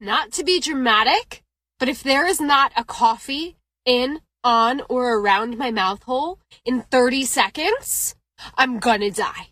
Not 0.00 0.30
to 0.34 0.44
be 0.44 0.60
dramatic, 0.60 1.42
but 1.80 1.88
if 1.88 2.04
there 2.04 2.24
is 2.24 2.40
not 2.40 2.72
a 2.76 2.84
coffee 2.84 3.56
in, 3.84 4.20
on, 4.44 4.80
or 4.88 5.18
around 5.18 5.58
my 5.58 5.72
mouth 5.72 6.04
hole 6.04 6.38
in 6.64 6.82
30 6.82 7.24
seconds, 7.24 8.14
I'm 8.56 8.78
gonna 8.78 9.10
die. 9.10 9.48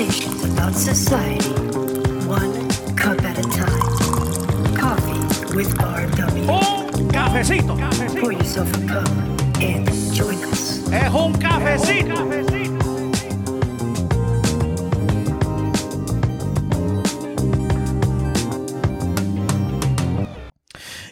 Conversations 0.00 0.44
about 0.44 0.74
society, 0.74 1.50
one 2.26 2.68
cup 2.96 3.22
at 3.22 3.38
a 3.38 3.42
time. 3.42 4.74
Coffee 4.74 5.54
with 5.54 5.76
RW. 5.76 6.48
Un 6.48 7.08
cafecito. 7.08 8.20
Pour 8.20 8.32
yourself 8.32 8.72
a 8.74 8.86
cup 8.86 9.08
and 9.60 9.86
join 10.14 10.36
us. 10.44 10.90
Es 10.90 11.12
un 11.12 11.34
cafecito. 11.34 12.30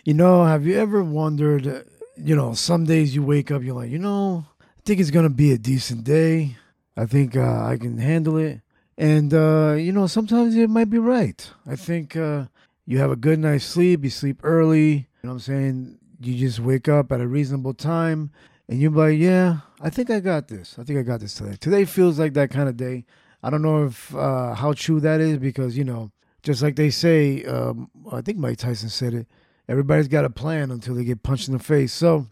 You 0.05 0.15
know, 0.15 0.47
have 0.47 0.65
you 0.65 0.79
ever 0.79 1.03
wondered, 1.03 1.85
you 2.17 2.35
know, 2.35 2.55
some 2.55 2.85
days 2.85 3.15
you 3.15 3.23
wake 3.23 3.51
up, 3.51 3.63
you're 3.63 3.75
like, 3.75 3.91
you 3.91 3.99
know, 3.99 4.47
I 4.63 4.81
think 4.87 5.01
it's 5.01 5.11
going 5.11 5.29
to 5.29 5.35
be 5.35 5.53
a 5.53 5.59
decent 5.59 6.05
day. 6.05 6.57
I 6.97 7.05
think 7.05 7.37
uh, 7.37 7.65
I 7.67 7.77
can 7.77 7.99
handle 7.99 8.39
it. 8.39 8.63
And, 8.99 9.33
uh, 9.33 9.77
you 9.79 9.93
know, 9.93 10.09
sometimes 10.09 10.57
it 10.57 10.69
might 10.69 10.91
be 10.91 10.99
right. 10.99 11.49
I 11.65 11.77
think 11.77 12.17
uh, 12.17 12.47
you 12.85 12.99
have 12.99 13.13
a 13.13 13.17
good 13.17 13.39
night's 13.39 13.65
sleep, 13.65 14.03
you 14.03 14.11
sleep 14.11 14.41
early, 14.43 14.89
you 14.89 15.07
know 15.23 15.31
what 15.31 15.33
I'm 15.35 15.39
saying? 15.39 15.99
You 16.21 16.37
just 16.37 16.59
wake 16.59 16.89
up 16.89 17.13
at 17.13 17.21
a 17.21 17.29
reasonable 17.29 17.75
time 17.75 18.33
and 18.69 18.81
you're 18.81 18.91
like, 18.91 19.17
yeah, 19.17 19.59
I 19.81 19.89
think 19.89 20.11
I 20.11 20.19
got 20.19 20.49
this. 20.49 20.77
I 20.81 20.83
think 20.83 20.99
I 20.99 21.03
got 21.03 21.21
this 21.21 21.35
today. 21.35 21.57
Today 21.61 21.85
feels 21.85 22.19
like 22.19 22.35
that 22.35 22.51
kind 22.51 22.69
of 22.69 22.77
day. 22.77 23.05
I 23.41 23.51
don't 23.51 23.63
know 23.63 23.85
if 23.85 24.13
uh, 24.17 24.55
how 24.55 24.73
true 24.73 24.99
that 24.99 25.21
is 25.21 25.39
because, 25.39 25.79
you 25.79 25.85
know, 25.85 26.11
just 26.43 26.61
like 26.61 26.75
they 26.75 26.91
say, 26.91 27.45
um, 27.45 27.89
I 28.11 28.21
think 28.21 28.39
Mike 28.39 28.59
Tyson 28.59 28.89
said 28.89 29.15
it, 29.15 29.29
everybody's 29.69 30.09
got 30.09 30.25
a 30.25 30.31
plan 30.31 30.73
until 30.73 30.97
they 30.97 31.05
get 31.05 31.23
punched 31.23 31.47
in 31.47 31.57
the 31.57 31.63
face. 31.63 31.93
So 31.93 32.27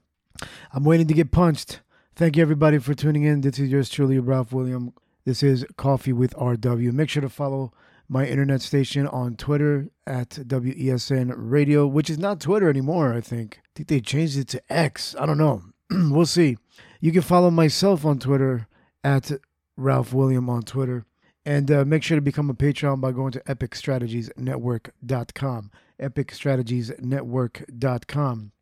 I'm 0.72 0.83
waiting 0.83 1.06
to 1.06 1.14
get 1.14 1.31
punched. 1.31 1.78
Thank 2.17 2.37
you, 2.37 2.42
everybody, 2.42 2.78
for 2.78 2.92
tuning 2.92 3.22
in. 3.22 3.42
This 3.42 3.61
is 3.61 3.69
yours 3.69 3.89
truly, 3.89 4.19
Ralph 4.19 4.53
William. 4.53 4.92
This 5.27 5.43
is 5.43 5.67
Coffee 5.77 6.13
with 6.13 6.37
RW. 6.37 6.93
Make 6.93 7.11
sure 7.11 7.21
to 7.21 7.29
follow 7.29 7.73
my 8.09 8.27
internet 8.27 8.63
station 8.63 9.09
on 9.09 9.35
Twitter 9.35 9.89
at 10.07 10.31
WESN 10.31 11.35
Radio, 11.37 11.85
which 11.85 12.09
is 12.09 12.17
not 12.17 12.39
Twitter 12.39 12.71
anymore, 12.71 13.13
I 13.13 13.21
think. 13.21 13.59
I 13.65 13.69
think 13.75 13.89
they 13.89 14.01
changed 14.01 14.39
it 14.39 14.47
to 14.47 14.63
X. 14.73 15.17
I 15.19 15.27
don't 15.27 15.39
know. 15.39 15.63
we'll 15.91 16.27
see. 16.27 16.59
You 17.01 17.11
can 17.11 17.23
follow 17.23 17.51
myself 17.51 18.05
on 18.05 18.21
Twitter 18.21 18.69
at 19.03 19.33
Ralph 19.77 20.13
William 20.13 20.49
on 20.49 20.63
Twitter. 20.63 21.07
And 21.45 21.73
uh, 21.73 21.85
make 21.85 22.05
sure 22.05 22.17
to 22.17 22.23
become 22.23 22.49
a 22.49 22.55
Patreon 22.55 23.01
by 23.01 23.11
going 23.11 23.33
to 23.33 23.41
epicstrategiesnetwork.com. 23.41 25.71
Epicstrategiesnetwork.com. 26.01 28.53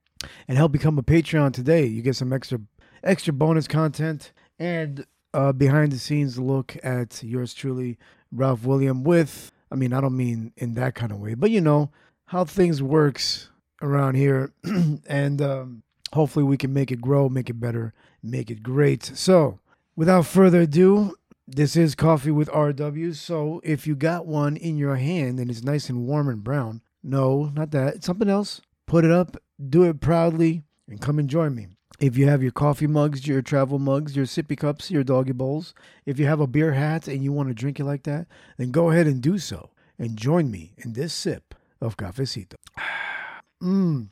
And 0.49 0.57
help 0.57 0.73
become 0.73 0.99
a 0.99 1.03
Patreon 1.03 1.53
today. 1.53 1.85
You 1.85 2.01
get 2.01 2.17
some 2.17 2.33
extra 2.33 2.59
extra 3.03 3.35
bonus 3.35 3.69
content 3.69 4.33
and 4.59 5.05
uh, 5.35 5.53
behind 5.53 5.93
the 5.93 5.99
scenes 5.99 6.39
look 6.39 6.77
at 6.83 7.23
yours 7.23 7.53
truly, 7.53 7.99
Ralph 8.33 8.65
William, 8.65 9.05
with, 9.05 9.53
I 9.71 9.75
mean, 9.75 9.93
I 9.93 10.01
don't 10.01 10.17
mean 10.17 10.53
in 10.57 10.75
that 10.75 10.95
kind 10.95 11.13
of 11.13 11.19
way, 11.19 11.35
but 11.35 11.51
you 11.51 11.61
know, 11.61 11.91
how 12.27 12.45
things 12.45 12.83
works 12.83 13.51
around 13.83 14.15
here. 14.15 14.53
and 15.07 15.43
um, 15.43 15.83
hopefully 16.13 16.45
we 16.45 16.57
can 16.57 16.73
make 16.73 16.91
it 16.91 17.01
grow, 17.01 17.29
make 17.29 17.51
it 17.51 17.61
better, 17.61 17.93
make 18.23 18.51
it 18.51 18.63
great. 18.63 19.05
So 19.05 19.59
without 19.97 20.27
further 20.27 20.63
ado, 20.63 21.17
this 21.47 21.77
is 21.77 21.95
Coffee 21.95 22.31
with 22.31 22.49
RW. 22.49 23.15
So 23.15 23.61
if 23.65 23.87
you 23.87 23.95
got 23.95 24.27
one 24.27 24.57
in 24.57 24.79
your 24.79 24.97
hand 24.97 25.39
and 25.39 25.51
it's 25.51 25.63
nice 25.63 25.91
and 25.91 26.07
warm 26.07 26.29
and 26.29 26.43
brown, 26.43 26.81
no, 27.03 27.53
not 27.55 27.71
that. 27.73 28.03
Something 28.03 28.31
else. 28.31 28.63
Put 28.87 29.05
it 29.05 29.11
up, 29.11 29.37
do 29.69 29.83
it 29.83 30.01
proudly, 30.01 30.63
and 30.89 31.01
come 31.01 31.19
and 31.19 31.29
join 31.29 31.55
me. 31.55 31.69
If 32.01 32.17
you 32.17 32.29
have 32.29 32.43
your 32.43 32.53
coffee 32.53 32.89
mugs, 32.89 33.27
your 33.27 33.41
travel 33.41 33.79
mugs, 33.79 34.17
your 34.17 34.27
sippy 34.27 34.57
cups, 34.57 34.91
your 34.91 35.05
doggy 35.05 35.33
bowls, 35.33 35.75
if 36.05 36.19
you 36.19 36.27
have 36.27 36.41
a 36.41 36.47
beer 36.47 36.73
hat 36.73 37.07
and 37.07 37.23
you 37.23 37.33
want 37.33 37.49
to 37.49 37.55
drink 37.55 37.79
it 37.79 37.85
like 37.85 38.03
that, 38.03 38.27
then 38.59 38.73
go 38.73 38.91
ahead 38.91 39.07
and 39.07 39.21
do 39.23 39.39
so. 39.39 39.71
And 39.97 40.17
join 40.17 40.51
me 40.51 40.73
in 40.79 40.95
this 40.95 41.13
sip 41.13 41.55
of 41.81 41.97
cafecito. 41.97 42.57
Mmm. 43.63 44.09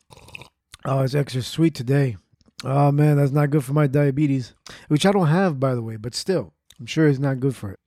Oh, 0.85 1.01
it's 1.01 1.15
extra 1.15 1.43
sweet 1.43 1.75
today. 1.75 2.17
Oh 2.65 2.93
man, 2.93 3.17
that's 3.17 3.33
not 3.33 3.51
good 3.51 3.65
for 3.65 3.73
my 3.73 3.89
diabetes, 3.89 4.55
which 4.87 5.05
I 5.05 5.11
don't 5.11 5.27
have, 5.27 5.59
by 5.59 5.75
the 5.75 5.83
way, 5.83 5.97
but 5.97 6.15
still, 6.15 6.53
I'm 6.79 6.87
sure 6.87 7.09
it's 7.09 7.19
not 7.19 7.41
good 7.41 7.57
for 7.57 7.73
it. 7.73 7.81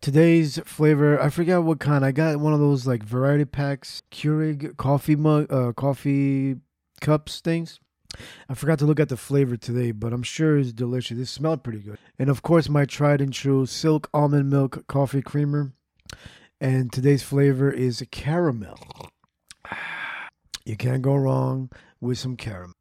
Today's 0.00 0.58
flavor, 0.64 1.20
I 1.20 1.30
forgot 1.30 1.62
what 1.64 1.78
kind. 1.78 2.04
I 2.04 2.10
got 2.12 2.38
one 2.38 2.52
of 2.52 2.60
those 2.60 2.86
like 2.86 3.02
variety 3.04 3.44
packs, 3.44 4.02
Keurig 4.10 4.76
coffee 4.76 5.16
mug, 5.16 5.52
uh, 5.52 5.72
coffee 5.72 6.56
cups 7.00 7.40
things. 7.40 7.78
I 8.48 8.54
forgot 8.54 8.78
to 8.80 8.86
look 8.86 9.00
at 9.00 9.08
the 9.08 9.16
flavor 9.16 9.56
today, 9.56 9.92
but 9.92 10.12
I'm 10.12 10.22
sure 10.22 10.58
it's 10.58 10.72
delicious. 10.72 11.18
It 11.18 11.26
smelled 11.26 11.62
pretty 11.62 11.80
good. 11.80 11.98
And 12.18 12.30
of 12.30 12.42
course, 12.42 12.68
my 12.68 12.84
tried 12.84 13.20
and 13.20 13.32
true 13.32 13.66
silk 13.66 14.08
almond 14.12 14.50
milk 14.50 14.86
coffee 14.86 15.22
creamer. 15.22 15.72
And 16.60 16.92
today's 16.92 17.22
flavor 17.22 17.70
is 17.70 18.02
caramel. 18.10 18.78
You 20.64 20.76
can't 20.76 21.02
go 21.02 21.14
wrong 21.14 21.70
with 22.00 22.18
some 22.18 22.36
caramel. 22.36 22.74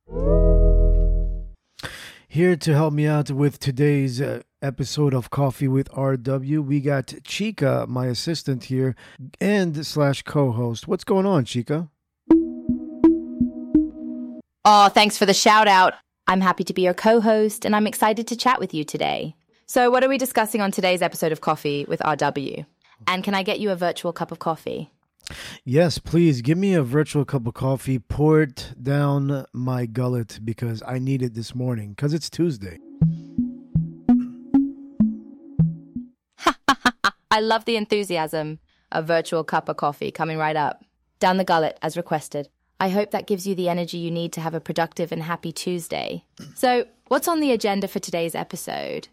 Here 2.27 2.55
to 2.55 2.73
help 2.73 2.93
me 2.93 3.07
out 3.07 3.31
with 3.31 3.59
today's 3.59 4.19
uh, 4.21 4.41
episode 4.61 5.13
of 5.13 5.29
Coffee 5.29 5.67
with 5.67 5.89
RW, 5.91 6.63
we 6.63 6.81
got 6.81 7.13
Chica, 7.23 7.85
my 7.87 8.07
assistant 8.07 8.65
here, 8.65 8.95
and 9.39 9.85
slash 9.85 10.23
co-host. 10.23 10.87
What's 10.87 11.03
going 11.03 11.25
on, 11.25 11.45
Chica? 11.45 11.89
Oh, 14.69 14.89
thanks 14.89 15.17
for 15.17 15.25
the 15.25 15.33
shout 15.33 15.69
out. 15.69 15.93
I'm 16.27 16.41
happy 16.41 16.65
to 16.65 16.73
be 16.73 16.81
your 16.81 16.93
co 16.93 17.21
host 17.21 17.63
and 17.63 17.73
I'm 17.73 17.87
excited 17.87 18.27
to 18.27 18.35
chat 18.35 18.59
with 18.59 18.73
you 18.73 18.83
today. 18.83 19.33
So, 19.65 19.89
what 19.89 20.03
are 20.03 20.09
we 20.09 20.17
discussing 20.17 20.59
on 20.59 20.71
today's 20.71 21.01
episode 21.01 21.31
of 21.31 21.39
Coffee 21.39 21.85
with 21.87 22.01
RW? 22.01 22.65
And 23.07 23.23
can 23.23 23.33
I 23.33 23.43
get 23.43 23.61
you 23.61 23.71
a 23.71 23.77
virtual 23.77 24.11
cup 24.11 24.29
of 24.29 24.39
coffee? 24.39 24.91
Yes, 25.63 25.99
please 25.99 26.41
give 26.41 26.57
me 26.57 26.73
a 26.73 26.83
virtual 26.83 27.23
cup 27.23 27.47
of 27.47 27.53
coffee. 27.53 27.97
Pour 27.97 28.41
it 28.41 28.73
down 28.83 29.45
my 29.53 29.85
gullet 29.85 30.41
because 30.43 30.83
I 30.85 30.99
need 30.99 31.21
it 31.21 31.33
this 31.33 31.55
morning 31.55 31.91
because 31.91 32.13
it's 32.13 32.29
Tuesday. 32.29 32.77
I 37.31 37.39
love 37.39 37.63
the 37.63 37.77
enthusiasm. 37.77 38.59
A 38.91 39.01
virtual 39.01 39.45
cup 39.45 39.69
of 39.69 39.77
coffee 39.77 40.11
coming 40.11 40.37
right 40.37 40.57
up. 40.57 40.83
Down 41.19 41.37
the 41.37 41.45
gullet 41.45 41.79
as 41.81 41.95
requested. 41.95 42.49
I 42.79 42.89
hope 42.89 43.11
that 43.11 43.25
gives 43.25 43.47
you 43.47 43.55
the 43.55 43.69
energy 43.69 43.97
you 43.97 44.11
need 44.11 44.31
to 44.33 44.41
have 44.41 44.53
a 44.53 44.59
productive 44.59 45.11
and 45.11 45.23
happy 45.23 45.51
Tuesday. 45.51 46.23
So, 46.55 46.85
what's 47.07 47.27
on 47.27 47.39
the 47.39 47.51
agenda 47.51 47.87
for 47.87 47.99
today's 47.99 48.35
episode? 48.35 49.07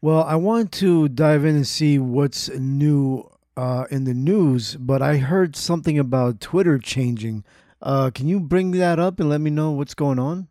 Well, 0.00 0.24
I 0.24 0.36
want 0.36 0.72
to 0.72 1.08
dive 1.08 1.44
in 1.44 1.56
and 1.56 1.66
see 1.66 1.98
what's 1.98 2.50
new 2.50 3.30
uh, 3.56 3.86
in 3.90 4.04
the 4.04 4.12
news, 4.12 4.76
but 4.76 5.00
I 5.00 5.16
heard 5.18 5.56
something 5.56 5.98
about 5.98 6.40
Twitter 6.40 6.78
changing. 6.78 7.44
Uh, 7.80 8.10
can 8.10 8.28
you 8.28 8.38
bring 8.40 8.72
that 8.72 8.98
up 8.98 9.18
and 9.20 9.28
let 9.28 9.40
me 9.40 9.50
know 9.50 9.70
what's 9.70 9.94
going 9.94 10.18
on? 10.18 10.48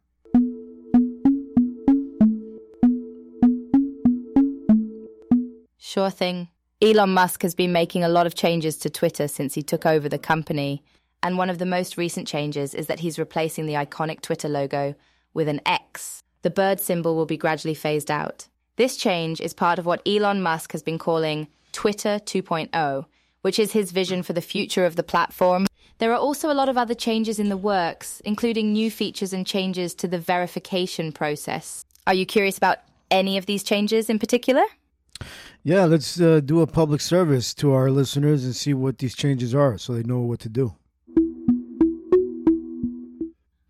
Sure 5.78 6.10
thing. 6.10 6.48
Elon 6.82 7.14
Musk 7.14 7.44
has 7.44 7.54
been 7.54 7.72
making 7.72 8.04
a 8.04 8.10
lot 8.10 8.26
of 8.26 8.34
changes 8.34 8.78
to 8.78 8.90
Twitter 8.90 9.28
since 9.28 9.54
he 9.54 9.62
took 9.62 9.86
over 9.86 10.10
the 10.10 10.18
company. 10.18 10.84
And 11.24 11.38
one 11.38 11.50
of 11.50 11.60
the 11.60 11.66
most 11.66 11.98
recent 11.98 12.28
changes 12.28 12.74
is 12.74 12.88
that 12.88 13.02
he's 13.02 13.20
replacing 13.20 13.66
the 13.66 13.74
iconic 13.74 14.22
Twitter 14.22 14.50
logo 14.50 14.96
with 15.34 15.48
an 15.48 15.62
X. 15.66 16.24
The 16.42 16.50
bird 16.50 16.80
symbol 16.80 17.16
will 17.16 17.26
be 17.26 17.38
gradually 17.38 17.76
phased 17.76 18.10
out. 18.10 18.48
This 18.76 18.98
change 18.98 19.40
is 19.40 19.54
part 19.54 19.78
of 19.78 19.86
what 19.86 20.02
Elon 20.08 20.42
Musk 20.42 20.72
has 20.72 20.82
been 20.82 20.98
calling 20.98 21.48
Twitter 21.72 22.20
2.0, 22.20 23.06
which 23.42 23.60
is 23.60 23.74
his 23.74 23.92
vision 23.92 24.24
for 24.24 24.34
the 24.34 24.42
future 24.42 24.86
of 24.86 24.96
the 24.96 25.04
platform. 25.04 25.68
There 26.00 26.12
are 26.12 26.18
also 26.18 26.52
a 26.52 26.56
lot 26.56 26.70
of 26.70 26.78
other 26.78 26.96
changes 26.96 27.40
in 27.40 27.50
the 27.50 27.58
works, 27.58 28.22
including 28.26 28.74
new 28.74 28.90
features 28.90 29.34
and 29.34 29.46
changes 29.46 29.94
to 29.96 30.08
the 30.08 30.18
verification 30.18 31.12
process. 31.12 31.86
Are 32.08 32.16
you 32.16 32.26
curious 32.26 32.58
about 32.58 32.80
any 33.12 33.38
of 33.38 33.46
these 33.46 33.62
changes 33.62 34.10
in 34.10 34.18
particular? 34.18 34.64
Yeah, 35.64 35.86
let's 35.86 36.20
uh, 36.20 36.40
do 36.40 36.62
a 36.62 36.68
public 36.68 37.02
service 37.02 37.54
to 37.56 37.72
our 37.74 37.92
listeners 37.92 38.44
and 38.44 38.56
see 38.56 38.74
what 38.74 38.98
these 38.98 39.14
changes 39.14 39.54
are 39.54 39.78
so 39.78 39.94
they 39.94 40.02
know 40.02 40.22
what 40.22 40.40
to 40.40 40.50
do. 40.50 40.74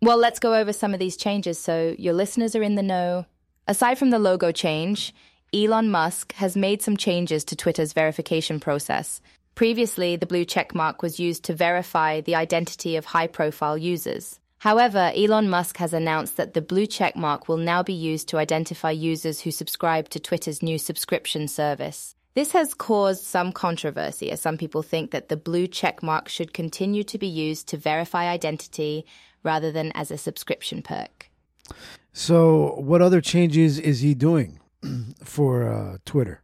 Well, 0.02 0.18
let's 0.18 0.40
go 0.40 0.56
over 0.56 0.72
some 0.72 0.94
of 0.94 0.98
these 0.98 1.16
changes 1.16 1.60
so 1.60 1.94
your 1.96 2.12
listeners 2.12 2.56
are 2.56 2.62
in 2.64 2.74
the 2.74 2.82
know. 2.82 3.24
Aside 3.68 3.98
from 3.98 4.10
the 4.10 4.18
logo 4.18 4.50
change, 4.50 5.14
Elon 5.54 5.92
Musk 5.92 6.32
has 6.32 6.56
made 6.56 6.82
some 6.82 6.96
changes 6.96 7.44
to 7.44 7.54
Twitter's 7.54 7.92
verification 7.92 8.58
process. 8.58 9.20
Previously, 9.54 10.16
the 10.16 10.26
blue 10.26 10.44
check 10.44 10.74
mark 10.74 11.02
was 11.02 11.20
used 11.20 11.44
to 11.44 11.54
verify 11.54 12.20
the 12.20 12.34
identity 12.34 12.96
of 12.96 13.04
high 13.04 13.28
profile 13.28 13.78
users. 13.78 14.40
However, 14.58 15.12
Elon 15.14 15.48
Musk 15.48 15.76
has 15.76 15.92
announced 15.92 16.36
that 16.36 16.54
the 16.54 16.62
blue 16.62 16.86
check 16.86 17.14
mark 17.14 17.46
will 17.46 17.56
now 17.56 17.84
be 17.84 17.92
used 17.92 18.26
to 18.30 18.38
identify 18.38 18.90
users 18.90 19.42
who 19.42 19.52
subscribe 19.52 20.08
to 20.08 20.18
Twitter's 20.18 20.64
new 20.64 20.78
subscription 20.78 21.46
service. 21.46 22.16
This 22.34 22.52
has 22.52 22.74
caused 22.74 23.22
some 23.22 23.52
controversy, 23.52 24.32
as 24.32 24.40
some 24.40 24.58
people 24.58 24.82
think 24.82 25.12
that 25.12 25.28
the 25.28 25.36
blue 25.36 25.68
check 25.68 26.02
mark 26.02 26.28
should 26.28 26.52
continue 26.52 27.04
to 27.04 27.18
be 27.18 27.28
used 27.28 27.68
to 27.68 27.76
verify 27.76 28.24
identity 28.24 29.04
rather 29.42 29.72
than 29.72 29.92
as 29.94 30.10
a 30.10 30.18
subscription 30.18 30.82
perk. 30.82 31.30
So, 32.12 32.74
what 32.78 33.00
other 33.00 33.20
changes 33.20 33.78
is 33.78 34.00
he 34.00 34.14
doing 34.14 34.60
for 35.24 35.68
uh, 35.68 35.98
Twitter? 36.04 36.42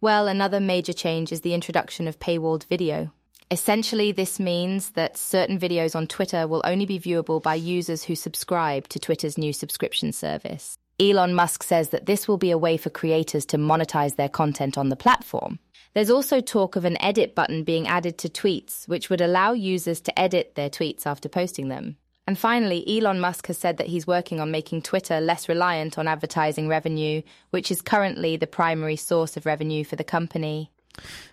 Well, 0.00 0.28
another 0.28 0.60
major 0.60 0.92
change 0.92 1.32
is 1.32 1.40
the 1.40 1.54
introduction 1.54 2.06
of 2.06 2.18
paywalled 2.18 2.64
video. 2.64 3.12
Essentially, 3.50 4.12
this 4.12 4.38
means 4.40 4.90
that 4.90 5.16
certain 5.16 5.58
videos 5.58 5.94
on 5.94 6.06
Twitter 6.06 6.46
will 6.46 6.62
only 6.64 6.84
be 6.84 6.98
viewable 6.98 7.42
by 7.42 7.54
users 7.54 8.04
who 8.04 8.14
subscribe 8.14 8.88
to 8.88 8.98
Twitter's 8.98 9.38
new 9.38 9.52
subscription 9.52 10.12
service. 10.12 10.78
Elon 10.98 11.34
Musk 11.34 11.62
says 11.62 11.90
that 11.90 12.06
this 12.06 12.26
will 12.26 12.38
be 12.38 12.50
a 12.50 12.56
way 12.56 12.78
for 12.78 12.88
creators 12.88 13.44
to 13.46 13.58
monetize 13.58 14.16
their 14.16 14.30
content 14.30 14.78
on 14.78 14.88
the 14.88 14.96
platform. 14.96 15.58
There's 15.92 16.10
also 16.10 16.40
talk 16.40 16.74
of 16.74 16.86
an 16.86 17.00
edit 17.02 17.34
button 17.34 17.64
being 17.64 17.86
added 17.86 18.16
to 18.18 18.28
tweets, 18.28 18.88
which 18.88 19.10
would 19.10 19.20
allow 19.20 19.52
users 19.52 20.00
to 20.02 20.18
edit 20.18 20.54
their 20.54 20.70
tweets 20.70 21.06
after 21.06 21.28
posting 21.28 21.68
them. 21.68 21.96
And 22.26 22.38
finally, 22.38 22.82
Elon 22.88 23.20
Musk 23.20 23.46
has 23.46 23.58
said 23.58 23.76
that 23.76 23.86
he's 23.88 24.06
working 24.06 24.40
on 24.40 24.50
making 24.50 24.82
Twitter 24.82 25.20
less 25.20 25.48
reliant 25.48 25.98
on 25.98 26.08
advertising 26.08 26.66
revenue, 26.66 27.22
which 27.50 27.70
is 27.70 27.82
currently 27.82 28.36
the 28.36 28.46
primary 28.46 28.96
source 28.96 29.36
of 29.36 29.46
revenue 29.46 29.84
for 29.84 29.96
the 29.96 30.04
company. 30.04 30.72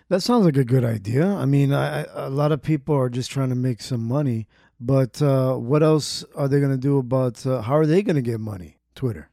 That 0.08 0.20
sounds 0.20 0.44
like 0.44 0.58
a 0.58 0.64
good 0.64 0.84
idea. 0.84 1.26
I 1.26 1.46
mean, 1.46 1.72
I, 1.72 2.04
a 2.12 2.28
lot 2.28 2.52
of 2.52 2.62
people 2.62 2.94
are 2.94 3.08
just 3.08 3.30
trying 3.30 3.48
to 3.48 3.54
make 3.54 3.80
some 3.80 4.04
money, 4.04 4.46
but 4.78 5.20
uh, 5.22 5.54
what 5.54 5.82
else 5.82 6.22
are 6.36 6.48
they 6.48 6.60
going 6.60 6.70
to 6.70 6.78
do 6.78 6.98
about 6.98 7.44
uh, 7.46 7.62
how 7.62 7.76
are 7.76 7.86
they 7.86 8.02
going 8.02 8.16
to 8.16 8.22
get 8.22 8.40
money? 8.40 8.73
Twitter. 8.94 9.28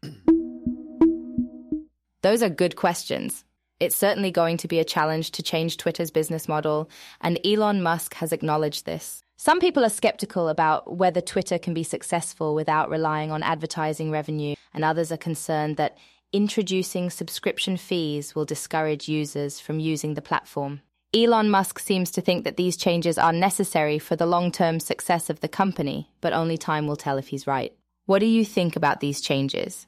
Those 2.22 2.44
are 2.44 2.50
good 2.50 2.75
questions. 2.75 3.44
It's 3.80 3.96
certainly 3.96 4.30
going 4.30 4.58
to 4.58 4.68
be 4.68 4.80
a 4.80 4.86
challenge 4.86 5.31
to 5.31 5.42
change 5.42 5.78
Twitter's 5.78 6.12
business 6.12 6.48
model, 6.48 6.88
and 7.19 7.40
Elon 7.44 7.81
Musk 7.81 8.13
has 8.16 8.31
acknowledged 8.31 8.86
this. 8.86 9.24
Some 9.38 9.60
people 9.60 9.84
are 9.84 9.90
skeptical 9.90 10.50
about 10.50 10.98
whether 10.98 11.19
Twitter 11.19 11.58
can 11.58 11.74
be 11.74 11.81
successful 11.81 12.54
without 12.54 12.92
relying 12.92 13.31
on 13.31 13.42
advertising 13.42 14.12
revenue, 14.12 14.54
and 14.72 14.84
others 14.84 15.12
are 15.12 15.18
concerned 15.18 15.78
that 15.78 15.98
introducing 16.31 17.10
subscription 17.10 17.75
fees 17.75 18.36
will 18.36 18.46
discourage 18.46 19.10
users 19.10 19.60
from 19.60 19.80
using 19.80 20.13
the 20.13 20.22
platform. 20.22 20.81
Elon 21.12 21.50
Musk 21.50 21.80
seems 21.80 22.12
to 22.12 22.22
think 22.22 22.44
that 22.44 22.56
these 22.56 22.78
changes 22.78 23.18
are 23.18 23.34
necessary 23.34 23.98
for 23.98 24.16
the 24.16 24.28
long 24.28 24.52
term 24.52 24.80
success 24.80 25.28
of 25.30 25.40
the 25.40 25.50
company, 25.50 26.12
but 26.22 26.34
only 26.34 26.58
time 26.58 26.86
will 26.86 26.96
tell 26.96 27.18
if 27.18 27.30
he's 27.30 27.48
right. 27.48 27.74
What 28.12 28.19
do 28.19 28.25
you 28.25 28.44
think 28.44 28.75
about 28.75 29.00
these 29.00 29.22
changes? 29.22 29.88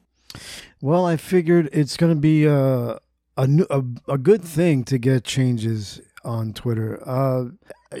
Well, 0.80 1.04
I 1.04 1.18
figured 1.18 1.68
it's 1.74 1.98
going 1.98 2.10
to 2.14 2.18
be 2.18 2.48
uh, 2.48 2.96
a, 3.36 3.46
new, 3.46 3.66
a 3.68 3.84
a 4.08 4.16
good 4.16 4.42
thing 4.42 4.82
to 4.84 4.96
get 4.96 5.24
changes 5.24 6.00
on 6.24 6.54
Twitter. 6.54 7.06
Uh, 7.06 7.50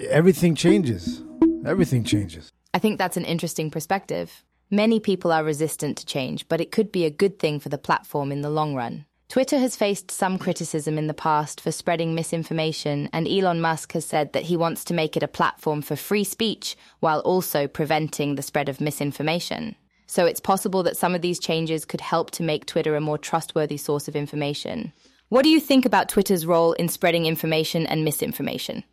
everything 0.08 0.54
changes. 0.54 1.22
Everything 1.66 2.04
changes. 2.04 2.50
I 2.72 2.78
think 2.78 2.96
that's 2.96 3.18
an 3.18 3.26
interesting 3.26 3.70
perspective. 3.70 4.42
Many 4.70 4.98
people 4.98 5.30
are 5.30 5.44
resistant 5.44 5.98
to 5.98 6.06
change, 6.06 6.48
but 6.48 6.58
it 6.58 6.72
could 6.72 6.90
be 6.90 7.04
a 7.04 7.10
good 7.10 7.38
thing 7.38 7.60
for 7.60 7.68
the 7.68 7.76
platform 7.76 8.32
in 8.32 8.40
the 8.40 8.48
long 8.48 8.74
run. 8.74 9.04
Twitter 9.28 9.58
has 9.58 9.76
faced 9.76 10.10
some 10.10 10.38
criticism 10.38 10.96
in 10.96 11.06
the 11.06 11.20
past 11.28 11.60
for 11.60 11.70
spreading 11.70 12.14
misinformation, 12.14 13.10
and 13.12 13.28
Elon 13.28 13.60
Musk 13.60 13.92
has 13.92 14.06
said 14.06 14.32
that 14.32 14.44
he 14.44 14.56
wants 14.56 14.84
to 14.84 14.94
make 14.94 15.18
it 15.18 15.22
a 15.22 15.36
platform 15.38 15.82
for 15.82 15.96
free 15.96 16.24
speech 16.24 16.76
while 17.00 17.20
also 17.20 17.68
preventing 17.68 18.36
the 18.36 18.48
spread 18.50 18.70
of 18.70 18.80
misinformation. 18.80 19.76
So 20.06 20.26
it's 20.26 20.40
possible 20.40 20.82
that 20.82 20.96
some 20.96 21.14
of 21.14 21.22
these 21.22 21.38
changes 21.38 21.84
could 21.84 22.00
help 22.00 22.30
to 22.32 22.42
make 22.42 22.66
Twitter 22.66 22.94
a 22.96 23.00
more 23.00 23.18
trustworthy 23.18 23.76
source 23.76 24.08
of 24.08 24.16
information. 24.16 24.92
What 25.28 25.42
do 25.42 25.48
you 25.48 25.60
think 25.60 25.84
about 25.84 26.08
Twitter's 26.08 26.46
role 26.46 26.72
in 26.74 26.88
spreading 26.88 27.26
information 27.26 27.86
and 27.86 28.04
misinformation? 28.04 28.84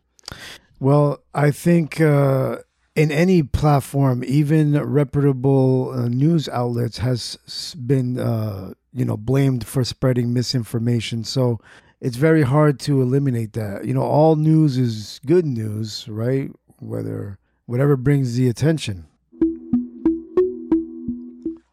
Well, 0.79 1.19
I 1.33 1.51
think 1.51 2.01
uh, 2.01 2.57
in 2.95 3.11
any 3.11 3.43
platform, 3.43 4.23
even 4.25 4.81
reputable 4.81 5.91
uh, 5.91 6.07
news 6.07 6.49
outlets 6.49 6.97
has 6.97 7.75
been, 7.85 8.17
uh, 8.19 8.73
you 8.93 9.05
know, 9.05 9.17
blamed 9.17 9.65
for 9.67 9.83
spreading 9.83 10.33
misinformation. 10.33 11.23
So 11.23 11.59
it's 11.99 12.17
very 12.17 12.41
hard 12.41 12.79
to 12.81 13.01
eliminate 13.01 13.53
that. 13.53 13.85
You 13.85 13.93
know, 13.93 14.01
all 14.01 14.35
news 14.35 14.77
is 14.77 15.19
good 15.25 15.45
news, 15.45 16.07
right? 16.07 16.49
Whether 16.79 17.37
whatever 17.67 17.95
brings 17.95 18.35
the 18.35 18.49
attention. 18.49 19.05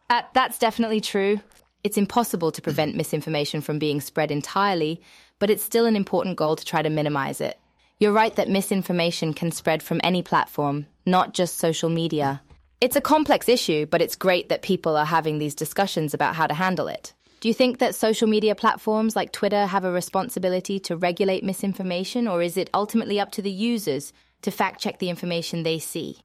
That, 0.09 0.31
that's 0.35 0.59
definitely 0.59 1.01
true. 1.01 1.41
It's 1.85 1.99
impossible 1.99 2.51
to 2.53 2.63
prevent 2.63 2.97
misinformation 2.97 3.61
from 3.61 3.79
being 3.79 4.01
spread 4.01 4.31
entirely, 4.31 5.01
but 5.39 5.51
it's 5.51 5.63
still 5.63 5.87
an 5.87 5.97
important 5.97 6.37
goal 6.37 6.57
to 6.57 6.65
try 6.65 6.83
to 6.83 6.91
minimize 6.91 7.41
it. 7.41 7.59
You're 8.01 8.13
right 8.13 8.35
that 8.37 8.49
misinformation 8.49 9.35
can 9.35 9.51
spread 9.51 9.83
from 9.83 10.01
any 10.05 10.23
platform, 10.23 10.87
not 11.05 11.35
just 11.35 11.59
social 11.59 11.91
media. 11.91 12.41
It's 12.81 12.97
a 12.97 13.01
complex 13.01 13.49
issue, 13.49 13.87
but 13.87 14.01
it's 14.01 14.15
great 14.15 14.49
that 14.49 14.63
people 14.63 14.97
are 14.97 15.05
having 15.05 15.39
these 15.39 15.55
discussions 15.55 16.15
about 16.15 16.37
how 16.37 16.47
to 16.47 16.55
handle 16.55 16.87
it. 16.89 17.13
Do 17.41 17.49
you 17.49 17.55
think 17.55 17.79
that 17.79 17.95
social 17.95 18.29
media 18.29 18.55
platforms 18.55 19.15
like 19.15 19.33
Twitter 19.33 19.67
have 19.67 19.85
a 19.85 19.93
responsibility 19.93 20.79
to 20.81 20.97
regulate 20.97 21.45
misinformation, 21.45 22.27
or 22.27 22.43
is 22.43 22.57
it 22.57 22.71
ultimately 22.73 23.21
up 23.21 23.33
to 23.33 23.43
the 23.43 23.51
users 23.51 24.13
to 24.43 24.51
fact 24.51 24.81
check 24.81 24.99
the 24.99 25.11
information 25.11 25.63
they 25.63 25.79
see? 25.79 26.19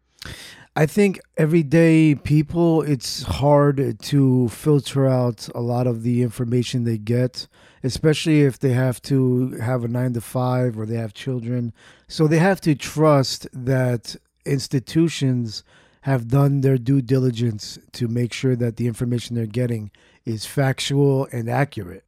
I 0.75 0.88
think 0.88 1.20
everyday 1.38 2.16
people, 2.16 2.81
it's 2.81 3.22
hard 3.22 4.00
to 4.00 4.50
filter 4.50 5.08
out 5.08 5.48
a 5.54 5.62
lot 5.62 5.86
of 5.86 6.02
the 6.02 6.24
information 6.24 6.84
they 6.84 6.98
get, 6.98 7.48
especially 7.84 8.42
if 8.42 8.58
they 8.58 8.74
have 8.74 9.00
to 9.04 9.52
have 9.62 9.84
a 9.84 9.88
nine 9.88 10.14
to 10.14 10.22
five 10.22 10.75
or 10.75 10.88
they 10.88 10.96
have 10.96 11.14
children. 11.14 11.74
So 12.08 12.25
they 12.25 12.40
have 12.40 12.60
to 12.62 12.74
trust 12.74 13.48
that 13.54 14.16
institutions 14.46 15.64
have 16.02 16.27
done 16.27 16.62
their 16.62 16.80
due 16.80 17.03
diligence 17.03 17.77
to 17.92 18.08
make 18.08 18.34
sure 18.34 18.56
that 18.56 18.77
the 18.77 18.88
information 18.88 19.36
they're 19.36 19.46
getting 19.46 19.92
is 20.25 20.48
factual 20.48 21.27
and 21.32 21.51
accurate. 21.51 22.03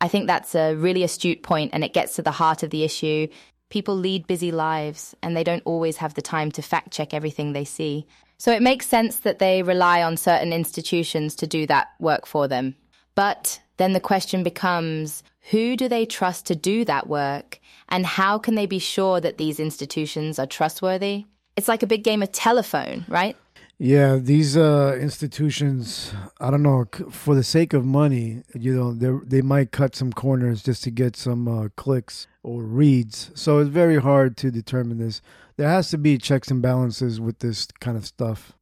I 0.00 0.08
think 0.08 0.26
that's 0.26 0.54
a 0.54 0.74
really 0.74 1.02
astute 1.02 1.42
point 1.42 1.72
and 1.74 1.84
it 1.84 1.92
gets 1.92 2.16
to 2.16 2.22
the 2.22 2.30
heart 2.30 2.62
of 2.62 2.70
the 2.70 2.84
issue. 2.84 3.28
People 3.68 3.96
lead 3.96 4.26
busy 4.26 4.52
lives 4.52 5.14
and 5.22 5.36
they 5.36 5.44
don't 5.44 5.62
always 5.64 5.96
have 5.98 6.14
the 6.14 6.22
time 6.22 6.52
to 6.52 6.62
fact 6.62 6.92
check 6.92 7.12
everything 7.12 7.52
they 7.52 7.64
see. 7.64 8.06
So 8.38 8.52
it 8.52 8.62
makes 8.62 8.86
sense 8.86 9.18
that 9.20 9.38
they 9.38 9.62
rely 9.62 10.02
on 10.02 10.16
certain 10.16 10.52
institutions 10.52 11.34
to 11.36 11.46
do 11.46 11.66
that 11.66 11.88
work 11.98 12.26
for 12.26 12.46
them. 12.46 12.76
But 13.14 13.60
then 13.78 13.92
the 13.92 14.00
question 14.00 14.42
becomes 14.42 15.22
who 15.50 15.76
do 15.76 15.88
they 15.88 16.06
trust 16.06 16.46
to 16.46 16.54
do 16.54 16.84
that 16.84 17.08
work 17.08 17.60
and 17.88 18.04
how 18.04 18.38
can 18.38 18.54
they 18.54 18.66
be 18.66 18.78
sure 18.78 19.20
that 19.20 19.38
these 19.38 19.60
institutions 19.60 20.38
are 20.38 20.46
trustworthy? 20.46 21.26
It's 21.56 21.68
like 21.68 21.82
a 21.82 21.86
big 21.86 22.04
game 22.04 22.22
of 22.22 22.32
telephone, 22.32 23.04
right? 23.08 23.36
Yeah, 23.78 24.16
these 24.16 24.56
uh, 24.56 24.96
institutions, 24.98 26.14
I 26.40 26.50
don't 26.50 26.62
know, 26.62 26.86
for 27.10 27.34
the 27.34 27.44
sake 27.44 27.74
of 27.74 27.84
money, 27.84 28.42
you 28.54 28.74
know, 28.74 28.94
they 28.94 29.12
they 29.22 29.42
might 29.42 29.70
cut 29.70 29.94
some 29.94 30.14
corners 30.14 30.62
just 30.62 30.82
to 30.84 30.90
get 30.90 31.14
some 31.14 31.46
uh, 31.46 31.68
clicks 31.76 32.26
or 32.42 32.62
reads. 32.62 33.30
So 33.34 33.58
it's 33.58 33.68
very 33.68 34.00
hard 34.00 34.38
to 34.38 34.50
determine 34.50 34.96
this. 34.96 35.20
There 35.58 35.68
has 35.68 35.90
to 35.90 35.98
be 35.98 36.16
checks 36.16 36.50
and 36.50 36.62
balances 36.62 37.20
with 37.20 37.40
this 37.40 37.66
kind 37.80 37.98
of 37.98 38.06
stuff. 38.06 38.54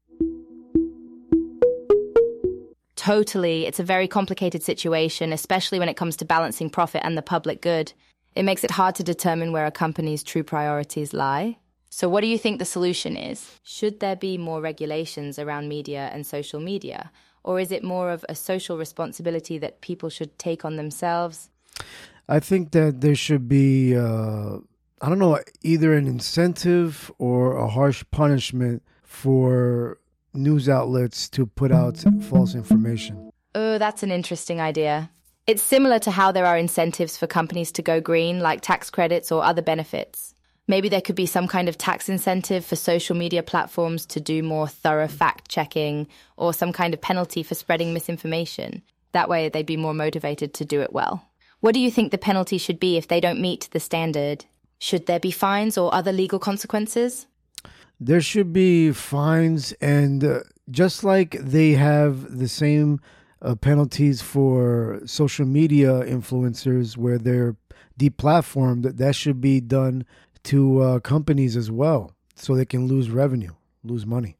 Totally. 2.96 3.66
It's 3.66 3.78
a 3.78 3.84
very 3.84 4.08
complicated 4.08 4.64
situation, 4.64 5.32
especially 5.32 5.78
when 5.78 5.88
it 5.88 5.96
comes 5.96 6.16
to 6.16 6.24
balancing 6.24 6.70
profit 6.70 7.02
and 7.04 7.16
the 7.16 7.22
public 7.22 7.60
good. 7.60 7.92
It 8.34 8.42
makes 8.42 8.64
it 8.64 8.72
hard 8.72 8.96
to 8.96 9.04
determine 9.04 9.52
where 9.52 9.66
a 9.66 9.70
company's 9.70 10.24
true 10.24 10.42
priorities 10.42 11.12
lie. 11.12 11.58
So, 11.96 12.08
what 12.08 12.22
do 12.22 12.26
you 12.26 12.38
think 12.38 12.58
the 12.58 12.64
solution 12.64 13.16
is? 13.16 13.60
Should 13.62 14.00
there 14.00 14.16
be 14.16 14.36
more 14.36 14.60
regulations 14.60 15.38
around 15.38 15.68
media 15.68 16.10
and 16.12 16.26
social 16.26 16.58
media? 16.58 17.12
Or 17.44 17.60
is 17.60 17.70
it 17.70 17.84
more 17.84 18.10
of 18.10 18.24
a 18.28 18.34
social 18.34 18.76
responsibility 18.76 19.58
that 19.58 19.80
people 19.80 20.08
should 20.08 20.36
take 20.36 20.64
on 20.64 20.74
themselves? 20.74 21.50
I 22.28 22.40
think 22.40 22.72
that 22.72 23.00
there 23.00 23.14
should 23.14 23.48
be, 23.48 23.94
uh, 23.94 24.56
I 25.02 25.08
don't 25.08 25.20
know, 25.20 25.38
either 25.62 25.94
an 25.94 26.08
incentive 26.08 27.12
or 27.18 27.56
a 27.56 27.68
harsh 27.68 28.02
punishment 28.10 28.82
for 29.04 29.98
news 30.32 30.68
outlets 30.68 31.28
to 31.28 31.46
put 31.46 31.70
out 31.70 32.04
false 32.22 32.56
information. 32.56 33.30
Oh, 33.54 33.78
that's 33.78 34.02
an 34.02 34.10
interesting 34.10 34.60
idea. 34.60 35.12
It's 35.46 35.62
similar 35.62 36.00
to 36.00 36.10
how 36.10 36.32
there 36.32 36.46
are 36.46 36.58
incentives 36.58 37.16
for 37.16 37.28
companies 37.28 37.70
to 37.70 37.82
go 37.82 38.00
green, 38.00 38.40
like 38.40 38.62
tax 38.62 38.90
credits 38.90 39.30
or 39.30 39.44
other 39.44 39.62
benefits. 39.62 40.33
Maybe 40.66 40.88
there 40.88 41.02
could 41.02 41.14
be 41.14 41.26
some 41.26 41.46
kind 41.46 41.68
of 41.68 41.76
tax 41.76 42.08
incentive 42.08 42.64
for 42.64 42.76
social 42.76 43.14
media 43.14 43.42
platforms 43.42 44.06
to 44.06 44.20
do 44.20 44.42
more 44.42 44.66
thorough 44.66 45.08
fact 45.08 45.48
checking 45.48 46.06
or 46.36 46.54
some 46.54 46.72
kind 46.72 46.94
of 46.94 47.02
penalty 47.02 47.42
for 47.42 47.54
spreading 47.54 47.92
misinformation. 47.92 48.82
That 49.12 49.28
way, 49.28 49.48
they'd 49.48 49.66
be 49.66 49.76
more 49.76 49.94
motivated 49.94 50.54
to 50.54 50.64
do 50.64 50.80
it 50.80 50.92
well. 50.92 51.28
What 51.60 51.74
do 51.74 51.80
you 51.80 51.90
think 51.90 52.10
the 52.10 52.18
penalty 52.18 52.58
should 52.58 52.80
be 52.80 52.96
if 52.96 53.08
they 53.08 53.20
don't 53.20 53.40
meet 53.40 53.68
the 53.72 53.80
standard? 53.80 54.46
Should 54.78 55.06
there 55.06 55.20
be 55.20 55.30
fines 55.30 55.78
or 55.78 55.94
other 55.94 56.12
legal 56.12 56.38
consequences? 56.38 57.26
There 58.00 58.20
should 58.20 58.52
be 58.52 58.92
fines, 58.92 59.72
and 59.80 60.24
uh, 60.24 60.40
just 60.70 61.04
like 61.04 61.38
they 61.40 61.72
have 61.72 62.38
the 62.38 62.48
same 62.48 63.00
uh, 63.40 63.54
penalties 63.54 64.20
for 64.20 65.00
social 65.06 65.46
media 65.46 66.00
influencers 66.02 66.96
where 66.96 67.18
they're 67.18 67.56
deplatformed, 67.98 68.82
that 68.82 68.96
that 68.98 69.14
should 69.14 69.40
be 69.40 69.60
done 69.60 70.04
to 70.44 70.80
uh, 70.80 70.98
companies 71.00 71.56
as 71.56 71.70
well, 71.70 72.12
so 72.34 72.54
they 72.54 72.64
can 72.64 72.86
lose 72.86 73.10
revenue, 73.10 73.52
lose 73.82 74.06
money. 74.06 74.36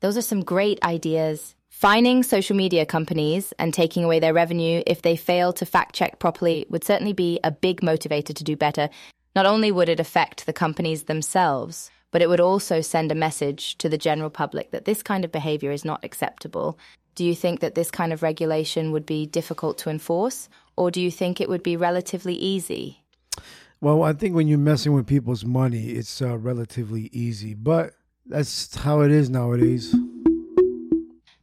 Those 0.00 0.16
are 0.16 0.22
some 0.22 0.42
great 0.42 0.82
ideas. 0.82 1.54
Fining 1.68 2.22
social 2.22 2.56
media 2.56 2.86
companies 2.86 3.52
and 3.58 3.74
taking 3.74 4.02
away 4.02 4.18
their 4.18 4.32
revenue 4.32 4.82
if 4.86 5.02
they 5.02 5.16
fail 5.16 5.52
to 5.52 5.66
fact 5.66 5.94
check 5.94 6.18
properly 6.18 6.64
would 6.70 6.84
certainly 6.84 7.12
be 7.12 7.38
a 7.44 7.50
big 7.50 7.82
motivator 7.82 8.34
to 8.34 8.44
do 8.44 8.56
better. 8.56 8.88
Not 9.34 9.44
only 9.44 9.70
would 9.70 9.90
it 9.90 10.00
affect 10.00 10.46
the 10.46 10.52
companies 10.54 11.02
themselves, 11.02 11.90
but 12.10 12.22
it 12.22 12.28
would 12.28 12.40
also 12.40 12.80
send 12.80 13.12
a 13.12 13.14
message 13.14 13.76
to 13.78 13.90
the 13.90 13.98
general 13.98 14.30
public 14.30 14.70
that 14.70 14.86
this 14.86 15.02
kind 15.02 15.24
of 15.24 15.32
behavior 15.32 15.70
is 15.70 15.84
not 15.84 16.02
acceptable. 16.02 16.78
Do 17.14 17.24
you 17.24 17.34
think 17.34 17.60
that 17.60 17.74
this 17.74 17.90
kind 17.90 18.12
of 18.12 18.22
regulation 18.22 18.92
would 18.92 19.04
be 19.04 19.26
difficult 19.26 19.76
to 19.78 19.90
enforce, 19.90 20.48
or 20.76 20.90
do 20.90 21.00
you 21.00 21.10
think 21.10 21.40
it 21.40 21.48
would 21.48 21.62
be 21.62 21.76
relatively 21.76 22.34
easy? 22.34 23.02
Well, 23.80 24.02
I 24.02 24.12
think 24.12 24.34
when 24.34 24.48
you're 24.48 24.58
messing 24.58 24.92
with 24.92 25.06
people's 25.06 25.44
money, 25.44 25.90
it's 25.90 26.22
uh, 26.22 26.38
relatively 26.38 27.10
easy, 27.12 27.54
but 27.54 27.92
that's 28.24 28.74
how 28.74 29.00
it 29.00 29.10
is 29.10 29.28
nowadays. 29.28 29.94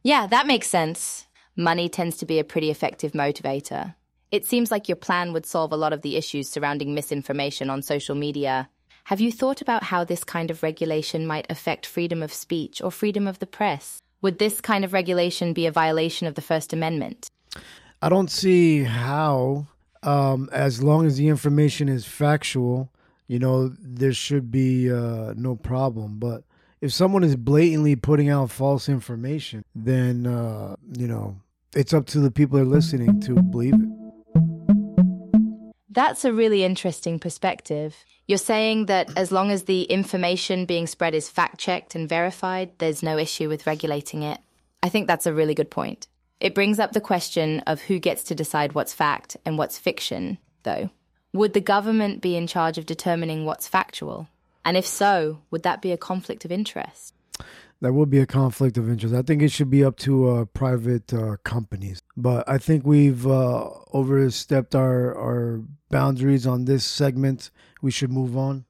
Yeah, 0.02 0.26
that 0.26 0.46
makes 0.46 0.66
sense. 0.66 1.26
Money 1.56 1.88
tends 1.88 2.16
to 2.18 2.26
be 2.26 2.38
a 2.38 2.44
pretty 2.44 2.70
effective 2.70 3.12
motivator. 3.12 3.94
It 4.30 4.44
seems 4.44 4.70
like 4.70 4.88
your 4.88 4.96
plan 4.96 5.32
would 5.32 5.46
solve 5.46 5.72
a 5.72 5.76
lot 5.76 5.92
of 5.92 6.02
the 6.02 6.16
issues 6.16 6.48
surrounding 6.48 6.92
misinformation 6.92 7.70
on 7.70 7.82
social 7.82 8.16
media. 8.16 8.68
Have 9.04 9.20
you 9.20 9.30
thought 9.30 9.62
about 9.62 9.84
how 9.84 10.02
this 10.02 10.24
kind 10.24 10.50
of 10.50 10.62
regulation 10.62 11.26
might 11.26 11.46
affect 11.48 11.86
freedom 11.86 12.22
of 12.22 12.32
speech 12.32 12.82
or 12.82 12.90
freedom 12.90 13.28
of 13.28 13.38
the 13.38 13.46
press? 13.46 14.00
Would 14.22 14.38
this 14.38 14.60
kind 14.60 14.84
of 14.84 14.92
regulation 14.92 15.52
be 15.52 15.66
a 15.66 15.70
violation 15.70 16.26
of 16.26 16.34
the 16.34 16.42
First 16.42 16.72
Amendment? 16.72 17.30
I 18.02 18.08
don't 18.08 18.30
see 18.30 18.82
how, 18.82 19.68
um, 20.04 20.48
as 20.52 20.82
long 20.82 21.06
as 21.06 21.16
the 21.16 21.28
information 21.28 21.88
is 21.88 22.04
factual, 22.04 22.90
you 23.26 23.38
know, 23.38 23.68
there 23.80 24.12
should 24.12 24.50
be 24.50 24.92
uh, 24.92 25.34
no 25.36 25.56
problem. 25.56 26.18
But 26.18 26.44
if 26.80 26.92
someone 26.92 27.24
is 27.24 27.36
blatantly 27.36 27.96
putting 27.96 28.28
out 28.28 28.50
false 28.50 28.88
information, 28.88 29.64
then, 29.74 30.26
uh, 30.26 30.76
you 30.96 31.08
know, 31.08 31.36
it's 31.74 31.94
up 31.94 32.06
to 32.06 32.20
the 32.20 32.30
people 32.30 32.58
that 32.58 32.64
are 32.64 32.68
listening 32.68 33.20
to 33.20 33.42
believe 33.42 33.74
it. 33.74 33.88
That's 35.88 36.24
a 36.24 36.32
really 36.32 36.64
interesting 36.64 37.18
perspective. 37.18 38.04
You're 38.26 38.38
saying 38.38 38.86
that 38.86 39.16
as 39.16 39.30
long 39.30 39.50
as 39.50 39.64
the 39.64 39.82
information 39.82 40.66
being 40.66 40.86
spread 40.86 41.14
is 41.14 41.28
fact 41.28 41.58
checked 41.58 41.94
and 41.94 42.08
verified, 42.08 42.72
there's 42.78 43.02
no 43.02 43.16
issue 43.16 43.48
with 43.48 43.66
regulating 43.66 44.22
it. 44.22 44.38
I 44.82 44.88
think 44.88 45.06
that's 45.06 45.26
a 45.26 45.32
really 45.32 45.54
good 45.54 45.70
point. 45.70 46.08
It 46.44 46.54
brings 46.54 46.78
up 46.78 46.92
the 46.92 47.00
question 47.00 47.60
of 47.60 47.80
who 47.80 47.98
gets 47.98 48.22
to 48.24 48.34
decide 48.34 48.74
what's 48.74 48.92
fact 48.92 49.38
and 49.46 49.56
what's 49.56 49.78
fiction, 49.78 50.36
though. 50.62 50.90
Would 51.32 51.54
the 51.54 51.60
government 51.62 52.20
be 52.20 52.36
in 52.36 52.46
charge 52.46 52.76
of 52.76 52.84
determining 52.84 53.46
what's 53.46 53.66
factual? 53.66 54.28
And 54.62 54.76
if 54.76 54.86
so, 54.86 55.38
would 55.50 55.62
that 55.62 55.80
be 55.80 55.90
a 55.90 55.96
conflict 55.96 56.44
of 56.44 56.52
interest? 56.52 57.14
That 57.80 57.94
would 57.94 58.10
be 58.10 58.18
a 58.18 58.26
conflict 58.26 58.76
of 58.76 58.90
interest. 58.90 59.14
I 59.14 59.22
think 59.22 59.40
it 59.40 59.52
should 59.52 59.70
be 59.70 59.82
up 59.82 59.96
to 60.00 60.28
uh, 60.28 60.44
private 60.44 61.14
uh, 61.14 61.38
companies. 61.44 62.02
But 62.14 62.46
I 62.46 62.58
think 62.58 62.84
we've 62.84 63.26
uh, 63.26 63.70
overstepped 63.94 64.74
our, 64.74 65.16
our 65.16 65.62
boundaries 65.88 66.46
on 66.46 66.66
this 66.66 66.84
segment. 66.84 67.50
We 67.80 67.90
should 67.90 68.12
move 68.12 68.36
on. 68.36 68.66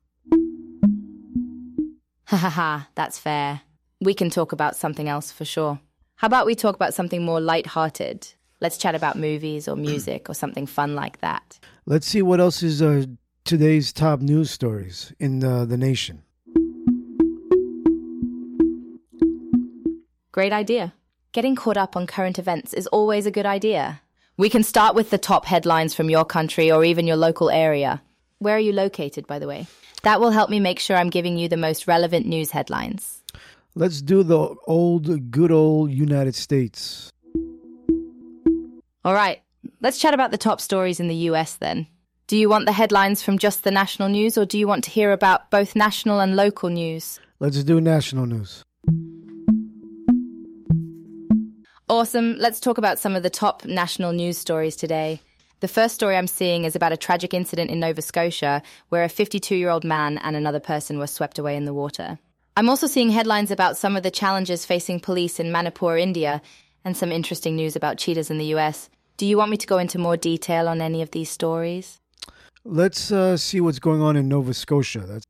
Ha 2.26 2.36
ha 2.36 2.50
ha, 2.50 2.88
that's 2.94 3.18
fair. 3.18 3.62
We 4.00 4.14
can 4.14 4.30
talk 4.30 4.52
about 4.52 4.76
something 4.76 5.08
else 5.08 5.32
for 5.32 5.44
sure. 5.44 5.80
How 6.16 6.26
about 6.26 6.46
we 6.46 6.54
talk 6.54 6.74
about 6.76 6.94
something 6.94 7.24
more 7.24 7.40
light-hearted? 7.40 8.28
Let's 8.60 8.78
chat 8.78 8.94
about 8.94 9.16
movies 9.16 9.66
or 9.66 9.76
music 9.76 10.30
or 10.30 10.34
something 10.34 10.64
fun 10.64 10.94
like 10.94 11.20
that. 11.20 11.58
Let's 11.86 12.06
see 12.06 12.22
what 12.22 12.40
else 12.40 12.62
is 12.62 12.80
uh, 12.80 13.06
today's 13.44 13.92
top 13.92 14.20
news 14.20 14.50
stories 14.50 15.12
in 15.18 15.42
uh, 15.42 15.64
the 15.64 15.76
nation. 15.76 16.22
Great 20.32 20.52
idea. 20.52 20.94
Getting 21.32 21.56
caught 21.56 21.76
up 21.76 21.96
on 21.96 22.06
current 22.06 22.38
events 22.38 22.72
is 22.72 22.86
always 22.86 23.26
a 23.26 23.30
good 23.32 23.44
idea. 23.44 24.00
We 24.36 24.48
can 24.48 24.62
start 24.62 24.94
with 24.94 25.10
the 25.10 25.18
top 25.18 25.46
headlines 25.46 25.94
from 25.94 26.08
your 26.08 26.24
country 26.24 26.70
or 26.70 26.84
even 26.84 27.06
your 27.06 27.16
local 27.16 27.50
area. 27.50 28.02
Where 28.38 28.56
are 28.56 28.60
you 28.60 28.72
located, 28.72 29.26
by 29.26 29.40
the 29.40 29.48
way? 29.48 29.66
That 30.04 30.20
will 30.20 30.30
help 30.30 30.48
me 30.48 30.60
make 30.60 30.78
sure 30.78 30.96
I'm 30.96 31.10
giving 31.10 31.36
you 31.36 31.48
the 31.48 31.56
most 31.56 31.86
relevant 31.86 32.26
news 32.26 32.50
headlines. 32.52 33.13
Let's 33.76 34.02
do 34.02 34.22
the 34.22 34.54
old, 34.68 35.32
good 35.32 35.50
old 35.50 35.90
United 35.90 36.36
States. 36.36 37.10
All 39.04 39.12
right, 39.12 39.42
let's 39.80 39.98
chat 39.98 40.14
about 40.14 40.30
the 40.30 40.38
top 40.38 40.60
stories 40.60 41.00
in 41.00 41.08
the 41.08 41.28
US 41.30 41.56
then. 41.56 41.88
Do 42.28 42.36
you 42.36 42.48
want 42.48 42.66
the 42.66 42.72
headlines 42.72 43.20
from 43.20 43.36
just 43.36 43.64
the 43.64 43.72
national 43.72 44.10
news 44.10 44.38
or 44.38 44.46
do 44.46 44.58
you 44.58 44.68
want 44.68 44.84
to 44.84 44.90
hear 44.90 45.10
about 45.10 45.50
both 45.50 45.74
national 45.74 46.20
and 46.20 46.36
local 46.36 46.68
news? 46.68 47.18
Let's 47.40 47.64
do 47.64 47.80
national 47.80 48.26
news. 48.26 48.62
Awesome. 51.88 52.36
Let's 52.38 52.60
talk 52.60 52.78
about 52.78 53.00
some 53.00 53.16
of 53.16 53.24
the 53.24 53.28
top 53.28 53.64
national 53.64 54.12
news 54.12 54.38
stories 54.38 54.76
today. 54.76 55.20
The 55.58 55.68
first 55.68 55.96
story 55.96 56.16
I'm 56.16 56.28
seeing 56.28 56.64
is 56.64 56.76
about 56.76 56.92
a 56.92 56.96
tragic 56.96 57.34
incident 57.34 57.72
in 57.72 57.80
Nova 57.80 58.02
Scotia 58.02 58.62
where 58.90 59.02
a 59.02 59.08
52 59.08 59.56
year 59.56 59.70
old 59.70 59.82
man 59.82 60.18
and 60.18 60.36
another 60.36 60.60
person 60.60 61.00
were 61.00 61.08
swept 61.08 61.40
away 61.40 61.56
in 61.56 61.64
the 61.64 61.74
water. 61.74 62.20
I'm 62.56 62.68
also 62.68 62.86
seeing 62.86 63.10
headlines 63.10 63.50
about 63.50 63.76
some 63.76 63.96
of 63.96 64.04
the 64.04 64.12
challenges 64.12 64.64
facing 64.64 65.00
police 65.00 65.40
in 65.40 65.50
Manipur, 65.50 65.96
India, 65.96 66.40
and 66.84 66.96
some 66.96 67.10
interesting 67.10 67.56
news 67.56 67.74
about 67.74 67.98
cheetahs 67.98 68.30
in 68.30 68.38
the 68.38 68.54
US. 68.54 68.88
Do 69.16 69.26
you 69.26 69.36
want 69.36 69.50
me 69.50 69.56
to 69.56 69.66
go 69.66 69.78
into 69.78 69.98
more 69.98 70.16
detail 70.16 70.68
on 70.68 70.80
any 70.80 71.02
of 71.02 71.10
these 71.10 71.28
stories? 71.28 72.00
Let's 72.64 73.10
uh, 73.10 73.36
see 73.38 73.60
what's 73.60 73.80
going 73.80 74.02
on 74.02 74.16
in 74.16 74.28
Nova 74.28 74.54
Scotia. 74.54 75.00
That's 75.00 75.24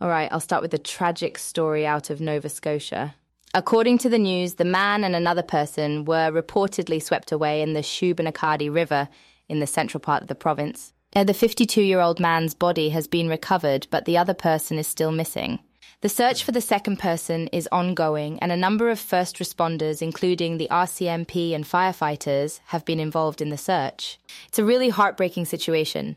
All 0.00 0.08
right, 0.08 0.32
I'll 0.32 0.40
start 0.40 0.62
with 0.62 0.70
the 0.70 0.78
tragic 0.78 1.36
story 1.36 1.86
out 1.86 2.08
of 2.08 2.18
Nova 2.18 2.48
Scotia. 2.48 3.16
According 3.52 3.98
to 3.98 4.08
the 4.08 4.18
news, 4.18 4.54
the 4.54 4.64
man 4.64 5.04
and 5.04 5.14
another 5.14 5.42
person 5.42 6.06
were 6.06 6.30
reportedly 6.30 7.02
swept 7.02 7.32
away 7.32 7.60
in 7.60 7.74
the 7.74 7.80
Shubenacadie 7.80 8.74
River 8.74 9.10
in 9.46 9.60
the 9.60 9.66
central 9.66 10.00
part 10.00 10.22
of 10.22 10.28
the 10.28 10.34
province. 10.34 10.94
The 11.14 11.34
52 11.34 11.82
year 11.82 12.00
old 12.00 12.20
man's 12.20 12.54
body 12.54 12.90
has 12.90 13.08
been 13.08 13.28
recovered, 13.28 13.88
but 13.90 14.04
the 14.04 14.16
other 14.16 14.34
person 14.34 14.78
is 14.78 14.86
still 14.86 15.10
missing. 15.10 15.58
The 16.00 16.08
search 16.08 16.44
for 16.44 16.52
the 16.52 16.60
second 16.60 16.98
person 17.00 17.48
is 17.48 17.68
ongoing, 17.72 18.38
and 18.38 18.52
a 18.52 18.56
number 18.56 18.88
of 18.88 19.00
first 19.00 19.38
responders, 19.38 20.00
including 20.00 20.58
the 20.58 20.68
RCMP 20.70 21.54
and 21.56 21.64
firefighters, 21.64 22.60
have 22.66 22.84
been 22.84 23.00
involved 23.00 23.40
in 23.40 23.48
the 23.48 23.56
search. 23.58 24.20
It's 24.46 24.60
a 24.60 24.64
really 24.64 24.90
heartbreaking 24.90 25.46
situation. 25.46 26.16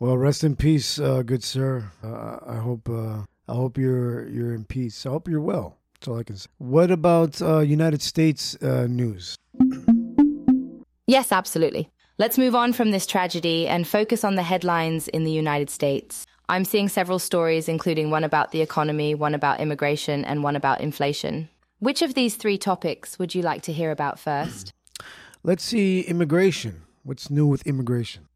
well. 0.00 0.16
Rest 0.18 0.42
in 0.42 0.56
peace, 0.56 0.98
uh, 0.98 1.22
good 1.22 1.44
sir. 1.44 1.92
Uh, 2.02 2.38
I 2.44 2.56
hope 2.56 2.88
uh, 2.88 3.22
I 3.48 3.54
hope 3.54 3.78
you're 3.78 4.26
you're 4.28 4.52
in 4.54 4.64
peace. 4.64 5.06
I 5.06 5.10
hope 5.10 5.28
you're 5.28 5.40
well. 5.40 5.76
That's 5.94 6.08
all 6.08 6.18
I 6.18 6.24
can 6.24 6.36
say. 6.36 6.48
What 6.58 6.90
about 6.90 7.40
uh, 7.40 7.60
United 7.60 8.02
States 8.02 8.56
uh, 8.62 8.86
news? 8.88 9.36
Yes, 11.06 11.30
absolutely. 11.30 11.88
Let's 12.20 12.36
move 12.36 12.56
on 12.56 12.72
from 12.72 12.90
this 12.90 13.06
tragedy 13.06 13.68
and 13.68 13.86
focus 13.86 14.24
on 14.24 14.34
the 14.34 14.42
headlines 14.42 15.06
in 15.06 15.22
the 15.22 15.30
United 15.30 15.70
States. 15.70 16.26
I'm 16.48 16.64
seeing 16.64 16.88
several 16.88 17.20
stories, 17.20 17.68
including 17.68 18.10
one 18.10 18.24
about 18.24 18.50
the 18.50 18.60
economy, 18.60 19.14
one 19.14 19.36
about 19.36 19.60
immigration, 19.60 20.24
and 20.24 20.42
one 20.42 20.56
about 20.56 20.80
inflation. 20.80 21.48
Which 21.78 22.02
of 22.02 22.14
these 22.14 22.34
three 22.34 22.58
topics 22.58 23.20
would 23.20 23.36
you 23.36 23.42
like 23.42 23.62
to 23.62 23.72
hear 23.72 23.92
about 23.92 24.18
first? 24.18 24.72
Let's 25.44 25.62
see 25.62 26.00
immigration. 26.00 26.82
What's 27.04 27.30
new 27.30 27.46
with 27.46 27.64
immigration? 27.64 28.26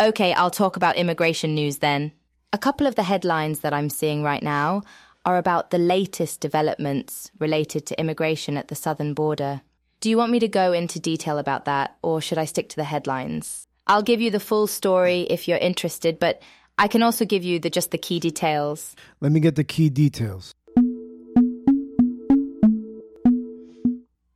Okay, 0.00 0.32
I'll 0.32 0.50
talk 0.50 0.76
about 0.76 0.96
immigration 0.96 1.54
news 1.54 1.78
then. 1.78 2.10
A 2.52 2.58
couple 2.58 2.88
of 2.88 2.96
the 2.96 3.04
headlines 3.04 3.60
that 3.60 3.72
I'm 3.72 3.90
seeing 3.90 4.24
right 4.24 4.42
now 4.42 4.82
are 5.24 5.38
about 5.38 5.70
the 5.70 5.78
latest 5.78 6.40
developments 6.40 7.30
related 7.38 7.86
to 7.86 8.00
immigration 8.00 8.56
at 8.56 8.66
the 8.66 8.74
southern 8.74 9.14
border. 9.14 9.60
Do 10.00 10.10
you 10.10 10.18
want 10.18 10.30
me 10.30 10.40
to 10.40 10.48
go 10.48 10.72
into 10.72 11.00
detail 11.00 11.38
about 11.38 11.64
that, 11.64 11.96
or 12.02 12.20
should 12.20 12.36
I 12.36 12.44
stick 12.44 12.68
to 12.70 12.76
the 12.76 12.84
headlines? 12.84 13.66
I'll 13.86 14.02
give 14.02 14.20
you 14.20 14.30
the 14.30 14.40
full 14.40 14.66
story 14.66 15.22
if 15.22 15.48
you're 15.48 15.56
interested, 15.56 16.18
but 16.18 16.42
I 16.76 16.86
can 16.86 17.02
also 17.02 17.24
give 17.24 17.44
you 17.44 17.58
the 17.58 17.70
just 17.70 17.92
the 17.92 17.98
key 17.98 18.20
details. 18.20 18.94
Let 19.20 19.32
me 19.32 19.40
get 19.40 19.56
the 19.56 19.64
key 19.64 19.88
details. 19.88 20.54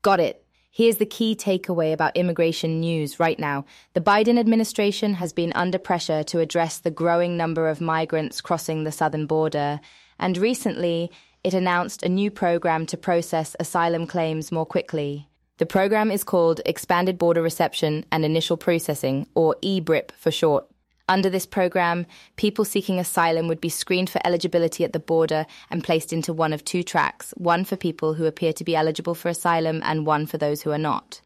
Got 0.02 0.20
it. 0.20 0.42
Here's 0.70 0.96
the 0.96 1.04
key 1.04 1.36
takeaway 1.36 1.92
about 1.92 2.16
immigration 2.16 2.80
news 2.80 3.20
right 3.20 3.38
now. 3.38 3.66
The 3.92 4.00
Biden 4.00 4.38
administration 4.38 5.14
has 5.14 5.34
been 5.34 5.52
under 5.54 5.78
pressure 5.78 6.22
to 6.24 6.38
address 6.38 6.78
the 6.78 6.90
growing 6.90 7.36
number 7.36 7.68
of 7.68 7.82
migrants 7.82 8.40
crossing 8.40 8.84
the 8.84 8.92
southern 8.92 9.26
border, 9.26 9.80
and 10.18 10.38
recently 10.38 11.10
it 11.44 11.52
announced 11.52 12.02
a 12.02 12.08
new 12.08 12.30
program 12.30 12.86
to 12.86 12.96
process 12.96 13.56
asylum 13.60 14.06
claims 14.06 14.50
more 14.50 14.64
quickly. 14.64 15.29
The 15.60 15.66
program 15.66 16.10
is 16.10 16.24
called 16.24 16.62
Expanded 16.64 17.18
Border 17.18 17.42
Reception 17.42 18.06
and 18.10 18.24
Initial 18.24 18.56
Processing, 18.56 19.26
or 19.34 19.56
EBRIP 19.60 20.10
for 20.12 20.30
short. 20.30 20.66
Under 21.06 21.28
this 21.28 21.44
program, 21.44 22.06
people 22.36 22.64
seeking 22.64 22.98
asylum 22.98 23.46
would 23.46 23.60
be 23.60 23.68
screened 23.68 24.08
for 24.08 24.22
eligibility 24.26 24.84
at 24.84 24.94
the 24.94 24.98
border 24.98 25.44
and 25.68 25.84
placed 25.84 26.14
into 26.14 26.32
one 26.32 26.54
of 26.54 26.64
two 26.64 26.82
tracks 26.82 27.34
one 27.36 27.66
for 27.66 27.76
people 27.76 28.14
who 28.14 28.24
appear 28.24 28.54
to 28.54 28.64
be 28.64 28.74
eligible 28.74 29.14
for 29.14 29.28
asylum, 29.28 29.82
and 29.84 30.06
one 30.06 30.24
for 30.24 30.38
those 30.38 30.62
who 30.62 30.70
are 30.70 30.78
not. 30.78 31.20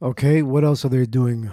Okay, 0.00 0.40
what 0.40 0.64
else 0.64 0.82
are 0.86 0.88
they 0.88 1.04
doing? 1.04 1.50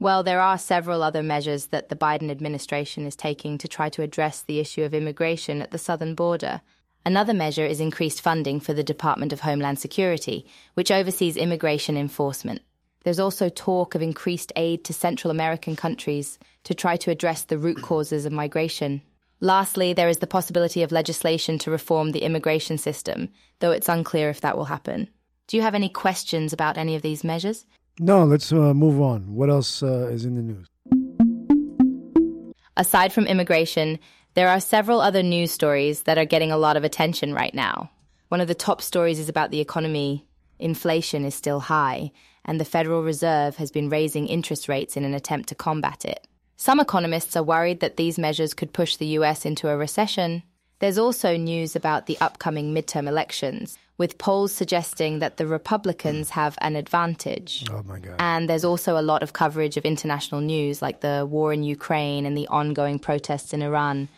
Well, 0.00 0.24
there 0.24 0.40
are 0.40 0.58
several 0.58 1.04
other 1.04 1.22
measures 1.22 1.66
that 1.66 1.90
the 1.90 1.94
Biden 1.94 2.28
administration 2.28 3.06
is 3.06 3.14
taking 3.14 3.56
to 3.58 3.68
try 3.68 3.88
to 3.90 4.02
address 4.02 4.42
the 4.42 4.58
issue 4.58 4.82
of 4.82 4.94
immigration 4.94 5.62
at 5.62 5.70
the 5.70 5.78
southern 5.78 6.16
border. 6.16 6.60
Another 7.04 7.34
measure 7.34 7.66
is 7.66 7.80
increased 7.80 8.20
funding 8.20 8.60
for 8.60 8.74
the 8.74 8.84
Department 8.84 9.32
of 9.32 9.40
Homeland 9.40 9.78
Security, 9.80 10.46
which 10.74 10.90
oversees 10.90 11.36
immigration 11.36 11.96
enforcement. 11.96 12.62
There's 13.02 13.18
also 13.18 13.48
talk 13.48 13.96
of 13.96 14.02
increased 14.02 14.52
aid 14.54 14.84
to 14.84 14.92
Central 14.92 15.32
American 15.32 15.74
countries 15.74 16.38
to 16.62 16.74
try 16.74 16.96
to 16.98 17.10
address 17.10 17.42
the 17.42 17.58
root 17.58 17.82
causes 17.82 18.24
of 18.24 18.32
migration. 18.32 19.02
Lastly, 19.40 19.92
there 19.92 20.08
is 20.08 20.18
the 20.18 20.28
possibility 20.28 20.84
of 20.84 20.92
legislation 20.92 21.58
to 21.58 21.70
reform 21.72 22.12
the 22.12 22.22
immigration 22.22 22.78
system, 22.78 23.28
though 23.58 23.72
it's 23.72 23.88
unclear 23.88 24.30
if 24.30 24.40
that 24.42 24.56
will 24.56 24.66
happen. 24.66 25.08
Do 25.48 25.56
you 25.56 25.62
have 25.64 25.74
any 25.74 25.88
questions 25.88 26.52
about 26.52 26.78
any 26.78 26.94
of 26.94 27.02
these 27.02 27.24
measures? 27.24 27.66
No, 27.98 28.24
let's 28.24 28.52
uh, 28.52 28.72
move 28.72 29.00
on. 29.00 29.34
What 29.34 29.50
else 29.50 29.82
uh, 29.82 30.08
is 30.12 30.24
in 30.24 30.36
the 30.36 30.42
news? 30.42 30.68
Aside 32.76 33.12
from 33.12 33.26
immigration, 33.26 33.98
there 34.34 34.48
are 34.48 34.60
several 34.60 35.00
other 35.00 35.22
news 35.22 35.50
stories 35.50 36.02
that 36.02 36.18
are 36.18 36.24
getting 36.24 36.52
a 36.52 36.56
lot 36.56 36.76
of 36.76 36.84
attention 36.84 37.34
right 37.34 37.54
now. 37.54 37.90
One 38.28 38.40
of 38.40 38.48
the 38.48 38.54
top 38.54 38.80
stories 38.80 39.18
is 39.18 39.28
about 39.28 39.50
the 39.50 39.60
economy. 39.60 40.26
Inflation 40.58 41.24
is 41.24 41.34
still 41.34 41.60
high, 41.60 42.12
and 42.44 42.58
the 42.58 42.64
Federal 42.64 43.02
Reserve 43.02 43.56
has 43.56 43.70
been 43.70 43.90
raising 43.90 44.26
interest 44.26 44.68
rates 44.68 44.96
in 44.96 45.04
an 45.04 45.14
attempt 45.14 45.48
to 45.50 45.54
combat 45.54 46.04
it. 46.04 46.26
Some 46.56 46.80
economists 46.80 47.36
are 47.36 47.42
worried 47.42 47.80
that 47.80 47.96
these 47.96 48.18
measures 48.18 48.54
could 48.54 48.72
push 48.72 48.96
the 48.96 49.18
US 49.18 49.44
into 49.44 49.68
a 49.68 49.76
recession. 49.76 50.42
There's 50.78 50.98
also 50.98 51.36
news 51.36 51.76
about 51.76 52.06
the 52.06 52.18
upcoming 52.20 52.74
midterm 52.74 53.08
elections, 53.08 53.76
with 53.98 54.18
polls 54.18 54.52
suggesting 54.52 55.18
that 55.18 55.36
the 55.36 55.46
Republicans 55.46 56.30
have 56.30 56.56
an 56.60 56.76
advantage. 56.76 57.64
Oh 57.70 57.82
my 57.84 57.98
God. 57.98 58.16
And 58.18 58.48
there's 58.48 58.64
also 58.64 58.98
a 58.98 59.02
lot 59.02 59.22
of 59.22 59.32
coverage 59.32 59.76
of 59.76 59.84
international 59.84 60.40
news, 60.40 60.80
like 60.80 61.00
the 61.00 61.26
war 61.28 61.52
in 61.52 61.62
Ukraine 61.62 62.26
and 62.26 62.36
the 62.36 62.48
ongoing 62.48 62.98
protests 62.98 63.52
in 63.52 63.62
Iran. 63.62 64.08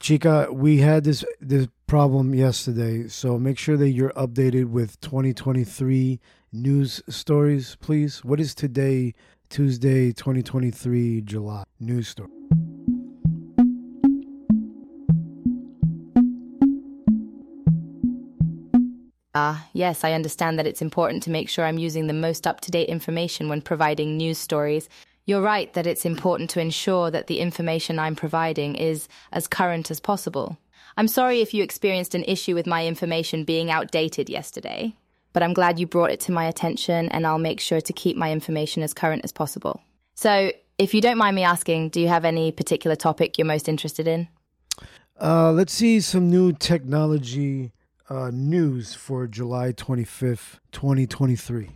Chica, 0.00 0.48
we 0.52 0.78
had 0.78 1.04
this 1.04 1.24
this 1.40 1.68
problem 1.86 2.34
yesterday, 2.34 3.08
so 3.08 3.38
make 3.38 3.58
sure 3.58 3.76
that 3.76 3.90
you're 3.90 4.10
updated 4.10 4.66
with 4.66 5.00
2023 5.00 6.20
news 6.52 7.02
stories, 7.08 7.76
please. 7.80 8.24
What 8.24 8.40
is 8.40 8.54
today, 8.54 9.14
Tuesday, 9.48 10.12
2023, 10.12 11.22
July 11.22 11.64
news 11.80 12.08
story? 12.08 12.30
Ah, 19.38 19.68
yes, 19.74 20.02
I 20.02 20.12
understand 20.12 20.58
that 20.58 20.66
it's 20.66 20.80
important 20.80 21.22
to 21.24 21.30
make 21.30 21.50
sure 21.50 21.66
I'm 21.66 21.76
using 21.76 22.06
the 22.06 22.14
most 22.14 22.46
up 22.46 22.62
to 22.62 22.70
date 22.70 22.88
information 22.88 23.50
when 23.50 23.60
providing 23.60 24.16
news 24.16 24.38
stories. 24.38 24.88
You're 25.26 25.42
right 25.42 25.72
that 25.74 25.88
it's 25.88 26.04
important 26.04 26.50
to 26.50 26.60
ensure 26.60 27.10
that 27.10 27.26
the 27.26 27.40
information 27.40 27.98
I'm 27.98 28.14
providing 28.14 28.76
is 28.76 29.08
as 29.32 29.48
current 29.48 29.90
as 29.90 29.98
possible. 29.98 30.56
I'm 30.96 31.08
sorry 31.08 31.40
if 31.40 31.52
you 31.52 31.64
experienced 31.64 32.14
an 32.14 32.22
issue 32.28 32.54
with 32.54 32.66
my 32.66 32.86
information 32.86 33.42
being 33.42 33.68
outdated 33.68 34.30
yesterday, 34.30 34.94
but 35.32 35.42
I'm 35.42 35.52
glad 35.52 35.80
you 35.80 35.86
brought 35.86 36.12
it 36.12 36.20
to 36.20 36.32
my 36.32 36.44
attention 36.44 37.08
and 37.08 37.26
I'll 37.26 37.38
make 37.38 37.58
sure 37.58 37.80
to 37.80 37.92
keep 37.92 38.16
my 38.16 38.30
information 38.30 38.84
as 38.84 38.94
current 38.94 39.24
as 39.24 39.32
possible. 39.32 39.82
So, 40.14 40.52
if 40.78 40.94
you 40.94 41.00
don't 41.00 41.18
mind 41.18 41.34
me 41.34 41.42
asking, 41.42 41.88
do 41.88 42.00
you 42.00 42.08
have 42.08 42.24
any 42.24 42.52
particular 42.52 42.94
topic 42.94 43.36
you're 43.36 43.46
most 43.46 43.68
interested 43.68 44.06
in? 44.06 44.28
Uh, 45.20 45.50
let's 45.50 45.72
see 45.72 46.00
some 46.00 46.30
new 46.30 46.52
technology 46.52 47.72
uh, 48.08 48.30
news 48.32 48.94
for 48.94 49.26
July 49.26 49.72
25th, 49.72 50.60
2023. 50.70 51.70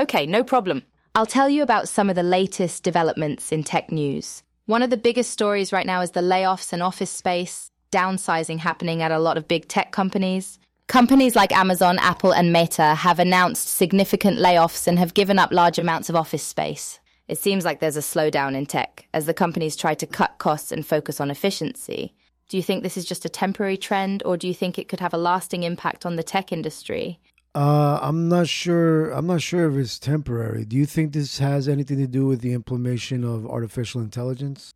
Okay, 0.00 0.24
no 0.24 0.42
problem. 0.42 0.84
I'll 1.14 1.26
tell 1.26 1.50
you 1.50 1.62
about 1.62 1.86
some 1.86 2.08
of 2.08 2.16
the 2.16 2.22
latest 2.22 2.82
developments 2.82 3.52
in 3.52 3.62
tech 3.62 3.92
news. 3.92 4.42
One 4.64 4.82
of 4.82 4.88
the 4.88 4.96
biggest 4.96 5.30
stories 5.30 5.74
right 5.74 5.84
now 5.84 6.00
is 6.00 6.12
the 6.12 6.22
layoffs 6.22 6.72
in 6.72 6.80
office 6.80 7.10
space, 7.10 7.70
downsizing 7.92 8.60
happening 8.60 9.02
at 9.02 9.12
a 9.12 9.18
lot 9.18 9.36
of 9.36 9.46
big 9.46 9.68
tech 9.68 9.92
companies. 9.92 10.58
Companies 10.86 11.36
like 11.36 11.52
Amazon, 11.52 11.98
Apple, 11.98 12.32
and 12.32 12.50
Meta 12.50 12.94
have 12.94 13.18
announced 13.18 13.68
significant 13.68 14.38
layoffs 14.38 14.86
and 14.86 14.98
have 14.98 15.12
given 15.12 15.38
up 15.38 15.52
large 15.52 15.78
amounts 15.78 16.08
of 16.08 16.16
office 16.16 16.42
space. 16.42 16.98
It 17.28 17.36
seems 17.36 17.66
like 17.66 17.80
there's 17.80 17.98
a 17.98 18.00
slowdown 18.00 18.56
in 18.56 18.64
tech 18.64 19.06
as 19.12 19.26
the 19.26 19.34
companies 19.34 19.76
try 19.76 19.94
to 19.96 20.06
cut 20.06 20.38
costs 20.38 20.72
and 20.72 20.86
focus 20.86 21.20
on 21.20 21.30
efficiency. 21.30 22.14
Do 22.48 22.56
you 22.56 22.62
think 22.62 22.82
this 22.82 22.96
is 22.96 23.04
just 23.04 23.26
a 23.26 23.28
temporary 23.28 23.76
trend, 23.76 24.22
or 24.24 24.38
do 24.38 24.48
you 24.48 24.54
think 24.54 24.78
it 24.78 24.88
could 24.88 25.00
have 25.00 25.12
a 25.12 25.18
lasting 25.18 25.62
impact 25.62 26.06
on 26.06 26.16
the 26.16 26.22
tech 26.22 26.52
industry? 26.52 27.20
Uh, 27.54 27.98
I'm 28.00 28.28
not 28.28 28.48
sure. 28.48 29.10
I'm 29.10 29.26
not 29.26 29.42
sure 29.42 29.68
if 29.68 29.76
it's 29.76 29.98
temporary. 29.98 30.64
Do 30.64 30.76
you 30.76 30.86
think 30.86 31.12
this 31.12 31.38
has 31.38 31.66
anything 31.68 31.98
to 31.98 32.06
do 32.06 32.26
with 32.26 32.42
the 32.42 32.52
implementation 32.52 33.24
of 33.24 33.46
artificial 33.46 34.00
intelligence? 34.00 34.72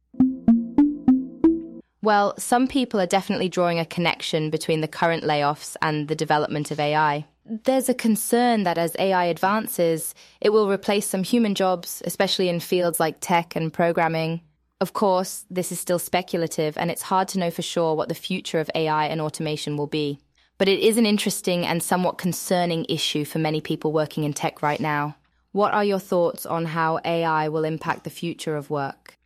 Well, 2.02 2.34
some 2.36 2.68
people 2.68 3.00
are 3.00 3.06
definitely 3.06 3.48
drawing 3.48 3.78
a 3.78 3.86
connection 3.86 4.50
between 4.50 4.82
the 4.82 4.88
current 4.88 5.24
layoffs 5.24 5.76
and 5.80 6.08
the 6.08 6.14
development 6.14 6.70
of 6.70 6.78
AI. 6.78 7.24
There's 7.46 7.88
a 7.88 7.94
concern 7.94 8.64
that 8.64 8.76
as 8.76 8.96
AI 8.98 9.26
advances, 9.26 10.14
it 10.40 10.50
will 10.50 10.68
replace 10.68 11.06
some 11.06 11.22
human 11.22 11.54
jobs, 11.54 12.02
especially 12.04 12.48
in 12.48 12.60
fields 12.60 13.00
like 13.00 13.18
tech 13.20 13.56
and 13.56 13.72
programming. 13.72 14.42
Of 14.80 14.92
course, 14.92 15.46
this 15.48 15.72
is 15.72 15.80
still 15.80 15.98
speculative, 15.98 16.76
and 16.76 16.90
it's 16.90 17.02
hard 17.02 17.28
to 17.28 17.38
know 17.38 17.50
for 17.50 17.62
sure 17.62 17.94
what 17.94 18.08
the 18.08 18.14
future 18.14 18.58
of 18.58 18.70
AI 18.74 19.06
and 19.06 19.20
automation 19.20 19.76
will 19.76 19.86
be. 19.86 20.18
But 20.56 20.68
it 20.68 20.78
is 20.80 20.96
an 20.96 21.06
interesting 21.06 21.66
and 21.66 21.82
somewhat 21.82 22.18
concerning 22.18 22.86
issue 22.88 23.24
for 23.24 23.38
many 23.38 23.60
people 23.60 23.92
working 23.92 24.24
in 24.24 24.32
tech 24.32 24.62
right 24.62 24.80
now. 24.80 25.16
What 25.52 25.74
are 25.74 25.84
your 25.84 25.98
thoughts 25.98 26.46
on 26.46 26.66
how 26.66 27.00
AI 27.04 27.48
will 27.48 27.64
impact 27.64 28.04
the 28.04 28.10
future 28.10 28.56
of 28.56 28.70
work? 28.70 29.16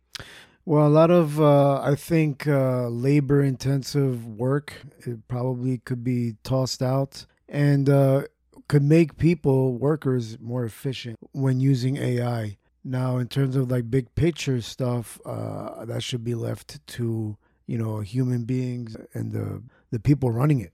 Well, 0.65 0.85
a 0.85 0.89
lot 0.89 1.09
of, 1.09 1.41
uh, 1.41 1.81
I 1.81 1.95
think, 1.95 2.47
uh, 2.47 2.87
labor 2.89 3.41
intensive 3.41 4.27
work 4.27 4.73
it 4.99 5.27
probably 5.27 5.79
could 5.79 6.03
be 6.03 6.35
tossed 6.43 6.83
out 6.83 7.25
and 7.47 7.89
uh, 7.89 8.23
could 8.67 8.83
make 8.83 9.17
people, 9.17 9.73
workers, 9.73 10.37
more 10.39 10.63
efficient 10.65 11.17
when 11.31 11.59
using 11.59 11.97
AI. 11.97 12.57
Now, 12.83 13.17
in 13.17 13.27
terms 13.27 13.55
of 13.55 13.71
like 13.71 13.89
big 13.89 14.13
picture 14.15 14.61
stuff, 14.61 15.19
uh, 15.25 15.85
that 15.85 16.03
should 16.03 16.23
be 16.23 16.35
left 16.35 16.85
to, 16.87 17.37
you 17.65 17.77
know, 17.77 17.99
human 18.01 18.43
beings 18.43 18.95
and 19.13 19.31
the, 19.31 19.63
the 19.91 19.99
people 19.99 20.31
running 20.31 20.59
it. 20.59 20.73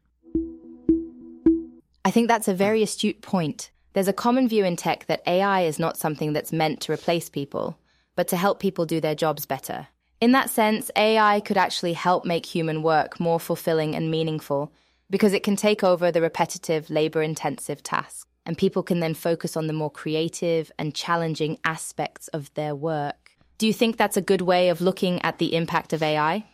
I 2.06 2.12
think 2.12 2.28
that's 2.28 2.48
a 2.48 2.52
hmm. 2.52 2.58
very 2.58 2.84
astute 2.84 3.22
point. 3.22 3.72
There's 3.94 4.08
a 4.08 4.14
common 4.14 4.48
view 4.48 4.64
in 4.64 4.76
tech 4.76 5.08
that 5.08 5.24
AI 5.26 5.62
is 5.62 5.80
not 5.80 5.98
something 5.98 6.34
that's 6.34 6.54
meant 6.54 6.80
to 6.82 6.92
replace 6.92 7.30
people, 7.30 7.80
but 8.16 8.28
to 8.28 8.38
help 8.38 8.60
people 8.60 8.86
do 8.86 9.02
their 9.02 9.16
jobs 9.16 9.46
better. 9.46 9.88
In 10.22 10.32
that 10.34 10.50
sense, 10.50 10.92
AI 10.96 11.40
could 11.40 11.58
actually 11.58 11.94
help 11.94 12.24
make 12.24 12.46
human 12.46 12.84
work 12.84 13.20
more 13.20 13.40
fulfilling 13.40 13.96
and 13.96 14.12
meaningful 14.12 14.72
because 15.10 15.34
it 15.34 15.44
can 15.44 15.56
take 15.56 15.84
over 15.84 16.12
the 16.12 16.22
repetitive, 16.22 16.90
labor 16.90 17.22
intensive 17.22 17.82
tasks, 17.82 18.26
and 18.46 18.58
people 18.58 18.84
can 18.84 19.00
then 19.00 19.14
focus 19.14 19.58
on 19.58 19.68
the 19.68 19.74
more 19.74 19.92
creative 19.92 20.72
and 20.78 20.94
challenging 20.94 21.58
aspects 21.64 22.28
of 22.30 22.54
their 22.54 22.76
work. 22.76 23.32
Do 23.58 23.66
you 23.66 23.74
think 23.74 23.98
that's 23.98 24.18
a 24.18 24.22
good 24.22 24.42
way 24.42 24.70
of 24.70 24.82
looking 24.82 25.22
at 25.22 25.38
the 25.40 25.56
impact 25.56 25.94
of 25.94 26.04
AI? 26.04 26.46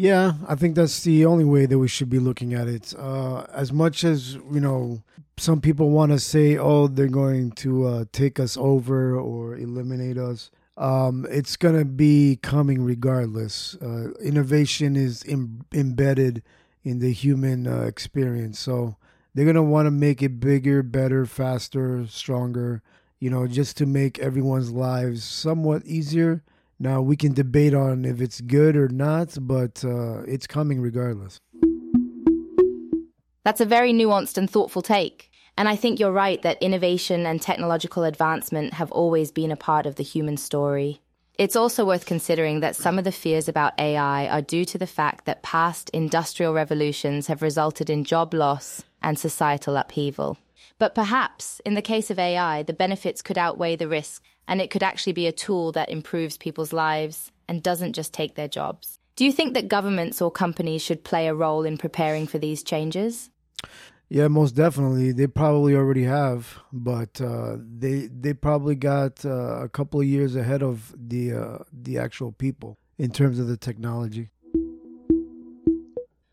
Yeah, 0.00 0.34
I 0.46 0.54
think 0.54 0.76
that's 0.76 1.02
the 1.02 1.26
only 1.26 1.44
way 1.44 1.66
that 1.66 1.76
we 1.76 1.88
should 1.88 2.08
be 2.08 2.20
looking 2.20 2.54
at 2.54 2.68
it. 2.68 2.94
Uh, 2.96 3.46
as 3.52 3.72
much 3.72 4.04
as 4.04 4.34
you 4.34 4.60
know, 4.60 5.02
some 5.36 5.60
people 5.60 5.90
want 5.90 6.12
to 6.12 6.20
say, 6.20 6.56
"Oh, 6.56 6.86
they're 6.86 7.08
going 7.08 7.50
to 7.66 7.84
uh, 7.84 8.04
take 8.12 8.38
us 8.38 8.56
over 8.56 9.18
or 9.18 9.56
eliminate 9.56 10.16
us." 10.16 10.52
Um, 10.76 11.26
it's 11.28 11.56
gonna 11.56 11.84
be 11.84 12.38
coming 12.40 12.80
regardless. 12.84 13.74
Uh, 13.82 14.12
innovation 14.22 14.94
is 14.94 15.24
Im- 15.24 15.64
embedded 15.74 16.44
in 16.84 17.00
the 17.00 17.10
human 17.12 17.66
uh, 17.66 17.80
experience, 17.80 18.60
so 18.60 18.94
they're 19.34 19.46
gonna 19.46 19.64
want 19.64 19.86
to 19.86 19.90
make 19.90 20.22
it 20.22 20.38
bigger, 20.38 20.84
better, 20.84 21.26
faster, 21.26 22.06
stronger. 22.06 22.82
You 23.18 23.30
know, 23.30 23.48
just 23.48 23.76
to 23.78 23.84
make 23.84 24.20
everyone's 24.20 24.70
lives 24.70 25.24
somewhat 25.24 25.84
easier. 25.86 26.44
Now 26.80 27.02
we 27.02 27.16
can 27.16 27.32
debate 27.32 27.74
on 27.74 28.04
if 28.04 28.20
it's 28.20 28.40
good 28.40 28.76
or 28.76 28.88
not, 28.88 29.36
but 29.40 29.84
uh, 29.84 30.22
it's 30.22 30.46
coming 30.46 30.80
regardless. 30.80 31.40
That's 33.44 33.60
a 33.60 33.66
very 33.66 33.92
nuanced 33.92 34.38
and 34.38 34.48
thoughtful 34.48 34.82
take. 34.82 35.30
And 35.56 35.68
I 35.68 35.74
think 35.74 35.98
you're 35.98 36.12
right 36.12 36.40
that 36.42 36.62
innovation 36.62 37.26
and 37.26 37.42
technological 37.42 38.04
advancement 38.04 38.74
have 38.74 38.92
always 38.92 39.32
been 39.32 39.50
a 39.50 39.56
part 39.56 39.86
of 39.86 39.96
the 39.96 40.04
human 40.04 40.36
story. 40.36 41.00
It's 41.36 41.56
also 41.56 41.84
worth 41.84 42.06
considering 42.06 42.60
that 42.60 42.76
some 42.76 42.98
of 42.98 43.04
the 43.04 43.12
fears 43.12 43.48
about 43.48 43.78
AI 43.78 44.28
are 44.28 44.42
due 44.42 44.64
to 44.66 44.78
the 44.78 44.86
fact 44.86 45.24
that 45.24 45.42
past 45.42 45.90
industrial 45.90 46.52
revolutions 46.52 47.26
have 47.26 47.42
resulted 47.42 47.90
in 47.90 48.04
job 48.04 48.34
loss 48.34 48.84
and 49.02 49.18
societal 49.18 49.76
upheaval. 49.76 50.38
But 50.78 50.94
perhaps, 50.94 51.60
in 51.64 51.74
the 51.74 51.82
case 51.82 52.10
of 52.10 52.18
AI, 52.20 52.62
the 52.62 52.72
benefits 52.72 53.22
could 53.22 53.38
outweigh 53.38 53.74
the 53.74 53.88
risk, 53.88 54.22
and 54.48 54.60
it 54.60 54.70
could 54.70 54.82
actually 54.82 55.12
be 55.12 55.26
a 55.26 55.32
tool 55.32 55.70
that 55.72 55.90
improves 55.90 56.38
people's 56.38 56.72
lives 56.72 57.30
and 57.46 57.62
doesn't 57.62 57.92
just 57.92 58.12
take 58.12 58.34
their 58.34 58.48
jobs. 58.48 58.98
Do 59.14 59.24
you 59.24 59.32
think 59.32 59.54
that 59.54 59.68
governments 59.68 60.22
or 60.22 60.30
companies 60.30 60.82
should 60.82 61.04
play 61.04 61.28
a 61.28 61.34
role 61.34 61.64
in 61.64 61.76
preparing 61.76 62.26
for 62.26 62.38
these 62.38 62.62
changes? 62.62 63.30
Yeah, 64.08 64.28
most 64.28 64.52
definitely. 64.52 65.12
They 65.12 65.26
probably 65.26 65.74
already 65.74 66.04
have, 66.04 66.58
but 66.72 67.20
uh, 67.20 67.56
they 67.58 68.06
they 68.06 68.32
probably 68.32 68.74
got 68.74 69.22
uh, 69.24 69.64
a 69.64 69.68
couple 69.68 70.00
of 70.00 70.06
years 70.06 70.34
ahead 70.34 70.62
of 70.62 70.94
the 70.96 71.34
uh, 71.34 71.58
the 71.70 71.98
actual 71.98 72.32
people 72.32 72.78
in 72.96 73.10
terms 73.10 73.38
of 73.38 73.48
the 73.48 73.58
technology. 73.58 74.30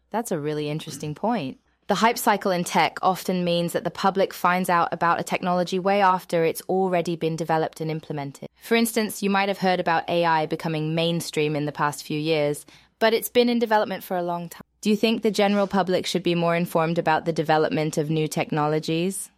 That's 0.10 0.32
a 0.32 0.40
really 0.40 0.70
interesting 0.70 1.16
point. 1.16 1.60
The 1.88 1.96
hype 1.96 2.18
cycle 2.18 2.50
in 2.50 2.64
tech 2.64 2.98
often 3.04 3.44
means 3.44 3.74
that 3.74 3.84
the 3.84 3.92
public 3.92 4.34
finds 4.34 4.72
out 4.72 4.90
about 4.92 5.20
a 5.20 5.24
technology 5.24 5.78
way 5.78 6.02
after 6.02 6.44
it's 6.44 6.64
already 6.68 7.16
been 7.16 7.36
developed 7.36 7.80
and 7.80 7.92
implemented. 7.92 8.50
For 8.60 8.74
instance, 8.74 9.22
you 9.22 9.30
might 9.30 9.50
have 9.50 9.60
heard 9.60 9.80
about 9.80 10.10
AI 10.10 10.48
becoming 10.48 10.96
mainstream 10.96 11.56
in 11.56 11.68
the 11.68 11.72
past 11.72 12.04
few 12.04 12.20
years, 12.20 12.66
but 12.98 13.14
it's 13.14 13.30
been 13.30 13.50
in 13.50 13.60
development 13.60 14.04
for 14.04 14.18
a 14.18 14.24
long 14.24 14.50
time. 14.50 14.64
Do 14.82 14.90
you 14.90 14.96
think 14.96 15.22
the 15.22 15.30
general 15.30 15.68
public 15.68 16.08
should 16.08 16.24
be 16.24 16.34
more 16.34 16.56
informed 16.56 16.98
about 16.98 17.26
the 17.26 17.34
development 17.34 18.00
of 18.00 18.10
new 18.10 18.28
technologies? 18.28 19.30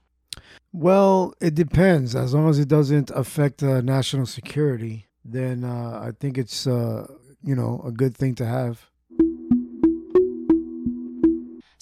Well, 0.71 1.33
it 1.41 1.53
depends. 1.53 2.15
As 2.15 2.33
long 2.33 2.49
as 2.49 2.59
it 2.59 2.69
doesn't 2.69 3.09
affect 3.09 3.61
uh, 3.61 3.81
national 3.81 4.25
security, 4.25 5.07
then 5.25 5.65
uh, 5.65 5.99
I 6.01 6.11
think 6.17 6.37
it's 6.37 6.65
uh, 6.65 7.07
you 7.43 7.55
know 7.55 7.81
a 7.85 7.91
good 7.91 8.15
thing 8.15 8.35
to 8.35 8.45
have. 8.45 8.89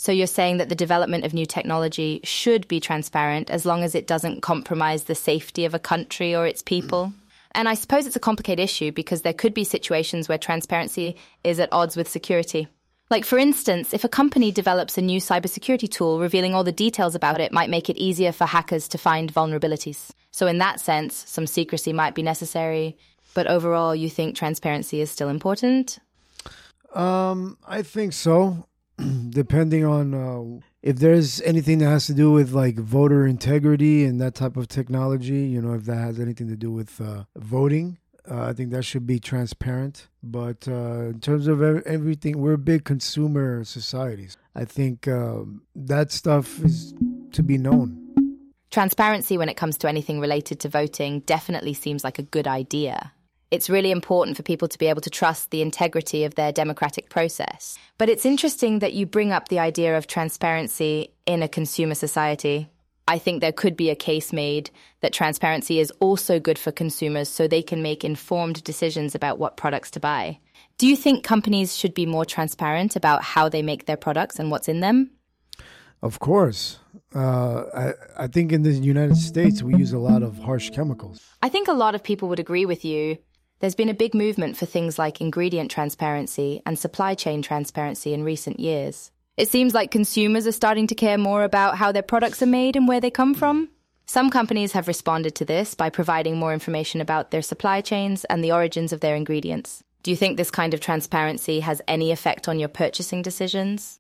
So 0.06 0.12
you're 0.12 0.28
saying 0.28 0.58
that 0.58 0.70
the 0.70 0.76
development 0.76 1.26
of 1.26 1.34
new 1.34 1.48
technology 1.48 2.20
should 2.24 2.68
be 2.68 2.80
transparent 2.80 3.50
as 3.50 3.66
long 3.66 3.84
as 3.84 3.96
it 3.96 4.06
doesn't 4.06 4.42
compromise 4.42 5.06
the 5.06 5.16
safety 5.16 5.66
of 5.66 5.74
a 5.74 5.80
country 5.80 6.36
or 6.36 6.46
its 6.46 6.62
people? 6.62 7.12
And 7.54 7.68
I 7.68 7.74
suppose 7.74 8.06
it's 8.06 8.16
a 8.16 8.20
complicated 8.20 8.64
issue 8.64 8.92
because 8.92 9.24
there 9.24 9.34
could 9.34 9.56
be 9.56 9.64
situations 9.64 10.30
where 10.30 10.38
transparency 10.38 11.16
is 11.44 11.60
at 11.60 11.74
odds 11.74 11.98
with 11.98 12.08
security. 12.08 12.68
Like, 13.10 13.26
for 13.26 13.40
instance, 13.40 13.96
if 13.96 14.04
a 14.04 14.08
company 14.08 14.52
develops 14.52 14.96
a 14.96 15.02
new 15.02 15.20
cybersecurity 15.20 15.90
tool, 15.90 16.20
revealing 16.20 16.54
all 16.54 16.64
the 16.64 16.72
details 16.72 17.16
about 17.16 17.42
it 17.42 17.52
might 17.52 17.72
make 17.72 17.90
it 17.90 17.98
easier 17.98 18.32
for 18.32 18.46
hackers 18.46 18.88
to 18.90 19.00
find 19.00 19.34
vulnerabilities. 19.34 20.12
So, 20.30 20.46
in 20.46 20.60
that 20.60 20.80
sense, 20.80 21.16
some 21.28 21.48
secrecy 21.48 21.94
might 21.94 22.14
be 22.14 22.22
necessary. 22.22 22.96
But 23.34 23.48
overall, 23.48 23.96
you 23.96 24.12
think 24.12 24.36
transparency 24.36 25.02
is 25.02 25.10
still 25.10 25.30
important? 25.30 25.98
Um, 26.94 27.58
I 27.68 27.82
think 27.82 28.14
so. 28.14 28.68
Depending 29.30 29.86
on 29.86 30.14
uh, 30.14 30.66
if 30.82 30.98
there's 30.98 31.42
anything 31.42 31.80
that 31.80 31.90
has 31.90 32.08
to 32.08 32.14
do 32.14 32.32
with 32.32 32.52
like 32.52 32.76
voter 32.76 33.26
integrity 33.26 34.06
and 34.06 34.22
that 34.22 34.36
type 34.36 34.56
of 34.56 34.68
technology, 34.68 35.48
you 35.48 35.62
know, 35.62 35.74
if 35.74 35.84
that 35.86 35.98
has 35.98 36.20
anything 36.20 36.48
to 36.48 36.56
do 36.56 36.72
with 36.72 37.02
uh, 37.02 37.24
voting, 37.36 37.98
uh, 38.30 38.46
I 38.46 38.54
think 38.54 38.72
that 38.72 38.84
should 38.84 39.06
be 39.06 39.20
transparent. 39.20 40.08
But 40.24 40.68
uh, 40.68 41.10
in 41.10 41.20
terms 41.20 41.48
of 41.48 41.62
everything, 41.62 42.40
we're 42.40 42.58
big 42.58 42.84
consumer 42.84 43.64
societies. 43.64 44.38
I 44.56 44.66
think 44.66 45.08
um, 45.08 45.64
that 45.76 46.12
stuff 46.12 46.64
is 46.64 46.94
to 47.34 47.44
be 47.44 47.58
known. 47.58 48.02
Transparency 48.72 49.38
when 49.38 49.50
it 49.50 49.56
comes 49.56 49.78
to 49.80 49.88
anything 49.88 50.20
related 50.20 50.60
to 50.62 50.70
voting 50.70 51.22
definitely 51.22 51.74
seems 51.74 52.04
like 52.04 52.20
a 52.20 52.24
good 52.24 52.48
idea. 52.48 53.14
It's 53.52 53.70
really 53.70 53.92
important 53.92 54.36
for 54.36 54.44
people 54.44 54.68
to 54.68 54.78
be 54.78 54.88
able 54.88 55.02
to 55.02 55.10
trust 55.10 55.52
the 55.52 55.62
integrity 55.62 56.24
of 56.24 56.36
their 56.36 56.52
democratic 56.52 57.10
process. 57.10 57.78
But 57.98 58.10
it's 58.10 58.26
interesting 58.26 58.80
that 58.80 58.94
you 58.94 59.06
bring 59.06 59.32
up 59.32 59.48
the 59.48 59.60
idea 59.60 59.98
of 59.98 60.08
transparency 60.08 61.14
in 61.26 61.44
a 61.44 61.48
consumer 61.48 61.96
society. 61.96 62.70
I 63.08 63.20
think 63.20 63.42
there 63.42 63.52
could 63.52 63.78
be 63.78 63.92
a 63.92 63.96
case 63.96 64.34
made 64.34 64.72
that 65.02 65.14
transparency 65.14 65.80
is 65.80 65.92
also 66.00 66.40
good 66.40 66.58
for 66.58 66.72
consumers 66.72 67.30
so 67.30 67.48
they 67.48 67.62
can 67.62 67.84
make 67.84 68.04
informed 68.04 68.64
decisions 68.64 69.14
about 69.14 69.38
what 69.38 69.58
products 69.58 69.92
to 69.92 70.00
buy. 70.00 70.40
Do 70.78 70.88
you 70.88 70.96
think 70.96 71.24
companies 71.24 71.78
should 71.78 71.94
be 71.94 72.08
more 72.08 72.26
transparent 72.26 72.96
about 72.96 73.24
how 73.24 73.48
they 73.48 73.62
make 73.62 73.86
their 73.86 73.96
products 73.96 74.40
and 74.40 74.50
what's 74.50 74.68
in 74.68 74.80
them? 74.80 75.12
Of 76.02 76.20
course. 76.20 76.80
Uh, 77.14 77.64
I, 77.74 78.24
I 78.24 78.28
think 78.28 78.52
in 78.52 78.64
the 78.64 78.74
United 78.74 79.18
States, 79.18 79.64
we 79.64 79.76
use 79.76 79.94
a 79.94 80.00
lot 80.00 80.24
of 80.24 80.38
harsh 80.40 80.72
chemicals. 80.72 81.22
I 81.42 81.50
think 81.50 81.68
a 81.68 81.74
lot 81.74 81.96
of 81.96 82.04
people 82.04 82.28
would 82.30 82.40
agree 82.40 82.66
with 82.66 82.84
you. 82.84 83.18
There's 83.66 83.74
been 83.74 83.90
a 83.90 83.96
big 83.96 84.14
movement 84.14 84.58
for 84.58 84.68
things 84.68 85.00
like 85.00 85.22
ingredient 85.22 85.72
transparency 85.72 86.62
and 86.68 86.78
supply 86.78 87.16
chain 87.16 87.42
transparency 87.42 88.14
in 88.14 88.24
recent 88.24 88.60
years. 88.60 89.10
It 89.38 89.50
seems 89.50 89.74
like 89.74 89.90
consumers 89.90 90.46
are 90.46 90.52
starting 90.52 90.86
to 90.86 90.94
care 90.94 91.18
more 91.18 91.44
about 91.44 91.76
how 91.76 91.92
their 91.92 92.04
products 92.04 92.44
are 92.44 92.46
made 92.46 92.76
and 92.76 92.88
where 92.88 93.02
they 93.02 93.10
come 93.10 93.34
from. 93.34 93.70
Some 94.06 94.30
companies 94.30 94.74
have 94.74 94.88
responded 94.88 95.34
to 95.34 95.46
this 95.46 95.74
by 95.74 95.90
providing 95.90 96.38
more 96.38 96.54
information 96.54 97.02
about 97.02 97.32
their 97.32 97.42
supply 97.42 97.82
chains 97.82 98.24
and 98.26 98.44
the 98.44 98.52
origins 98.52 98.94
of 98.94 99.00
their 99.00 99.16
ingredients. 99.16 99.84
Do 100.04 100.12
you 100.12 100.16
think 100.16 100.38
this 100.38 100.52
kind 100.52 100.76
of 100.76 100.80
transparency 100.80 101.62
has 101.62 101.82
any 101.88 102.12
effect 102.12 102.48
on 102.48 102.60
your 102.60 102.70
purchasing 102.70 103.24
decisions? 103.24 104.00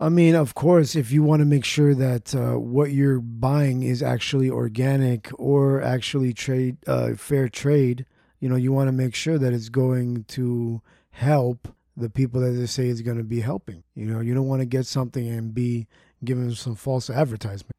I 0.00 0.08
mean, 0.08 0.34
of 0.34 0.56
course, 0.56 0.96
if 0.96 1.12
you 1.12 1.22
want 1.22 1.42
to 1.42 1.46
make 1.46 1.64
sure 1.64 1.94
that 1.94 2.34
uh, 2.34 2.58
what 2.58 2.90
you're 2.90 3.20
buying 3.20 3.84
is 3.84 4.02
actually 4.02 4.50
organic 4.50 5.30
or 5.38 5.80
actually 5.80 6.32
trade 6.32 6.78
uh, 6.88 7.14
fair 7.14 7.48
trade, 7.48 8.04
you 8.40 8.48
know, 8.48 8.56
you 8.56 8.72
want 8.72 8.88
to 8.88 8.92
make 8.92 9.14
sure 9.14 9.38
that 9.38 9.52
it's 9.52 9.68
going 9.68 10.24
to 10.24 10.82
help 11.10 11.68
the 11.96 12.10
people 12.10 12.40
that 12.40 12.50
they 12.50 12.66
say 12.66 12.88
it's 12.88 13.02
going 13.02 13.18
to 13.18 13.24
be 13.24 13.40
helping. 13.40 13.84
You 13.94 14.06
know, 14.06 14.20
you 14.20 14.34
don't 14.34 14.48
want 14.48 14.60
to 14.60 14.66
get 14.66 14.86
something 14.86 15.28
and 15.28 15.54
be 15.54 15.86
given 16.24 16.54
some 16.54 16.74
false 16.74 17.10
advertisement. 17.10 17.76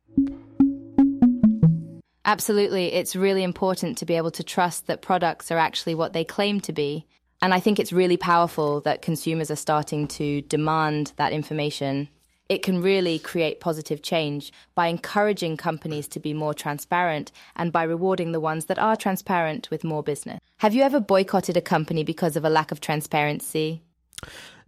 Absolutely. 2.24 2.94
It's 2.94 3.16
really 3.16 3.44
important 3.44 3.98
to 3.98 4.06
be 4.06 4.16
able 4.16 4.32
to 4.32 4.44
trust 4.44 4.88
that 4.88 5.02
products 5.02 5.52
are 5.52 5.58
actually 5.58 5.96
what 5.96 6.14
they 6.14 6.24
claim 6.24 6.62
to 6.62 6.72
be. 6.72 7.08
And 7.42 7.54
I 7.54 7.60
think 7.60 7.80
it's 7.80 7.92
really 7.92 8.18
powerful 8.18 8.82
that 8.82 9.02
consumers 9.02 9.50
are 9.50 9.56
starting 9.56 10.08
to 10.10 10.42
demand 10.44 11.14
that 11.16 11.34
information. 11.34 12.08
It 12.52 12.64
can 12.64 12.82
really 12.82 13.18
create 13.18 13.62
positive 13.62 14.02
change 14.02 14.52
by 14.76 14.88
encouraging 14.88 15.56
companies 15.56 16.06
to 16.10 16.20
be 16.20 16.34
more 16.34 16.54
transparent 16.54 17.32
and 17.56 17.72
by 17.72 17.84
rewarding 17.84 18.34
the 18.34 18.42
ones 18.42 18.66
that 18.66 18.78
are 18.78 18.98
transparent 18.98 19.72
with 19.72 19.86
more 19.86 20.04
business. 20.04 20.38
Have 20.58 20.74
you 20.74 20.84
ever 20.84 21.00
boycotted 21.00 21.56
a 21.56 21.62
company 21.62 22.04
because 22.04 22.36
of 22.36 22.44
a 22.44 22.50
lack 22.50 22.74
of 22.74 22.82
transparency? 22.82 23.84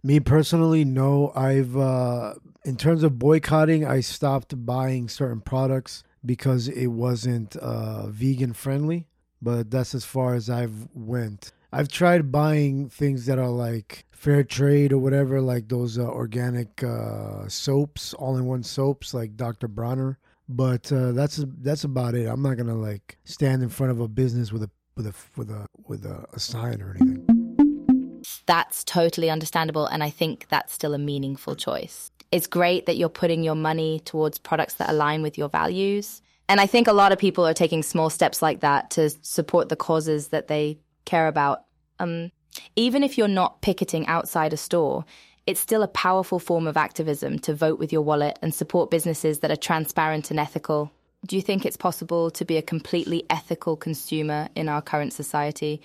Me 0.02 0.18
personally, 0.18 0.82
no. 0.86 1.30
I've, 1.36 1.76
uh, 1.76 2.36
in 2.64 2.78
terms 2.78 3.02
of 3.02 3.18
boycotting, 3.18 3.84
I 3.84 4.00
stopped 4.00 4.64
buying 4.64 5.10
certain 5.10 5.42
products 5.42 6.04
because 6.24 6.68
it 6.68 6.86
wasn't 6.86 7.54
uh, 7.56 8.06
vegan 8.06 8.54
friendly. 8.54 9.08
But 9.42 9.70
that's 9.70 9.94
as 9.94 10.06
far 10.06 10.34
as 10.34 10.48
I've 10.48 10.88
went. 10.94 11.52
I've 11.74 11.88
tried 11.88 12.30
buying 12.30 12.88
things 12.88 13.26
that 13.26 13.40
are 13.40 13.48
like 13.48 14.06
fair 14.12 14.44
trade 14.44 14.92
or 14.92 14.98
whatever, 14.98 15.40
like 15.40 15.68
those 15.68 15.98
uh, 15.98 16.02
organic 16.02 16.84
uh, 16.84 17.48
soaps, 17.48 18.14
all-in-one 18.14 18.62
soaps, 18.62 19.12
like 19.12 19.36
Dr. 19.36 19.66
Bronner. 19.66 20.20
But 20.48 20.92
uh, 20.92 21.10
that's 21.10 21.44
that's 21.62 21.82
about 21.82 22.14
it. 22.14 22.26
I'm 22.26 22.42
not 22.42 22.56
gonna 22.56 22.76
like 22.76 23.18
stand 23.24 23.64
in 23.64 23.70
front 23.70 23.90
of 23.90 23.98
a 23.98 24.06
business 24.06 24.52
with 24.52 24.62
a 24.62 24.70
with 24.96 25.08
a 25.08 25.14
with 25.36 25.50
a 25.50 25.66
with 25.88 26.06
a, 26.06 26.24
a 26.32 26.38
sign 26.38 26.80
or 26.80 26.94
anything. 26.94 28.22
That's 28.46 28.84
totally 28.84 29.28
understandable, 29.28 29.86
and 29.86 30.04
I 30.04 30.10
think 30.10 30.46
that's 30.50 30.72
still 30.72 30.94
a 30.94 30.98
meaningful 30.98 31.56
choice. 31.56 32.12
It's 32.30 32.46
great 32.46 32.86
that 32.86 32.96
you're 32.96 33.08
putting 33.08 33.42
your 33.42 33.56
money 33.56 33.98
towards 34.04 34.38
products 34.38 34.74
that 34.74 34.90
align 34.90 35.22
with 35.22 35.36
your 35.36 35.48
values. 35.48 36.22
And 36.48 36.60
I 36.60 36.66
think 36.66 36.86
a 36.86 36.92
lot 36.92 37.10
of 37.10 37.18
people 37.18 37.46
are 37.46 37.54
taking 37.54 37.82
small 37.82 38.10
steps 38.10 38.42
like 38.42 38.60
that 38.60 38.90
to 38.90 39.10
support 39.22 39.70
the 39.70 39.76
causes 39.76 40.28
that 40.28 40.46
they 40.48 40.78
care 41.04 41.28
about. 41.28 41.64
Um, 41.98 42.30
even 42.76 43.02
if 43.02 43.18
you're 43.18 43.28
not 43.28 43.62
picketing 43.62 44.06
outside 44.06 44.52
a 44.52 44.56
store, 44.56 45.04
it's 45.46 45.60
still 45.60 45.82
a 45.82 45.88
powerful 45.88 46.38
form 46.38 46.66
of 46.66 46.76
activism 46.76 47.38
to 47.40 47.54
vote 47.54 47.78
with 47.78 47.92
your 47.92 48.02
wallet 48.02 48.38
and 48.40 48.54
support 48.54 48.90
businesses 48.90 49.40
that 49.40 49.50
are 49.50 49.56
transparent 49.56 50.30
and 50.30 50.40
ethical. 50.40 50.90
Do 51.26 51.36
you 51.36 51.42
think 51.42 51.64
it's 51.64 51.76
possible 51.76 52.30
to 52.30 52.44
be 52.44 52.56
a 52.56 52.62
completely 52.62 53.24
ethical 53.30 53.76
consumer 53.76 54.48
in 54.54 54.68
our 54.68 54.82
current 54.82 55.12
society? 55.12 55.82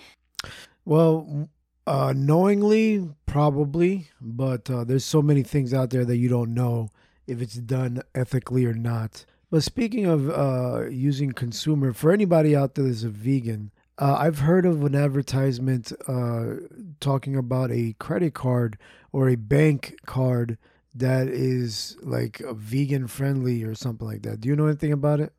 Well, 0.84 1.48
uh, 1.86 2.14
knowingly, 2.16 3.08
probably, 3.26 4.08
but 4.20 4.70
uh, 4.70 4.84
there's 4.84 5.04
so 5.04 5.22
many 5.22 5.42
things 5.42 5.74
out 5.74 5.90
there 5.90 6.04
that 6.04 6.16
you 6.16 6.28
don't 6.28 6.54
know 6.54 6.88
if 7.26 7.40
it's 7.40 7.54
done 7.54 8.02
ethically 8.14 8.64
or 8.64 8.74
not. 8.74 9.24
But 9.50 9.62
speaking 9.62 10.06
of 10.06 10.30
uh, 10.30 10.88
using 10.88 11.32
consumer, 11.32 11.92
for 11.92 12.12
anybody 12.12 12.54
out 12.54 12.74
there 12.74 12.84
that's 12.84 13.02
a 13.02 13.08
vegan, 13.08 13.72
uh, 14.00 14.16
I've 14.18 14.38
heard 14.38 14.64
of 14.64 14.82
an 14.82 14.94
advertisement 14.94 15.92
uh, 16.08 16.54
talking 17.00 17.36
about 17.36 17.70
a 17.70 17.94
credit 17.98 18.32
card 18.32 18.78
or 19.12 19.28
a 19.28 19.36
bank 19.36 19.94
card 20.06 20.56
that 20.94 21.28
is 21.28 21.98
like 22.02 22.40
vegan 22.52 23.06
friendly 23.06 23.62
or 23.62 23.74
something 23.74 24.08
like 24.08 24.22
that. 24.22 24.40
Do 24.40 24.48
you 24.48 24.56
know 24.56 24.66
anything 24.66 24.92
about 24.92 25.20
it? 25.20 25.32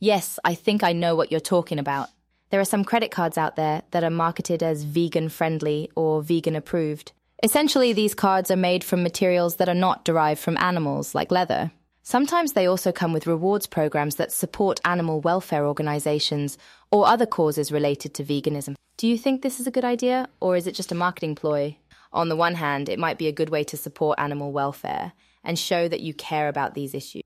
Yes, 0.00 0.38
I 0.44 0.54
think 0.54 0.82
I 0.82 0.92
know 0.92 1.16
what 1.16 1.30
you're 1.30 1.40
talking 1.40 1.78
about. 1.78 2.10
There 2.50 2.60
are 2.60 2.64
some 2.66 2.84
credit 2.84 3.10
cards 3.10 3.38
out 3.38 3.56
there 3.56 3.82
that 3.92 4.04
are 4.04 4.10
marketed 4.10 4.62
as 4.62 4.84
vegan 4.84 5.30
friendly 5.30 5.90
or 5.96 6.22
vegan 6.22 6.54
approved. 6.54 7.12
Essentially, 7.42 7.94
these 7.94 8.14
cards 8.14 8.50
are 8.50 8.56
made 8.56 8.84
from 8.84 9.02
materials 9.02 9.56
that 9.56 9.68
are 9.68 9.74
not 9.74 10.04
derived 10.04 10.40
from 10.40 10.58
animals, 10.58 11.14
like 11.14 11.32
leather. 11.32 11.72
Sometimes 12.06 12.52
they 12.52 12.66
also 12.66 12.92
come 12.92 13.14
with 13.14 13.26
rewards 13.26 13.66
programs 13.66 14.16
that 14.16 14.30
support 14.30 14.78
animal 14.84 15.22
welfare 15.22 15.66
organizations 15.66 16.58
or 16.90 17.06
other 17.06 17.24
causes 17.24 17.72
related 17.72 18.12
to 18.12 18.22
veganism. 18.22 18.74
Do 18.98 19.08
you 19.08 19.16
think 19.16 19.40
this 19.40 19.58
is 19.58 19.66
a 19.66 19.70
good 19.70 19.86
idea, 19.86 20.28
or 20.38 20.54
is 20.54 20.66
it 20.66 20.74
just 20.74 20.92
a 20.92 20.94
marketing 20.94 21.34
ploy? 21.34 21.78
On 22.12 22.28
the 22.28 22.36
one 22.36 22.56
hand, 22.56 22.90
it 22.90 22.98
might 22.98 23.16
be 23.16 23.26
a 23.26 23.32
good 23.32 23.48
way 23.48 23.64
to 23.64 23.78
support 23.78 24.18
animal 24.20 24.52
welfare 24.52 25.12
and 25.42 25.58
show 25.58 25.88
that 25.88 26.00
you 26.00 26.12
care 26.12 26.48
about 26.48 26.74
these 26.74 26.92
issues. 26.92 27.22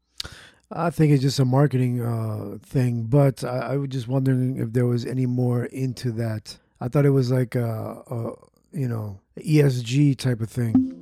I 0.71 0.91
think 0.91 1.13
it's 1.13 1.23
just 1.23 1.41
a 1.41 1.45
marketing 1.45 2.01
uh, 2.01 2.59
thing, 2.65 3.03
but 3.03 3.43
I, 3.43 3.73
I 3.73 3.77
was 3.79 3.89
just 3.89 4.07
wondering 4.07 4.59
if 4.59 4.73
there 4.75 4.87
was 4.87 5.05
any 5.05 5.27
more 5.27 5.65
into 5.65 6.13
that. 6.13 6.57
I 6.81 6.87
thought 6.87 7.05
it 7.05 7.11
was 7.11 7.33
like 7.33 7.57
a, 7.57 8.01
a 8.09 8.33
you 8.71 8.87
know 8.87 9.19
ESG 9.39 10.17
type 10.19 10.41
of 10.41 10.49
thing. 10.49 10.95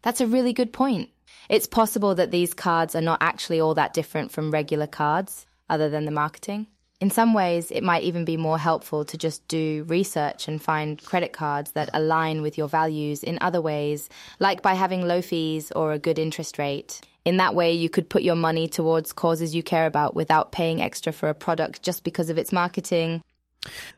That's 0.00 0.22
a 0.22 0.26
really 0.26 0.54
good 0.54 0.72
point. 0.72 1.10
It's 1.48 1.66
possible 1.66 2.14
that 2.14 2.30
these 2.30 2.54
cards 2.54 2.94
are 2.94 3.00
not 3.00 3.18
actually 3.20 3.60
all 3.60 3.74
that 3.74 3.94
different 3.94 4.30
from 4.30 4.50
regular 4.50 4.86
cards, 4.86 5.46
other 5.68 5.88
than 5.88 6.04
the 6.04 6.10
marketing. 6.10 6.66
In 7.00 7.10
some 7.10 7.34
ways, 7.34 7.70
it 7.70 7.82
might 7.82 8.04
even 8.04 8.24
be 8.24 8.36
more 8.36 8.58
helpful 8.58 9.04
to 9.04 9.18
just 9.18 9.46
do 9.48 9.84
research 9.88 10.48
and 10.48 10.62
find 10.62 11.02
credit 11.04 11.32
cards 11.32 11.72
that 11.72 11.90
align 11.92 12.40
with 12.40 12.56
your 12.56 12.68
values 12.68 13.22
in 13.22 13.36
other 13.40 13.60
ways, 13.60 14.08
like 14.38 14.62
by 14.62 14.74
having 14.74 15.06
low 15.06 15.20
fees 15.20 15.70
or 15.72 15.92
a 15.92 15.98
good 15.98 16.18
interest 16.18 16.56
rate. 16.56 17.00
In 17.24 17.36
that 17.38 17.54
way, 17.54 17.72
you 17.72 17.90
could 17.90 18.08
put 18.08 18.22
your 18.22 18.36
money 18.36 18.68
towards 18.68 19.12
causes 19.12 19.54
you 19.54 19.62
care 19.62 19.86
about 19.86 20.14
without 20.14 20.52
paying 20.52 20.80
extra 20.80 21.12
for 21.12 21.28
a 21.28 21.34
product 21.34 21.82
just 21.82 22.04
because 22.04 22.30
of 22.30 22.38
its 22.38 22.52
marketing. 22.52 23.22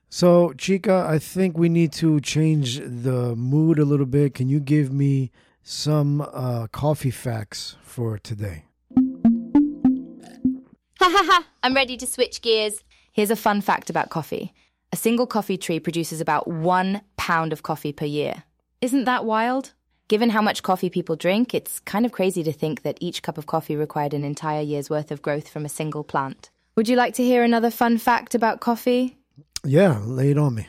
So, 0.08 0.52
Chica, 0.54 1.06
I 1.08 1.18
think 1.18 1.58
we 1.58 1.68
need 1.68 1.92
to 1.94 2.20
change 2.20 2.78
the 2.78 3.34
mood 3.36 3.78
a 3.78 3.84
little 3.84 4.06
bit. 4.06 4.34
Can 4.34 4.48
you 4.48 4.60
give 4.60 4.92
me 4.92 5.30
some 5.66 6.20
uh, 6.20 6.68
coffee 6.68 7.10
facts 7.10 7.74
for 7.82 8.18
today? 8.18 8.64
Ha 11.00 11.10
ha 11.10 11.24
ha! 11.26 11.46
I'm 11.64 11.74
ready 11.74 11.96
to 11.96 12.06
switch 12.06 12.40
gears. 12.40 12.84
Here's 13.12 13.32
a 13.32 13.36
fun 13.36 13.60
fact 13.60 13.90
about 13.90 14.08
coffee 14.08 14.54
a 14.92 14.96
single 14.96 15.26
coffee 15.26 15.58
tree 15.58 15.80
produces 15.80 16.20
about 16.20 16.46
one 16.46 17.00
pound 17.16 17.52
of 17.52 17.64
coffee 17.64 17.92
per 17.92 18.04
year. 18.04 18.44
Isn't 18.80 19.04
that 19.04 19.24
wild? 19.24 19.72
Given 20.06 20.30
how 20.30 20.40
much 20.40 20.62
coffee 20.62 20.88
people 20.88 21.16
drink, 21.16 21.52
it's 21.52 21.80
kind 21.80 22.06
of 22.06 22.12
crazy 22.12 22.44
to 22.44 22.52
think 22.52 22.82
that 22.82 22.96
each 23.00 23.22
cup 23.22 23.36
of 23.36 23.46
coffee 23.46 23.74
required 23.74 24.14
an 24.14 24.22
entire 24.22 24.62
year's 24.62 24.88
worth 24.88 25.10
of 25.10 25.20
growth 25.20 25.48
from 25.48 25.64
a 25.64 25.68
single 25.68 26.04
plant. 26.04 26.50
Would 26.76 26.88
you 26.88 26.94
like 26.94 27.14
to 27.14 27.24
hear 27.24 27.42
another 27.42 27.72
fun 27.72 27.98
fact 27.98 28.36
about 28.36 28.60
coffee? 28.60 29.16
Yeah, 29.64 29.98
lay 30.04 30.30
it 30.30 30.38
on 30.38 30.54
me. 30.54 30.68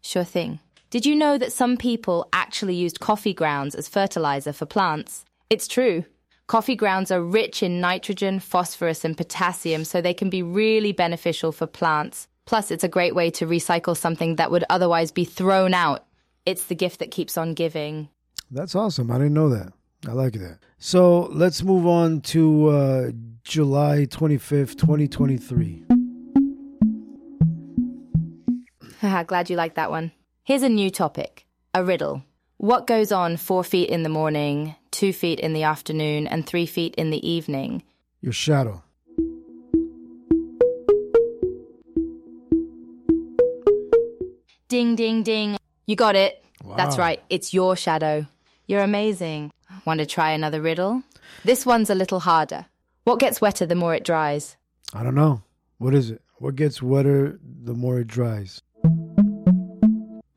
Sure 0.00 0.24
thing. 0.24 0.60
Did 0.94 1.04
you 1.04 1.16
know 1.16 1.36
that 1.38 1.52
some 1.52 1.76
people 1.76 2.28
actually 2.32 2.76
used 2.76 3.00
coffee 3.00 3.34
grounds 3.34 3.74
as 3.74 3.88
fertilizer 3.88 4.52
for 4.52 4.64
plants? 4.64 5.24
It's 5.50 5.66
true. 5.66 6.04
Coffee 6.46 6.76
grounds 6.76 7.10
are 7.10 7.20
rich 7.20 7.64
in 7.64 7.80
nitrogen, 7.80 8.38
phosphorus, 8.38 9.04
and 9.04 9.16
potassium, 9.16 9.84
so 9.84 10.00
they 10.00 10.14
can 10.14 10.30
be 10.30 10.40
really 10.40 10.92
beneficial 10.92 11.50
for 11.50 11.66
plants. 11.66 12.28
Plus, 12.44 12.70
it's 12.70 12.84
a 12.84 12.88
great 12.88 13.12
way 13.12 13.28
to 13.32 13.44
recycle 13.44 13.96
something 13.96 14.36
that 14.36 14.52
would 14.52 14.62
otherwise 14.70 15.10
be 15.10 15.24
thrown 15.24 15.74
out. 15.74 16.06
It's 16.46 16.66
the 16.66 16.76
gift 16.76 17.00
that 17.00 17.10
keeps 17.10 17.36
on 17.36 17.54
giving. 17.54 18.08
That's 18.52 18.76
awesome. 18.76 19.10
I 19.10 19.14
didn't 19.14 19.34
know 19.34 19.48
that. 19.48 19.72
I 20.06 20.12
like 20.12 20.34
that. 20.34 20.60
So 20.78 21.22
let's 21.32 21.64
move 21.64 21.88
on 21.88 22.20
to 22.20 22.68
uh, 22.68 23.10
July 23.42 24.06
25th, 24.06 24.78
2023. 24.78 25.86
Haha, 29.00 29.24
glad 29.24 29.50
you 29.50 29.56
liked 29.56 29.74
that 29.74 29.90
one. 29.90 30.12
Here's 30.46 30.62
a 30.62 30.68
new 30.68 30.90
topic 30.90 31.46
a 31.72 31.82
riddle. 31.82 32.22
What 32.58 32.86
goes 32.86 33.10
on 33.10 33.38
four 33.38 33.64
feet 33.64 33.88
in 33.88 34.02
the 34.02 34.10
morning, 34.10 34.74
two 34.90 35.10
feet 35.10 35.40
in 35.40 35.54
the 35.54 35.62
afternoon, 35.62 36.26
and 36.26 36.46
three 36.46 36.66
feet 36.66 36.94
in 36.96 37.08
the 37.08 37.26
evening? 37.26 37.82
Your 38.20 38.34
shadow. 38.34 38.82
Ding, 44.68 44.94
ding, 44.96 45.22
ding. 45.22 45.56
You 45.86 45.96
got 45.96 46.14
it. 46.14 46.44
That's 46.76 46.98
right. 46.98 47.22
It's 47.30 47.54
your 47.54 47.74
shadow. 47.74 48.26
You're 48.66 48.82
amazing. 48.82 49.50
Want 49.86 50.00
to 50.00 50.06
try 50.06 50.32
another 50.32 50.60
riddle? 50.60 51.04
This 51.46 51.64
one's 51.64 51.88
a 51.88 51.94
little 51.94 52.20
harder. 52.20 52.66
What 53.04 53.18
gets 53.18 53.40
wetter 53.40 53.64
the 53.64 53.74
more 53.74 53.94
it 53.94 54.04
dries? 54.04 54.58
I 54.92 55.02
don't 55.04 55.14
know. 55.14 55.42
What 55.78 55.94
is 55.94 56.10
it? 56.10 56.20
What 56.34 56.54
gets 56.54 56.82
wetter 56.82 57.40
the 57.42 57.72
more 57.72 58.00
it 58.00 58.08
dries? 58.08 58.60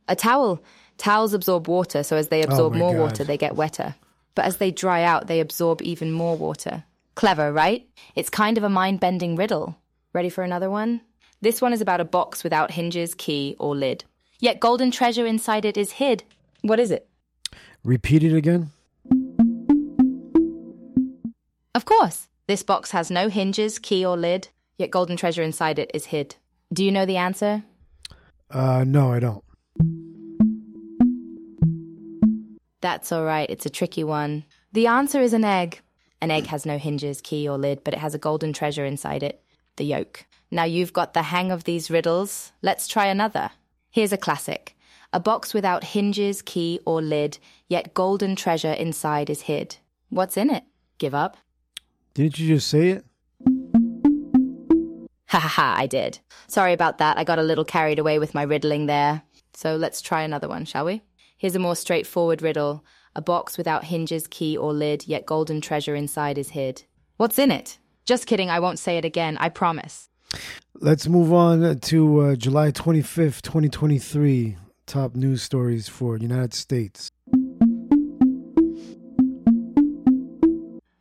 A 0.08 0.16
towel. 0.16 0.62
Towels 0.98 1.34
absorb 1.34 1.68
water, 1.68 2.02
so 2.04 2.16
as 2.16 2.30
they 2.30 2.42
absorb 2.42 2.74
my 2.74 2.80
more 2.80 2.94
God. 2.94 3.02
water, 3.02 3.24
they 3.24 3.38
get 3.38 3.56
wetter. 3.56 3.96
But 4.34 4.46
as 4.46 4.58
they 4.58 4.72
dry 4.72 5.04
out, 5.04 5.28
they 5.28 5.40
absorb 5.40 5.82
even 5.82 6.12
more 6.12 6.36
water. 6.36 6.84
Clever, 7.16 7.52
right? 7.52 7.88
It's 8.16 8.30
kind 8.30 8.58
of 8.58 8.64
a 8.64 8.70
mind 8.70 9.00
bending 9.00 9.36
riddle. 9.36 9.78
Ready 10.14 10.30
for 10.30 10.44
another 10.44 10.70
one? 10.70 11.02
This 11.42 11.62
one 11.62 11.74
is 11.74 11.82
about 11.82 12.02
a 12.02 12.06
box 12.06 12.44
without 12.44 12.72
hinges, 12.72 13.14
key, 13.14 13.56
or 13.60 13.76
lid. 13.76 14.04
Yet 14.40 14.60
golden 14.60 14.92
treasure 14.92 15.26
inside 15.26 15.66
it 15.66 15.78
is 15.78 15.94
hid. 15.94 16.24
What 16.62 16.80
is 16.80 16.92
it? 16.92 17.08
Repeat 17.84 18.24
it 18.24 18.36
again. 18.36 18.72
Of 21.76 21.86
course. 21.86 22.28
This 22.48 22.64
box 22.64 22.92
has 22.92 23.12
no 23.12 23.28
hinges, 23.28 23.78
key, 23.78 24.06
or 24.06 24.16
lid, 24.16 24.48
yet 24.78 24.90
golden 24.90 25.18
treasure 25.18 25.44
inside 25.44 25.78
it 25.80 25.92
is 25.94 26.06
hid. 26.06 26.38
Do 26.72 26.84
you 26.84 26.92
know 26.92 27.06
the 27.06 27.18
answer? 27.18 27.64
Uh, 28.50 28.86
no, 28.88 29.12
I 29.12 29.20
don't. 29.20 29.44
That's 32.82 33.12
all 33.12 33.26
right. 33.26 33.50
It's 33.50 33.66
a 33.66 33.72
tricky 33.72 34.04
one. 34.04 34.46
The 34.72 34.88
answer 34.88 35.22
is 35.22 35.34
an 35.34 35.44
egg. 35.44 35.82
An 36.22 36.32
egg 36.32 36.48
has 36.48 36.66
no 36.66 36.78
hinges, 36.78 37.22
key, 37.22 37.48
or 37.48 37.58
lid, 37.58 37.84
but 37.84 37.94
it 37.94 38.00
has 38.00 38.16
a 38.16 38.20
golden 38.20 38.54
treasure 38.54 38.86
inside 38.86 39.24
it 39.24 39.44
the 39.78 39.86
yolk. 39.86 40.26
Now 40.50 40.64
you've 40.64 40.94
got 40.94 41.14
the 41.14 41.24
hang 41.24 41.52
of 41.52 41.64
these 41.64 41.92
riddles. 41.92 42.52
Let's 42.62 42.88
try 42.88 43.06
another. 43.06 43.52
Here's 43.92 44.14
a 44.14 44.18
classic 44.18 44.76
a 45.14 45.20
box 45.20 45.54
without 45.54 45.84
hinges, 45.84 46.42
key, 46.42 46.80
or 46.86 47.02
lid, 47.02 47.38
yet 47.68 47.94
golden 47.94 48.36
treasure 48.36 48.74
inside 48.74 49.30
is 49.30 49.44
hid. 49.44 49.78
What's 50.10 50.36
in 50.36 50.50
it? 50.50 50.64
Give 50.98 51.16
up? 51.16 51.38
Didn't 52.14 52.40
you 52.40 52.56
just 52.56 52.68
say 52.68 52.90
it? 52.90 53.06
Ha 55.30 55.40
ha 55.40 55.48
ha, 55.50 55.76
I 55.78 55.88
did. 55.88 56.20
Sorry 56.48 56.72
about 56.72 57.00
that. 57.00 57.18
I 57.18 57.26
got 57.26 57.38
a 57.38 57.44
little 57.44 57.66
carried 57.66 58.00
away 58.00 58.18
with 58.18 58.34
my 58.34 58.44
riddling 58.44 58.86
there. 58.86 59.24
So 59.54 59.76
let's 59.76 60.02
try 60.02 60.22
another 60.22 60.48
one, 60.48 60.64
shall 60.64 60.86
we? 60.86 61.02
Here's 61.38 61.56
a 61.56 61.60
more 61.60 61.76
straightforward 61.76 62.42
riddle 62.42 62.84
a 63.16 63.22
box 63.22 63.58
without 63.58 63.84
hinges, 63.84 64.28
key, 64.28 64.56
or 64.56 64.74
lid, 64.74 65.08
yet 65.08 65.26
golden 65.26 65.60
treasure 65.60 65.96
inside 65.96 66.38
is 66.38 66.50
hid. 66.50 66.84
What's 67.18 67.40
in 67.40 67.50
it? 67.50 67.80
Just 68.06 68.28
kidding, 68.28 68.52
I 68.52 68.60
won't 68.60 68.78
say 68.78 68.98
it 68.98 69.06
again, 69.06 69.38
I 69.40 69.50
promise. 69.50 70.10
Let's 70.76 71.08
move 71.08 71.34
on 71.34 71.80
to 71.80 72.20
uh, 72.20 72.36
July 72.36 72.72
25th, 72.72 73.42
2023. 73.42 74.56
Top 74.86 75.16
news 75.16 75.42
stories 75.42 75.88
for 75.88 76.18
United 76.18 76.54
States. 76.54 77.10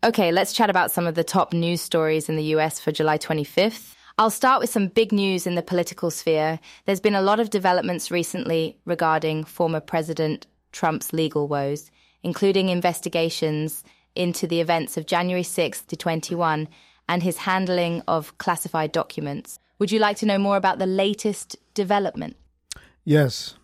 Okay, 0.03 0.33
let's 0.33 0.53
chat 0.53 0.71
about 0.71 0.91
some 0.91 1.07
of 1.07 1.17
the 1.17 1.25
top 1.25 1.53
news 1.53 1.81
stories 1.81 2.29
in 2.29 2.37
the 2.37 2.55
US 2.55 2.81
for 2.81 2.93
July 2.93 3.19
25th. 3.19 3.96
I'll 4.19 4.31
start 4.31 4.61
with 4.61 4.71
some 4.71 4.89
big 4.89 5.13
news 5.13 5.47
in 5.47 5.57
the 5.57 5.63
political 5.63 6.11
sphere. 6.11 6.59
There's 6.87 7.01
been 7.01 7.15
a 7.15 7.21
lot 7.21 7.39
of 7.39 7.51
developments 7.51 8.11
recently 8.11 8.79
regarding 8.87 9.45
former 9.45 9.79
President 9.79 10.47
Trump's 10.73 11.13
legal 11.13 11.49
woes, 11.49 11.91
including 12.23 12.71
investigations 12.71 13.85
into 14.15 14.47
the 14.47 14.63
events 14.63 14.97
of 14.97 15.05
January 15.05 15.43
6th 15.43 15.87
to 15.89 15.97
21 15.97 16.67
and 17.07 17.23
his 17.23 17.37
handling 17.37 18.03
of 18.09 18.39
classified 18.39 18.91
documents. 18.91 19.59
Would 19.79 19.93
you 19.93 19.99
like 19.99 20.17
to 20.19 20.27
know 20.27 20.39
more 20.39 20.57
about 20.57 20.79
the 20.79 20.87
latest 20.87 21.57
development? 21.75 22.37
Yes. 23.05 23.57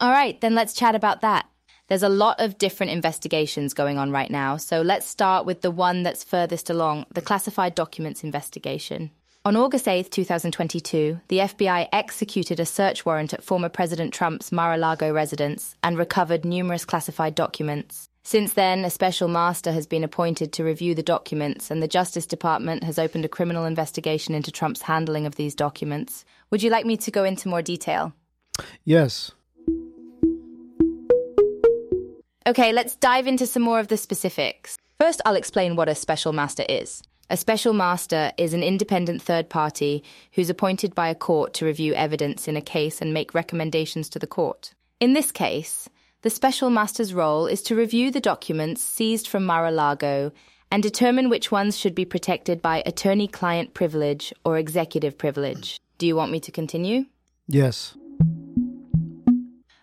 All 0.00 0.10
right, 0.10 0.40
then 0.40 0.56
let's 0.56 0.74
chat 0.74 0.96
about 0.96 1.20
that. 1.20 1.46
There's 1.92 2.02
a 2.02 2.08
lot 2.08 2.40
of 2.40 2.56
different 2.56 2.90
investigations 2.92 3.74
going 3.74 3.98
on 3.98 4.10
right 4.10 4.30
now, 4.30 4.56
so 4.56 4.80
let's 4.80 5.06
start 5.06 5.44
with 5.44 5.60
the 5.60 5.70
one 5.70 6.04
that's 6.04 6.24
furthest 6.24 6.70
along 6.70 7.04
the 7.12 7.20
classified 7.20 7.74
documents 7.74 8.24
investigation. 8.24 9.10
On 9.44 9.56
August 9.56 9.86
8, 9.86 10.10
2022, 10.10 11.20
the 11.28 11.40
FBI 11.40 11.90
executed 11.92 12.58
a 12.58 12.64
search 12.64 13.04
warrant 13.04 13.34
at 13.34 13.44
former 13.44 13.68
President 13.68 14.14
Trump's 14.14 14.50
Mar 14.50 14.72
a 14.72 14.78
Lago 14.78 15.12
residence 15.12 15.76
and 15.82 15.98
recovered 15.98 16.46
numerous 16.46 16.86
classified 16.86 17.34
documents. 17.34 18.08
Since 18.22 18.54
then, 18.54 18.86
a 18.86 18.90
special 18.90 19.28
master 19.28 19.72
has 19.72 19.86
been 19.86 20.02
appointed 20.02 20.50
to 20.54 20.64
review 20.64 20.94
the 20.94 21.02
documents, 21.02 21.70
and 21.70 21.82
the 21.82 21.88
Justice 21.88 22.24
Department 22.24 22.84
has 22.84 22.98
opened 22.98 23.26
a 23.26 23.28
criminal 23.28 23.66
investigation 23.66 24.34
into 24.34 24.50
Trump's 24.50 24.80
handling 24.80 25.26
of 25.26 25.34
these 25.34 25.54
documents. 25.54 26.24
Would 26.48 26.62
you 26.62 26.70
like 26.70 26.86
me 26.86 26.96
to 26.96 27.10
go 27.10 27.24
into 27.24 27.50
more 27.50 27.60
detail? 27.60 28.14
Yes. 28.82 29.32
Okay, 32.44 32.72
let's 32.72 32.96
dive 32.96 33.28
into 33.28 33.46
some 33.46 33.62
more 33.62 33.78
of 33.78 33.86
the 33.86 33.96
specifics. 33.96 34.76
First, 34.98 35.20
I'll 35.24 35.36
explain 35.36 35.76
what 35.76 35.88
a 35.88 35.94
special 35.94 36.32
master 36.32 36.64
is. 36.68 37.00
A 37.30 37.36
special 37.36 37.72
master 37.72 38.32
is 38.36 38.52
an 38.52 38.64
independent 38.64 39.22
third 39.22 39.48
party 39.48 40.02
who's 40.32 40.50
appointed 40.50 40.92
by 40.92 41.08
a 41.08 41.14
court 41.14 41.54
to 41.54 41.64
review 41.64 41.94
evidence 41.94 42.48
in 42.48 42.56
a 42.56 42.60
case 42.60 43.00
and 43.00 43.14
make 43.14 43.32
recommendations 43.32 44.08
to 44.08 44.18
the 44.18 44.26
court. 44.26 44.74
In 44.98 45.12
this 45.12 45.30
case, 45.30 45.88
the 46.22 46.30
special 46.30 46.68
master's 46.68 47.14
role 47.14 47.46
is 47.46 47.62
to 47.62 47.76
review 47.76 48.10
the 48.10 48.20
documents 48.20 48.82
seized 48.82 49.28
from 49.28 49.46
Mar 49.46 49.66
a 49.66 49.70
Lago 49.70 50.32
and 50.72 50.82
determine 50.82 51.30
which 51.30 51.52
ones 51.52 51.78
should 51.78 51.94
be 51.94 52.04
protected 52.04 52.60
by 52.60 52.82
attorney 52.84 53.28
client 53.28 53.72
privilege 53.72 54.32
or 54.44 54.58
executive 54.58 55.16
privilege. 55.16 55.80
Do 55.98 56.08
you 56.08 56.16
want 56.16 56.32
me 56.32 56.40
to 56.40 56.50
continue? 56.50 57.04
Yes. 57.46 57.94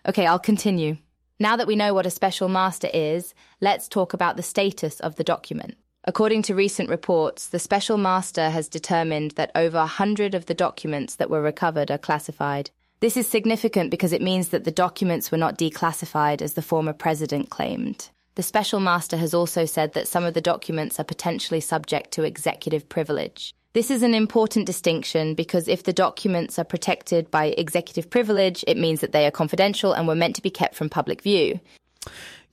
Okay, 0.06 0.26
I'll 0.26 0.38
continue. 0.38 0.98
Now 1.42 1.56
that 1.56 1.66
we 1.66 1.74
know 1.74 1.94
what 1.94 2.04
a 2.04 2.10
special 2.10 2.50
master 2.50 2.90
is, 2.92 3.32
let's 3.62 3.88
talk 3.88 4.12
about 4.12 4.36
the 4.36 4.42
status 4.42 5.00
of 5.00 5.16
the 5.16 5.24
document. 5.24 5.78
According 6.04 6.42
to 6.42 6.54
recent 6.54 6.90
reports, 6.90 7.46
the 7.46 7.58
special 7.58 7.96
master 7.96 8.50
has 8.50 8.68
determined 8.68 9.30
that 9.32 9.50
over 9.54 9.78
100 9.78 10.34
of 10.34 10.44
the 10.44 10.54
documents 10.54 11.14
that 11.14 11.30
were 11.30 11.40
recovered 11.40 11.90
are 11.90 11.96
classified. 11.96 12.70
This 13.00 13.16
is 13.16 13.26
significant 13.26 13.90
because 13.90 14.12
it 14.12 14.20
means 14.20 14.50
that 14.50 14.64
the 14.64 14.70
documents 14.70 15.32
were 15.32 15.38
not 15.38 15.56
declassified 15.56 16.42
as 16.42 16.52
the 16.52 16.62
former 16.62 16.92
president 16.92 17.48
claimed. 17.48 18.10
The 18.34 18.42
special 18.42 18.78
master 18.78 19.16
has 19.16 19.32
also 19.32 19.64
said 19.64 19.94
that 19.94 20.08
some 20.08 20.24
of 20.24 20.34
the 20.34 20.42
documents 20.42 21.00
are 21.00 21.04
potentially 21.04 21.60
subject 21.60 22.10
to 22.12 22.22
executive 22.22 22.86
privilege. 22.90 23.54
This 23.72 23.88
is 23.88 24.02
an 24.02 24.14
important 24.14 24.66
distinction 24.66 25.34
because 25.34 25.68
if 25.68 25.84
the 25.84 25.92
documents 25.92 26.58
are 26.58 26.64
protected 26.64 27.30
by 27.30 27.54
executive 27.56 28.10
privilege, 28.10 28.64
it 28.66 28.76
means 28.76 29.00
that 29.00 29.12
they 29.12 29.24
are 29.26 29.30
confidential 29.30 29.92
and 29.92 30.08
were 30.08 30.16
meant 30.16 30.34
to 30.36 30.42
be 30.42 30.50
kept 30.50 30.74
from 30.74 30.88
public 30.88 31.22
view. 31.22 31.60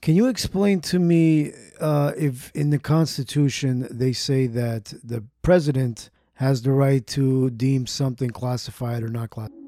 Can 0.00 0.14
you 0.14 0.28
explain 0.28 0.80
to 0.82 1.00
me 1.00 1.54
uh, 1.80 2.12
if 2.16 2.52
in 2.54 2.70
the 2.70 2.78
Constitution 2.78 3.88
they 3.90 4.12
say 4.12 4.46
that 4.46 4.94
the 5.02 5.24
president 5.42 6.10
has 6.34 6.62
the 6.62 6.70
right 6.70 7.04
to 7.08 7.50
deem 7.50 7.88
something 7.88 8.30
classified 8.30 9.02
or 9.02 9.08
not 9.08 9.30
classified? 9.30 9.58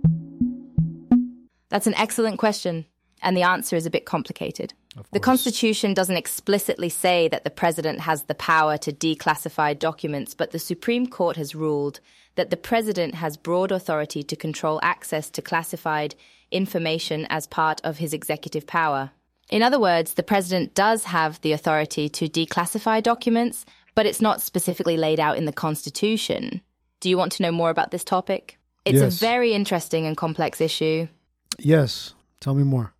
That's 1.68 1.88
an 1.88 1.94
excellent 1.94 2.38
question, 2.38 2.86
and 3.22 3.36
the 3.36 3.42
answer 3.42 3.76
is 3.76 3.86
a 3.86 3.90
bit 3.90 4.04
complicated. 4.04 4.72
The 5.12 5.20
Constitution 5.20 5.94
doesn't 5.94 6.16
explicitly 6.16 6.88
say 6.88 7.28
that 7.28 7.44
the 7.44 7.50
president 7.50 8.00
has 8.00 8.24
the 8.24 8.34
power 8.34 8.76
to 8.78 8.92
declassify 8.92 9.78
documents, 9.78 10.34
but 10.34 10.50
the 10.50 10.58
Supreme 10.58 11.06
Court 11.06 11.36
has 11.36 11.54
ruled 11.54 12.00
that 12.34 12.50
the 12.50 12.56
president 12.56 13.14
has 13.14 13.36
broad 13.36 13.70
authority 13.72 14.22
to 14.22 14.36
control 14.36 14.80
access 14.82 15.30
to 15.30 15.42
classified 15.42 16.14
information 16.50 17.26
as 17.30 17.46
part 17.46 17.80
of 17.84 17.98
his 17.98 18.12
executive 18.12 18.66
power. 18.66 19.10
In 19.48 19.62
other 19.62 19.80
words, 19.80 20.14
the 20.14 20.22
president 20.22 20.74
does 20.74 21.04
have 21.04 21.40
the 21.40 21.52
authority 21.52 22.08
to 22.08 22.28
declassify 22.28 23.02
documents, 23.02 23.64
but 23.94 24.06
it's 24.06 24.20
not 24.20 24.40
specifically 24.40 24.96
laid 24.96 25.20
out 25.20 25.36
in 25.36 25.44
the 25.44 25.52
Constitution. 25.52 26.60
Do 27.00 27.08
you 27.08 27.18
want 27.18 27.32
to 27.32 27.42
know 27.42 27.52
more 27.52 27.70
about 27.70 27.90
this 27.90 28.04
topic? 28.04 28.58
It's 28.84 29.00
Yes. 29.00 29.16
a 29.16 29.18
very 29.18 29.52
interesting 29.52 30.06
and 30.06 30.16
complex 30.16 30.60
issue. 30.60 31.08
Yes. 31.58 32.14
Tell 32.40 32.54
me 32.54 32.62
more. 32.62 32.94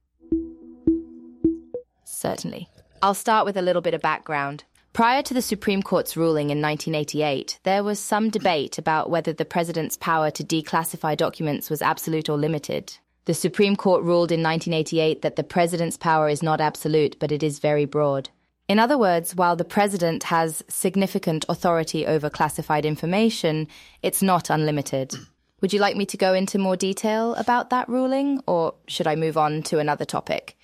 Certainly. 2.20 2.68
I'll 3.00 3.14
start 3.14 3.46
with 3.46 3.56
a 3.56 3.62
little 3.62 3.80
bit 3.80 3.94
of 3.94 4.02
background. 4.02 4.64
Prior 4.92 5.22
to 5.22 5.32
the 5.32 5.40
Supreme 5.40 5.82
Court's 5.82 6.18
ruling 6.18 6.50
in 6.50 6.60
1988, 6.60 7.60
there 7.62 7.82
was 7.82 7.98
some 7.98 8.28
debate 8.28 8.76
about 8.76 9.08
whether 9.08 9.32
the 9.32 9.46
president's 9.46 9.96
power 9.96 10.30
to 10.32 10.44
declassify 10.44 11.16
documents 11.16 11.70
was 11.70 11.80
absolute 11.80 12.28
or 12.28 12.36
limited. 12.36 12.98
The 13.24 13.32
Supreme 13.32 13.74
Court 13.74 14.02
ruled 14.02 14.30
in 14.30 14.42
1988 14.42 15.22
that 15.22 15.36
the 15.36 15.42
president's 15.42 15.96
power 15.96 16.28
is 16.28 16.42
not 16.42 16.60
absolute, 16.60 17.18
but 17.18 17.32
it 17.32 17.42
is 17.42 17.58
very 17.58 17.86
broad. 17.86 18.28
In 18.68 18.78
other 18.78 18.98
words, 18.98 19.34
while 19.34 19.56
the 19.56 19.64
president 19.64 20.24
has 20.24 20.62
significant 20.68 21.46
authority 21.48 22.06
over 22.06 22.28
classified 22.28 22.84
information, 22.84 23.66
it's 24.02 24.22
not 24.22 24.50
unlimited. 24.50 25.14
Would 25.62 25.72
you 25.72 25.80
like 25.80 25.96
me 25.96 26.04
to 26.04 26.18
go 26.18 26.34
into 26.34 26.58
more 26.58 26.76
detail 26.76 27.34
about 27.36 27.70
that 27.70 27.88
ruling, 27.88 28.42
or 28.46 28.74
should 28.88 29.06
I 29.06 29.16
move 29.16 29.38
on 29.38 29.62
to 29.64 29.78
another 29.78 30.04
topic? 30.04 30.58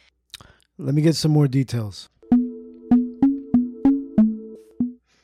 Let 0.78 0.94
me 0.94 1.02
get 1.02 1.16
some 1.16 1.32
more 1.32 1.48
details. 1.48 2.08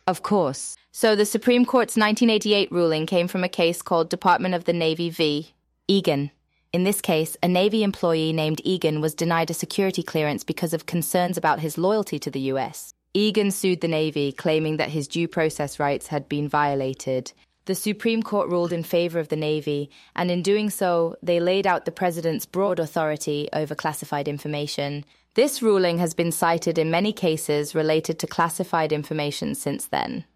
Of 0.06 0.22
course. 0.22 0.76
So 0.92 1.14
the 1.14 1.26
Supreme 1.26 1.64
Court's 1.64 1.96
1988 1.96 2.72
ruling 2.72 3.06
came 3.06 3.28
from 3.28 3.44
a 3.44 3.48
case 3.48 3.82
called 3.82 4.10
Department 4.10 4.54
of 4.54 4.64
the 4.64 4.72
Navy 4.72 5.10
v. 5.10 5.52
Egan. 5.88 6.30
In 6.72 6.84
this 6.84 7.02
case, 7.02 7.36
a 7.42 7.48
Navy 7.48 7.82
employee 7.82 8.32
named 8.32 8.62
Egan 8.64 9.02
was 9.02 9.14
denied 9.14 9.50
a 9.50 9.54
security 9.54 10.02
clearance 10.02 10.42
because 10.42 10.72
of 10.72 10.86
concerns 10.86 11.36
about 11.36 11.60
his 11.60 11.76
loyalty 11.76 12.18
to 12.18 12.30
the 12.30 12.40
US. 12.52 12.94
Egan 13.12 13.50
sued 13.50 13.82
the 13.82 13.88
Navy, 13.88 14.32
claiming 14.32 14.78
that 14.78 14.88
his 14.88 15.06
due 15.06 15.28
process 15.28 15.78
rights 15.78 16.06
had 16.06 16.30
been 16.30 16.48
violated. 16.48 17.32
The 17.66 17.74
Supreme 17.74 18.22
Court 18.22 18.48
ruled 18.48 18.72
in 18.72 18.82
favor 18.82 19.18
of 19.18 19.28
the 19.28 19.36
Navy, 19.36 19.90
and 20.16 20.30
in 20.30 20.42
doing 20.42 20.70
so, 20.70 21.14
they 21.22 21.40
laid 21.40 21.66
out 21.66 21.84
the 21.84 21.92
President's 21.92 22.46
broad 22.46 22.80
authority 22.80 23.48
over 23.52 23.74
classified 23.74 24.28
information. 24.28 25.04
This 25.34 25.62
ruling 25.62 25.96
has 25.96 26.12
been 26.12 26.30
cited 26.30 26.76
in 26.76 26.90
many 26.90 27.10
cases 27.10 27.74
related 27.74 28.18
to 28.18 28.26
classified 28.26 28.92
information 28.92 29.54
since 29.54 29.86
then. 29.86 30.26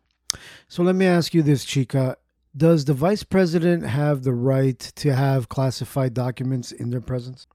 So 0.68 0.82
let 0.82 0.94
me 0.94 1.04
ask 1.04 1.34
you 1.34 1.42
this, 1.42 1.66
Chica. 1.66 2.16
Does 2.56 2.86
the 2.86 2.94
vice 2.94 3.22
president 3.22 3.84
have 3.84 4.22
the 4.22 4.32
right 4.32 4.78
to 4.78 5.14
have 5.14 5.50
classified 5.50 6.14
documents 6.14 6.72
in 6.72 6.88
their 6.88 7.02
presence? 7.02 7.46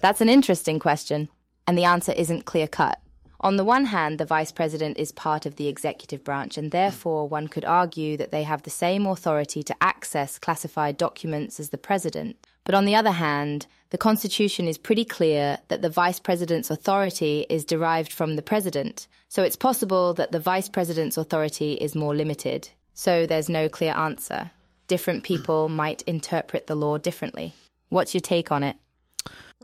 That's 0.00 0.20
an 0.20 0.28
interesting 0.28 0.80
question, 0.80 1.28
and 1.68 1.78
the 1.78 1.84
answer 1.84 2.10
isn't 2.12 2.44
clear 2.44 2.66
cut. 2.66 3.00
On 3.42 3.56
the 3.56 3.64
one 3.64 3.86
hand, 3.86 4.18
the 4.18 4.24
vice 4.24 4.50
president 4.50 4.98
is 4.98 5.12
part 5.12 5.46
of 5.46 5.54
the 5.54 5.68
executive 5.68 6.24
branch, 6.24 6.58
and 6.58 6.72
therefore 6.72 7.28
one 7.28 7.46
could 7.46 7.64
argue 7.64 8.16
that 8.16 8.32
they 8.32 8.42
have 8.42 8.64
the 8.64 8.70
same 8.70 9.06
authority 9.06 9.62
to 9.62 9.76
access 9.80 10.40
classified 10.40 10.96
documents 10.96 11.60
as 11.60 11.70
the 11.70 11.78
president. 11.78 12.36
But 12.70 12.76
on 12.76 12.84
the 12.84 12.94
other 12.94 13.10
hand, 13.10 13.66
the 13.88 13.98
Constitution 13.98 14.68
is 14.68 14.78
pretty 14.78 15.04
clear 15.04 15.58
that 15.66 15.82
the 15.82 15.90
vice 15.90 16.20
president's 16.20 16.70
authority 16.70 17.44
is 17.48 17.64
derived 17.64 18.12
from 18.12 18.36
the 18.36 18.42
president, 18.42 19.08
so 19.28 19.42
it's 19.42 19.56
possible 19.56 20.14
that 20.14 20.30
the 20.30 20.38
vice 20.38 20.68
president's 20.68 21.16
authority 21.16 21.72
is 21.72 21.96
more 21.96 22.14
limited. 22.14 22.68
So 22.94 23.26
there's 23.26 23.48
no 23.48 23.68
clear 23.68 23.92
answer. 23.94 24.52
Different 24.86 25.24
people 25.24 25.68
might 25.82 26.02
interpret 26.02 26.68
the 26.68 26.76
law 26.76 26.96
differently. 26.96 27.54
What's 27.88 28.14
your 28.14 28.20
take 28.20 28.52
on 28.52 28.62
it? 28.62 28.76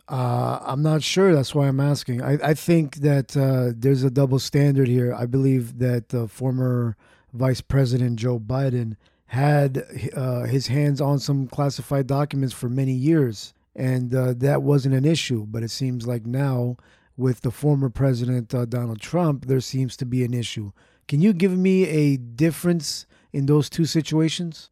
Uh, 0.09 0.59
I'm 0.62 0.83
not 0.83 1.05
sure. 1.05 1.33
That's 1.33 1.55
why 1.55 1.69
I'm 1.69 1.79
asking. 1.79 2.23
I, 2.23 2.38
I 2.42 2.55
think 2.55 2.97
that 2.97 3.37
uh, 3.37 3.73
there's 3.77 4.03
a 4.03 4.11
double 4.11 4.40
standard 4.40 4.88
here. 4.88 5.14
I 5.14 5.27
believe 5.27 5.79
that 5.79 6.12
uh, 6.12 6.27
former 6.27 6.97
Vice 7.33 7.61
President 7.61 8.16
Joe 8.16 8.40
Biden 8.40 8.97
had 9.27 9.85
uh, 10.15 10.43
his 10.45 10.69
hands 10.69 11.01
on 11.01 11.19
some 11.19 11.49
classified 11.49 12.07
documents 12.07 12.55
for 12.55 12.69
many 12.69 12.93
years, 12.93 13.53
and 13.75 14.15
uh, 14.15 14.35
that 14.37 14.62
wasn't 14.62 14.95
an 14.95 15.05
issue. 15.05 15.47
But 15.47 15.62
it 15.62 15.71
seems 15.71 16.07
like 16.07 16.27
now, 16.27 16.77
with 17.17 17.41
the 17.41 17.51
former 17.51 17.91
President 17.91 18.55
uh, 18.55 18.65
Donald 18.65 19.01
Trump, 19.01 19.47
there 19.47 19.61
seems 19.61 19.97
to 19.99 20.07
be 20.07 20.25
an 20.25 20.33
issue. 20.33 20.73
Can 21.09 21.21
you 21.21 21.33
give 21.33 21.57
me 21.57 21.87
a 21.87 22.17
difference 22.17 23.07
in 23.33 23.47
those 23.47 23.69
two 23.69 23.85
situations? 23.85 24.71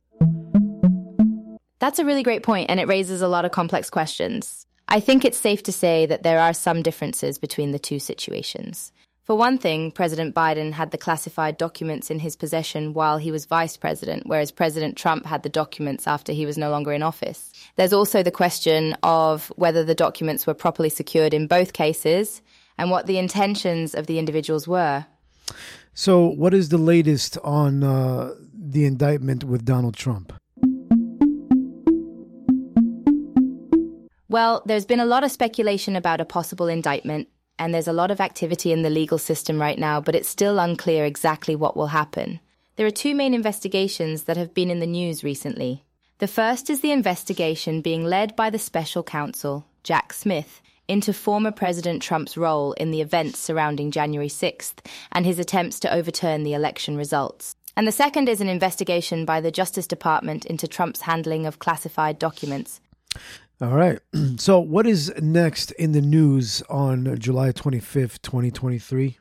That's 1.78 1.98
a 1.98 2.04
really 2.04 2.22
great 2.22 2.42
point, 2.42 2.70
and 2.70 2.80
it 2.80 2.88
raises 2.88 3.22
a 3.22 3.28
lot 3.28 3.44
of 3.44 3.50
complex 3.50 3.90
questions. 3.90 4.66
I 4.88 5.00
think 5.00 5.24
it's 5.24 5.38
safe 5.38 5.62
to 5.64 5.72
say 5.72 6.06
that 6.06 6.22
there 6.22 6.38
are 6.38 6.52
some 6.52 6.82
differences 6.82 7.38
between 7.38 7.72
the 7.72 7.78
two 7.78 7.98
situations. 7.98 8.92
For 9.24 9.34
one 9.34 9.56
thing, 9.56 9.90
President 9.90 10.34
Biden 10.34 10.72
had 10.72 10.90
the 10.90 10.98
classified 10.98 11.56
documents 11.56 12.10
in 12.10 12.18
his 12.18 12.36
possession 12.36 12.92
while 12.92 13.16
he 13.16 13.32
was 13.32 13.46
vice 13.46 13.74
president, 13.74 14.24
whereas 14.26 14.52
President 14.52 14.98
Trump 14.98 15.24
had 15.24 15.42
the 15.42 15.48
documents 15.48 16.06
after 16.06 16.30
he 16.34 16.44
was 16.44 16.58
no 16.58 16.70
longer 16.70 16.92
in 16.92 17.02
office. 17.02 17.50
There's 17.76 17.94
also 17.94 18.22
the 18.22 18.30
question 18.30 18.94
of 19.02 19.50
whether 19.56 19.82
the 19.82 19.94
documents 19.94 20.46
were 20.46 20.52
properly 20.52 20.90
secured 20.90 21.32
in 21.32 21.46
both 21.46 21.72
cases 21.72 22.42
and 22.76 22.90
what 22.90 23.06
the 23.06 23.16
intentions 23.16 23.94
of 23.94 24.06
the 24.08 24.18
individuals 24.18 24.68
were. 24.68 25.06
So, 25.94 26.26
what 26.26 26.52
is 26.52 26.68
the 26.68 26.76
latest 26.76 27.38
on 27.38 27.82
uh, 27.82 28.34
the 28.52 28.84
indictment 28.84 29.44
with 29.44 29.64
Donald 29.64 29.96
Trump? 29.96 30.34
Well, 34.28 34.62
there's 34.66 34.84
been 34.84 35.00
a 35.00 35.06
lot 35.06 35.24
of 35.24 35.30
speculation 35.30 35.96
about 35.96 36.20
a 36.20 36.26
possible 36.26 36.66
indictment, 36.66 37.28
and 37.58 37.72
there's 37.72 37.88
a 37.88 37.92
lot 37.92 38.10
of 38.10 38.20
activity 38.20 38.72
in 38.72 38.82
the 38.82 38.90
legal 38.90 39.18
system 39.18 39.60
right 39.60 39.78
now, 39.78 40.00
but 40.00 40.14
it's 40.14 40.28
still 40.28 40.58
unclear 40.58 41.04
exactly 41.04 41.54
what 41.54 41.76
will 41.76 41.88
happen. 41.88 42.40
There 42.76 42.86
are 42.86 42.90
two 42.90 43.14
main 43.14 43.34
investigations 43.34 44.24
that 44.24 44.36
have 44.36 44.54
been 44.54 44.70
in 44.70 44.80
the 44.80 44.86
news 44.86 45.22
recently. 45.22 45.84
The 46.18 46.26
first 46.26 46.70
is 46.70 46.80
the 46.80 46.92
investigation 46.92 47.80
being 47.80 48.04
led 48.04 48.34
by 48.34 48.50
the 48.50 48.58
special 48.58 49.02
counsel, 49.02 49.66
Jack 49.82 50.12
Smith, 50.12 50.60
into 50.88 51.12
former 51.12 51.50
President 51.50 52.02
Trump's 52.02 52.36
role 52.36 52.72
in 52.72 52.90
the 52.90 53.00
events 53.00 53.38
surrounding 53.38 53.90
January 53.90 54.28
6th 54.28 54.84
and 55.12 55.24
his 55.24 55.38
attempts 55.38 55.80
to 55.80 55.92
overturn 55.92 56.42
the 56.42 56.54
election 56.54 56.96
results. 56.96 57.56
And 57.76 57.86
the 57.86 57.92
second 57.92 58.28
is 58.28 58.40
an 58.40 58.48
investigation 58.48 59.24
by 59.24 59.40
the 59.40 59.50
Justice 59.50 59.86
Department 59.86 60.44
into 60.44 60.68
Trump's 60.68 61.02
handling 61.02 61.46
of 61.46 61.58
classified 61.58 62.18
documents. 62.18 62.80
All 63.60 63.76
right. 63.76 63.98
So, 64.36 64.58
what 64.58 64.86
is 64.86 65.12
next 65.22 65.70
in 65.72 65.92
the 65.92 66.00
news 66.00 66.62
on 66.68 67.18
July 67.18 67.52
25th, 67.52 68.20
2023? 68.22 69.18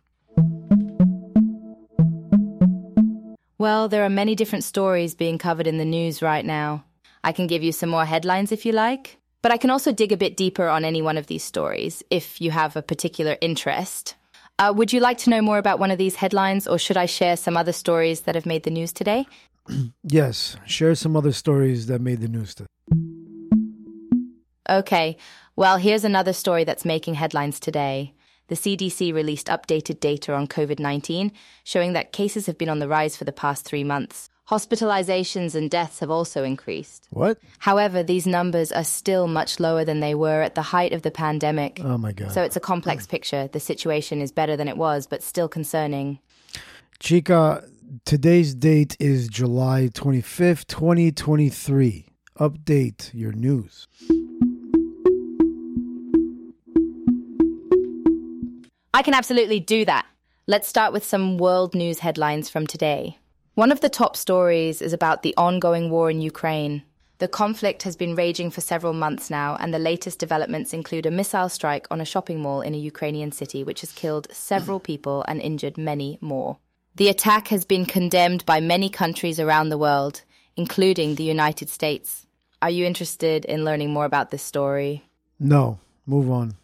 Well, 3.60 3.88
there 3.88 4.04
are 4.04 4.10
many 4.10 4.34
different 4.36 4.64
stories 4.64 5.14
being 5.14 5.38
covered 5.38 5.68
in 5.68 5.78
the 5.78 5.86
news 5.86 6.22
right 6.22 6.44
now. 6.44 6.84
I 7.24 7.32
can 7.32 7.48
give 7.48 7.64
you 7.64 7.72
some 7.72 7.90
more 7.90 8.06
headlines 8.06 8.52
if 8.52 8.66
you 8.66 8.72
like, 8.72 9.18
but 9.42 9.52
I 9.52 9.58
can 9.58 9.70
also 9.70 9.94
dig 9.94 10.12
a 10.12 10.18
bit 10.18 10.36
deeper 10.36 10.68
on 10.68 10.84
any 10.84 11.02
one 11.02 11.18
of 11.18 11.28
these 11.28 11.44
stories 11.44 12.02
if 12.10 12.42
you 12.42 12.52
have 12.52 12.76
a 12.76 12.82
particular 12.82 13.38
interest. 13.40 14.16
Uh, 14.58 14.74
would 14.76 14.92
you 14.92 15.00
like 15.00 15.20
to 15.20 15.30
know 15.30 15.42
more 15.42 15.60
about 15.60 15.80
one 15.80 15.92
of 15.92 15.98
these 15.98 16.16
headlines, 16.16 16.68
or 16.68 16.78
should 16.78 16.98
I 16.98 17.06
share 17.06 17.38
some 17.38 17.56
other 17.56 17.72
stories 17.72 18.22
that 18.22 18.36
have 18.36 18.46
made 18.46 18.64
the 18.64 18.72
news 18.72 18.92
today? 18.92 19.26
Yes, 20.04 20.58
share 20.66 20.96
some 20.96 21.16
other 21.16 21.32
stories 21.32 21.88
that 21.88 22.02
made 22.02 22.20
the 22.20 22.28
news 22.28 22.54
today. 22.54 22.68
Okay, 24.70 25.18
well, 25.56 25.78
here's 25.78 26.04
another 26.04 26.34
story 26.34 26.64
that's 26.64 26.86
making 26.86 27.16
headlines 27.16 27.60
today. 27.60 28.14
The 28.48 28.56
CDC 28.56 29.14
released 29.14 29.48
updated 29.48 30.00
data 30.00 30.34
on 30.34 30.48
COVID 30.48 30.80
19, 30.80 31.32
showing 31.64 31.94
that 31.94 32.12
cases 32.12 32.46
have 32.46 32.58
been 32.58 32.70
on 32.70 32.80
the 32.80 32.88
rise 32.88 33.16
for 33.16 33.24
the 33.24 33.32
past 33.32 33.66
three 33.66 33.84
months. 33.84 34.30
Hospitalizations 34.50 35.56
and 35.56 35.72
deaths 35.72 36.00
have 36.00 36.12
also 36.12 36.44
increased. 36.44 37.08
What? 37.12 37.38
However, 37.60 38.04
these 38.04 38.28
numbers 38.28 38.72
are 38.74 38.84
still 38.84 39.28
much 39.28 39.60
lower 39.60 39.86
than 39.86 40.02
they 40.02 40.16
were 40.16 40.42
at 40.42 40.56
the 40.56 40.62
height 40.62 40.92
of 40.92 41.02
the 41.02 41.12
pandemic. 41.12 41.80
Oh 41.82 41.98
my 41.98 42.12
God. 42.12 42.32
So 42.34 42.44
it's 42.44 42.58
a 42.58 42.60
complex 42.60 43.08
picture. 43.08 43.48
The 43.48 43.62
situation 43.62 44.22
is 44.22 44.34
better 44.34 44.58
than 44.58 44.68
it 44.68 44.76
was, 44.76 45.08
but 45.08 45.24
still 45.24 45.48
concerning. 45.48 46.20
Chica, 47.00 47.64
today's 48.04 48.54
date 48.54 48.98
is 49.00 49.30
July 49.30 49.90
25th, 49.94 50.68
2023. 50.68 52.08
Update 52.38 53.14
your 53.14 53.32
news. 53.32 53.88
I 58.96 59.02
can 59.02 59.16
absolutely 59.16 59.60
do 59.60 59.86
that. 59.86 60.06
Let's 60.46 60.68
start 60.68 60.94
with 60.94 61.04
some 61.04 61.40
world 61.40 61.74
news 61.74 62.00
headlines 62.00 62.52
from 62.52 62.68
today. 62.68 63.18
One 63.56 63.72
of 63.72 63.82
the 63.82 63.90
top 63.90 64.16
stories 64.16 64.84
is 64.84 64.94
about 64.94 65.24
the 65.24 65.34
ongoing 65.36 65.90
war 65.90 66.12
in 66.12 66.22
Ukraine. 66.22 66.84
The 67.18 67.28
conflict 67.28 67.84
has 67.84 67.96
been 67.96 68.14
raging 68.14 68.52
for 68.52 68.62
several 68.62 68.94
months 68.94 69.32
now, 69.32 69.58
and 69.60 69.74
the 69.74 69.80
latest 69.80 70.20
developments 70.20 70.74
include 70.74 71.08
a 71.08 71.12
missile 71.12 71.50
strike 71.50 71.88
on 71.90 72.02
a 72.02 72.06
shopping 72.06 72.40
mall 72.40 72.62
in 72.62 72.76
a 72.76 72.86
Ukrainian 72.92 73.32
city, 73.32 73.64
which 73.64 73.82
has 73.82 73.92
killed 73.92 74.28
several 74.32 74.80
people 74.92 75.26
and 75.28 75.42
injured 75.42 75.78
many 75.78 76.20
more. 76.22 76.58
The 76.96 77.10
attack 77.10 77.48
has 77.48 77.66
been 77.66 77.86
condemned 77.86 78.46
by 78.46 78.60
many 78.60 78.90
countries 78.90 79.40
around 79.40 79.70
the 79.70 79.78
world, 79.80 80.22
including 80.56 81.16
the 81.16 81.24
United 81.24 81.70
States. 81.70 82.28
Are 82.62 82.70
you 82.70 82.86
interested 82.86 83.44
in 83.46 83.66
learning 83.66 83.92
more 83.92 84.06
about 84.06 84.30
this 84.30 84.44
story? 84.44 85.04
No, 85.40 85.80
move 86.06 86.30
on. 86.30 86.58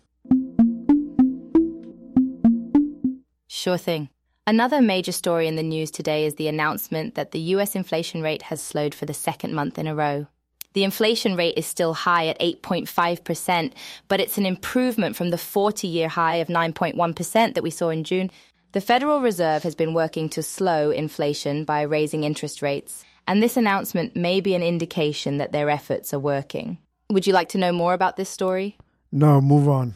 Sure 3.52 3.78
thing. 3.78 4.10
Another 4.46 4.80
major 4.80 5.12
story 5.12 5.48
in 5.48 5.56
the 5.56 5.64
news 5.64 5.90
today 5.90 6.24
is 6.24 6.36
the 6.36 6.48
announcement 6.48 7.16
that 7.16 7.32
the 7.32 7.40
US 7.56 7.76
inflation 7.76 8.22
rate 8.22 8.44
has 8.44 8.62
slowed 8.62 8.94
for 8.94 9.08
the 9.08 9.14
second 9.14 9.56
month 9.56 9.80
in 9.80 9.88
a 9.88 9.96
row. 9.96 10.28
The 10.74 10.84
inflation 10.84 11.36
rate 11.36 11.58
is 11.58 11.66
still 11.66 11.96
high 11.96 12.28
at 12.28 12.40
8.5%, 12.40 13.72
but 14.08 14.20
it's 14.20 14.38
an 14.38 14.46
improvement 14.46 15.16
from 15.16 15.32
the 15.32 15.38
40 15.40 15.88
year 15.88 16.10
high 16.10 16.36
of 16.36 16.48
9.1% 16.48 17.56
that 17.56 17.64
we 17.64 17.72
saw 17.72 17.90
in 17.90 18.04
June. 18.04 18.30
The 18.74 18.82
Federal 18.82 19.20
Reserve 19.20 19.64
has 19.64 19.74
been 19.74 19.96
working 19.96 20.30
to 20.30 20.44
slow 20.44 20.92
inflation 20.92 21.66
by 21.66 21.82
raising 21.82 22.24
interest 22.24 22.62
rates, 22.62 23.04
and 23.28 23.42
this 23.42 23.58
announcement 23.58 24.16
may 24.16 24.42
be 24.42 24.54
an 24.54 24.62
indication 24.62 25.40
that 25.40 25.52
their 25.52 25.72
efforts 25.72 26.14
are 26.14 26.20
working. 26.20 26.78
Would 27.10 27.26
you 27.26 27.34
like 27.34 27.50
to 27.50 27.58
know 27.58 27.72
more 27.72 27.96
about 27.96 28.16
this 28.16 28.30
story? 28.30 28.78
No, 29.12 29.42
move 29.42 29.68
on. 29.68 29.96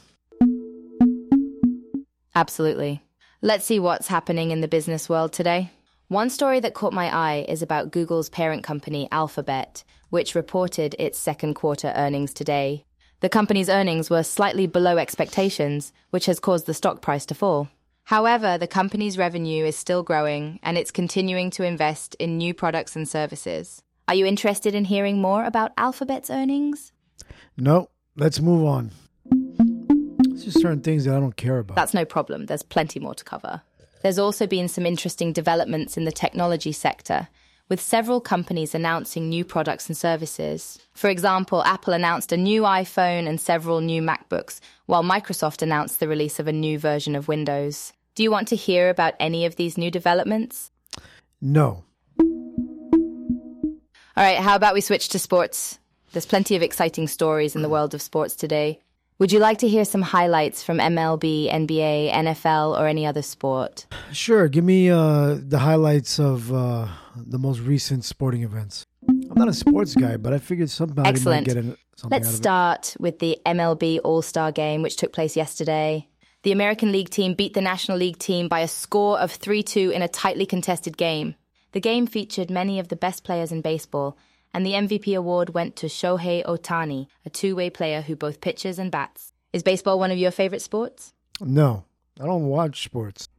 Absolutely. 2.33 3.02
Let's 3.45 3.65
see 3.65 3.77
what's 3.77 4.07
happening 4.07 4.51
in 4.51 4.61
the 4.61 4.69
business 4.69 5.09
world 5.09 5.33
today. 5.33 5.69
One 6.07 6.29
story 6.29 6.61
that 6.61 6.73
caught 6.73 6.93
my 6.93 7.13
eye 7.13 7.45
is 7.49 7.61
about 7.61 7.91
Google's 7.91 8.29
parent 8.29 8.63
company, 8.63 9.09
Alphabet, 9.11 9.83
which 10.09 10.33
reported 10.33 10.95
its 10.97 11.19
second 11.19 11.55
quarter 11.55 11.91
earnings 11.93 12.33
today. 12.33 12.85
The 13.19 13.27
company's 13.27 13.67
earnings 13.67 14.09
were 14.09 14.23
slightly 14.23 14.65
below 14.65 14.97
expectations, 14.97 15.91
which 16.09 16.25
has 16.27 16.39
caused 16.39 16.67
the 16.67 16.73
stock 16.73 17.01
price 17.01 17.25
to 17.25 17.35
fall. 17.35 17.67
However, 18.05 18.57
the 18.57 18.65
company's 18.65 19.17
revenue 19.17 19.65
is 19.65 19.75
still 19.75 20.03
growing 20.03 20.61
and 20.63 20.77
it's 20.77 20.89
continuing 20.89 21.49
to 21.49 21.65
invest 21.65 22.15
in 22.19 22.37
new 22.37 22.53
products 22.53 22.95
and 22.95 23.09
services. 23.09 23.83
Are 24.07 24.15
you 24.15 24.25
interested 24.25 24.73
in 24.73 24.85
hearing 24.85 25.19
more 25.19 25.43
about 25.43 25.73
Alphabet's 25.77 26.29
earnings? 26.29 26.93
No, 27.57 27.89
let's 28.15 28.39
move 28.39 28.63
on. 28.63 28.91
Just 30.43 30.61
certain 30.61 30.81
things 30.81 31.05
that 31.05 31.15
I 31.15 31.19
don't 31.19 31.35
care 31.35 31.59
about. 31.59 31.75
That's 31.75 31.93
no 31.93 32.05
problem. 32.05 32.45
There's 32.45 32.63
plenty 32.63 32.99
more 32.99 33.15
to 33.15 33.23
cover. 33.23 33.61
There's 34.01 34.19
also 34.19 34.45
been 34.45 34.67
some 34.67 34.85
interesting 34.85 35.31
developments 35.31 35.95
in 35.95 36.03
the 36.03 36.11
technology 36.11 36.73
sector, 36.73 37.29
with 37.69 37.79
several 37.79 38.19
companies 38.19 38.75
announcing 38.75 39.29
new 39.29 39.45
products 39.45 39.87
and 39.87 39.97
services. 39.97 40.77
For 40.93 41.09
example, 41.09 41.63
Apple 41.63 41.93
announced 41.93 42.33
a 42.33 42.37
new 42.37 42.63
iPhone 42.63 43.27
and 43.27 43.39
several 43.39 43.79
new 43.79 44.01
MacBooks, 44.01 44.59
while 44.85 45.03
Microsoft 45.03 45.61
announced 45.61 45.99
the 45.99 46.07
release 46.09 46.39
of 46.39 46.47
a 46.47 46.53
new 46.53 46.77
version 46.77 47.15
of 47.15 47.29
Windows. 47.29 47.93
Do 48.15 48.23
you 48.23 48.29
want 48.29 48.49
to 48.49 48.55
hear 48.55 48.89
about 48.89 49.15
any 49.19 49.45
of 49.45 49.55
these 49.55 49.77
new 49.77 49.89
developments? 49.89 50.69
no. 51.41 51.83
All 54.15 54.23
right, 54.23 54.37
how 54.37 54.55
about 54.55 54.75
we 54.75 54.81
switch 54.81 55.09
to 55.09 55.17
sports? 55.17 55.79
There's 56.11 56.27
plenty 56.27 56.55
of 56.55 56.61
exciting 56.61 57.07
stories 57.07 57.55
in 57.55 57.63
the 57.63 57.69
world 57.69 57.95
of 57.95 58.01
sports 58.01 58.35
today. 58.35 58.79
Would 59.19 59.31
you 59.31 59.39
like 59.39 59.59
to 59.59 59.67
hear 59.67 59.85
some 59.85 60.01
highlights 60.01 60.63
from 60.63 60.79
MLB, 60.79 61.51
NBA, 61.51 62.11
NFL, 62.11 62.79
or 62.79 62.87
any 62.87 63.05
other 63.05 63.21
sport? 63.21 63.85
Sure, 64.11 64.47
give 64.47 64.63
me 64.63 64.89
uh, 64.89 65.37
the 65.39 65.59
highlights 65.59 66.19
of 66.19 66.51
uh, 66.51 66.87
the 67.15 67.37
most 67.37 67.59
recent 67.59 68.05
sporting 68.05 68.41
events. 68.41 68.85
I'm 69.07 69.35
not 69.35 69.47
a 69.47 69.53
sports 69.53 69.93
guy, 69.95 70.17
but 70.17 70.33
I 70.33 70.39
figured 70.39 70.69
somebody 70.69 71.07
Excellent. 71.07 71.47
might 71.47 71.53
get 71.53 71.63
in, 71.63 71.77
something 71.95 72.23
Let's 72.23 72.33
start 72.33 72.95
with 72.99 73.19
the 73.19 73.37
MLB 73.45 73.99
All 74.03 74.23
Star 74.23 74.51
game, 74.51 74.81
which 74.81 74.95
took 74.95 75.13
place 75.13 75.37
yesterday. 75.37 76.07
The 76.41 76.51
American 76.51 76.91
League 76.91 77.09
team 77.09 77.35
beat 77.35 77.53
the 77.53 77.61
National 77.61 77.97
League 77.97 78.17
team 78.17 78.47
by 78.47 78.61
a 78.61 78.67
score 78.67 79.19
of 79.19 79.31
3 79.31 79.61
2 79.61 79.91
in 79.91 80.01
a 80.01 80.07
tightly 80.07 80.45
contested 80.45 80.97
game. 80.97 81.35
The 81.71 81.79
game 81.79 82.07
featured 82.07 82.49
many 82.49 82.79
of 82.79 82.87
the 82.87 82.95
best 82.95 83.23
players 83.23 83.51
in 83.51 83.61
baseball, 83.61 84.17
and 84.53 84.65
the 84.65 84.73
MVP 84.73 85.17
award 85.17 85.53
went 85.53 85.75
to 85.77 85.87
Shohei 85.87 86.43
Ohtani, 86.45 87.07
a 87.25 87.29
two 87.29 87.55
way 87.55 87.69
player 87.69 88.01
who 88.01 88.15
both 88.15 88.41
pitches 88.41 88.77
and 88.77 88.91
bats. 88.91 89.33
Is 89.51 89.63
baseball 89.63 89.99
one 89.99 90.11
of 90.11 90.17
your 90.17 90.31
favorite 90.31 90.61
sports? 90.61 91.13
No, 91.39 91.85
I 92.19 92.25
don't 92.25 92.45
watch 92.45 92.83
sports. 92.83 93.29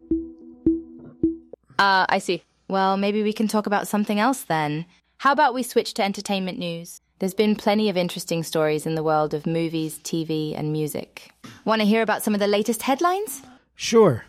Uh, 1.78 2.06
I 2.08 2.18
see. 2.18 2.42
Well, 2.68 2.96
maybe 2.96 3.22
we 3.22 3.32
can 3.32 3.48
talk 3.48 3.66
about 3.66 3.88
something 3.88 4.18
else 4.18 4.42
then. 4.42 4.86
How 5.18 5.32
about 5.32 5.54
we 5.54 5.62
switch 5.62 5.94
to 5.94 6.02
entertainment 6.02 6.58
news? 6.58 7.00
There's 7.18 7.34
been 7.34 7.56
plenty 7.56 7.88
of 7.88 7.96
interesting 7.96 8.42
stories 8.42 8.86
in 8.86 8.96
the 8.96 9.02
world 9.02 9.34
of 9.34 9.46
movies, 9.46 9.98
TV, 10.02 10.58
and 10.58 10.72
music. 10.72 11.30
Want 11.64 11.80
to 11.80 11.86
hear 11.86 12.02
about 12.02 12.22
some 12.22 12.34
of 12.34 12.40
the 12.40 12.46
latest 12.48 12.82
headlines? 12.82 13.42
Sure. 13.74 14.24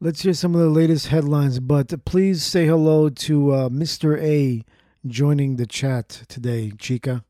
Let's 0.00 0.22
hear 0.22 0.34
some 0.34 0.54
of 0.54 0.60
the 0.60 0.68
latest 0.68 1.08
headlines, 1.08 1.58
but 1.58 2.04
please 2.04 2.42
say 2.42 2.66
hello 2.66 3.08
to 3.08 3.52
uh, 3.52 3.68
Mr. 3.68 4.20
A 4.20 4.62
joining 5.08 5.56
the 5.56 5.66
chat 5.66 6.08
today, 6.28 6.72
Chica. 6.78 7.24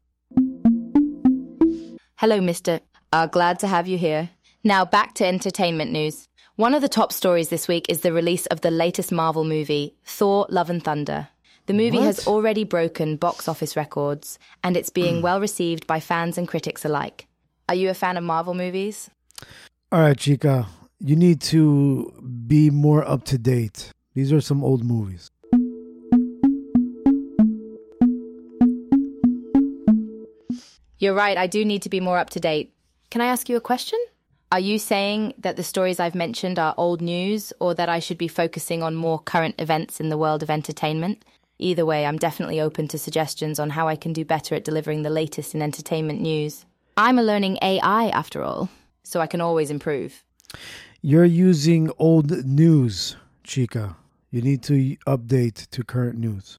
Hello, 2.16 2.40
Mr. 2.40 2.80
Uh, 3.12 3.26
glad 3.26 3.58
to 3.60 3.66
have 3.66 3.86
you 3.86 3.98
here. 3.98 4.30
Now, 4.64 4.84
back 4.84 5.14
to 5.14 5.26
entertainment 5.26 5.92
news. 5.92 6.28
One 6.56 6.74
of 6.74 6.82
the 6.82 6.88
top 6.88 7.12
stories 7.12 7.50
this 7.50 7.68
week 7.68 7.86
is 7.88 8.00
the 8.00 8.12
release 8.12 8.46
of 8.46 8.62
the 8.62 8.70
latest 8.70 9.12
Marvel 9.12 9.44
movie, 9.44 9.94
Thor 10.04 10.46
Love 10.48 10.70
and 10.70 10.82
Thunder. 10.82 11.28
The 11.66 11.74
movie 11.74 12.00
has 12.00 12.26
already 12.26 12.64
broken 12.64 13.16
box 13.16 13.48
office 13.48 13.76
records, 13.76 14.38
and 14.62 14.76
it's 14.76 14.90
being 14.90 15.20
well 15.20 15.40
received 15.40 15.86
by 15.86 16.00
fans 16.00 16.38
and 16.38 16.48
critics 16.48 16.84
alike. 16.84 17.26
Are 17.68 17.74
you 17.74 17.90
a 17.90 17.94
fan 17.94 18.16
of 18.16 18.24
Marvel 18.24 18.54
movies? 18.54 19.10
All 19.92 20.00
right, 20.00 20.16
Chica, 20.16 20.68
you 21.00 21.16
need 21.16 21.40
to 21.42 22.12
be 22.46 22.70
more 22.70 23.06
up 23.06 23.24
to 23.24 23.38
date. 23.38 23.92
These 24.14 24.32
are 24.32 24.40
some 24.40 24.64
old 24.64 24.84
movies. 24.84 25.30
You're 31.06 31.14
right, 31.14 31.36
I 31.36 31.46
do 31.46 31.64
need 31.64 31.82
to 31.82 31.88
be 31.88 32.00
more 32.00 32.18
up 32.18 32.30
to 32.30 32.40
date. 32.40 32.74
Can 33.10 33.20
I 33.20 33.26
ask 33.26 33.48
you 33.48 33.54
a 33.54 33.60
question? 33.60 34.00
Are 34.50 34.58
you 34.58 34.76
saying 34.76 35.34
that 35.38 35.54
the 35.54 35.62
stories 35.62 36.00
I've 36.00 36.16
mentioned 36.16 36.58
are 36.58 36.74
old 36.76 37.00
news 37.00 37.52
or 37.60 37.74
that 37.74 37.88
I 37.88 38.00
should 38.00 38.18
be 38.18 38.26
focusing 38.26 38.82
on 38.82 38.96
more 38.96 39.20
current 39.20 39.54
events 39.60 40.00
in 40.00 40.08
the 40.08 40.18
world 40.18 40.42
of 40.42 40.50
entertainment? 40.50 41.24
Either 41.60 41.86
way, 41.86 42.04
I'm 42.04 42.18
definitely 42.18 42.60
open 42.60 42.88
to 42.88 42.98
suggestions 42.98 43.60
on 43.60 43.70
how 43.70 43.86
I 43.86 43.94
can 43.94 44.12
do 44.12 44.24
better 44.24 44.56
at 44.56 44.64
delivering 44.64 45.02
the 45.02 45.10
latest 45.10 45.54
in 45.54 45.62
entertainment 45.62 46.20
news. 46.20 46.66
I'm 46.96 47.20
a 47.20 47.22
learning 47.22 47.58
AI 47.62 48.08
after 48.08 48.42
all. 48.42 48.68
so 49.04 49.20
I 49.20 49.28
can 49.28 49.40
always 49.40 49.70
improve. 49.70 50.24
You're 51.02 51.24
using 51.24 51.92
old 52.00 52.32
news, 52.44 53.14
Chica. 53.44 53.96
You 54.32 54.42
need 54.42 54.64
to 54.64 54.96
update 55.06 55.70
to 55.70 55.84
current 55.84 56.18
news. 56.18 56.58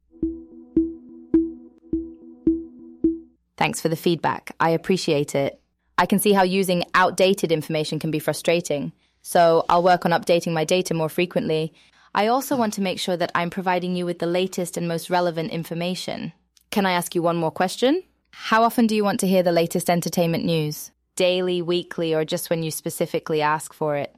Thanks 3.57 3.81
for 3.81 3.89
the 3.89 3.95
feedback. 3.95 4.51
I 4.59 4.69
appreciate 4.69 5.35
it. 5.35 5.59
I 5.97 6.05
can 6.05 6.19
see 6.19 6.31
how 6.31 6.43
using 6.43 6.83
outdated 6.93 7.51
information 7.51 7.99
can 7.99 8.11
be 8.11 8.19
frustrating, 8.19 8.91
so 9.23 9.65
I'll 9.67 9.83
work 9.83 10.05
on 10.05 10.11
updating 10.11 10.53
my 10.53 10.63
data 10.63 10.93
more 10.93 11.09
frequently. 11.09 11.73
I 12.13 12.27
also 12.27 12.55
want 12.55 12.73
to 12.73 12.81
make 12.81 12.99
sure 12.99 13.17
that 13.17 13.31
I'm 13.33 13.49
providing 13.49 13.95
you 13.95 14.05
with 14.05 14.19
the 14.19 14.27
latest 14.27 14.77
and 14.77 14.87
most 14.87 15.09
relevant 15.09 15.51
information. 15.51 16.33
Can 16.69 16.85
I 16.85 16.91
ask 16.91 17.15
you 17.15 17.21
one 17.21 17.37
more 17.37 17.51
question? 17.51 18.03
How 18.31 18.63
often 18.63 18.85
do 18.85 18.95
you 18.95 19.03
want 19.03 19.19
to 19.21 19.27
hear 19.27 19.41
the 19.41 19.51
latest 19.51 19.89
entertainment 19.89 20.45
news? 20.45 20.91
Daily, 21.15 21.61
weekly, 21.61 22.13
or 22.13 22.23
just 22.23 22.49
when 22.51 22.61
you 22.61 22.69
specifically 22.69 23.41
ask 23.41 23.73
for 23.73 23.95
it? 23.95 24.15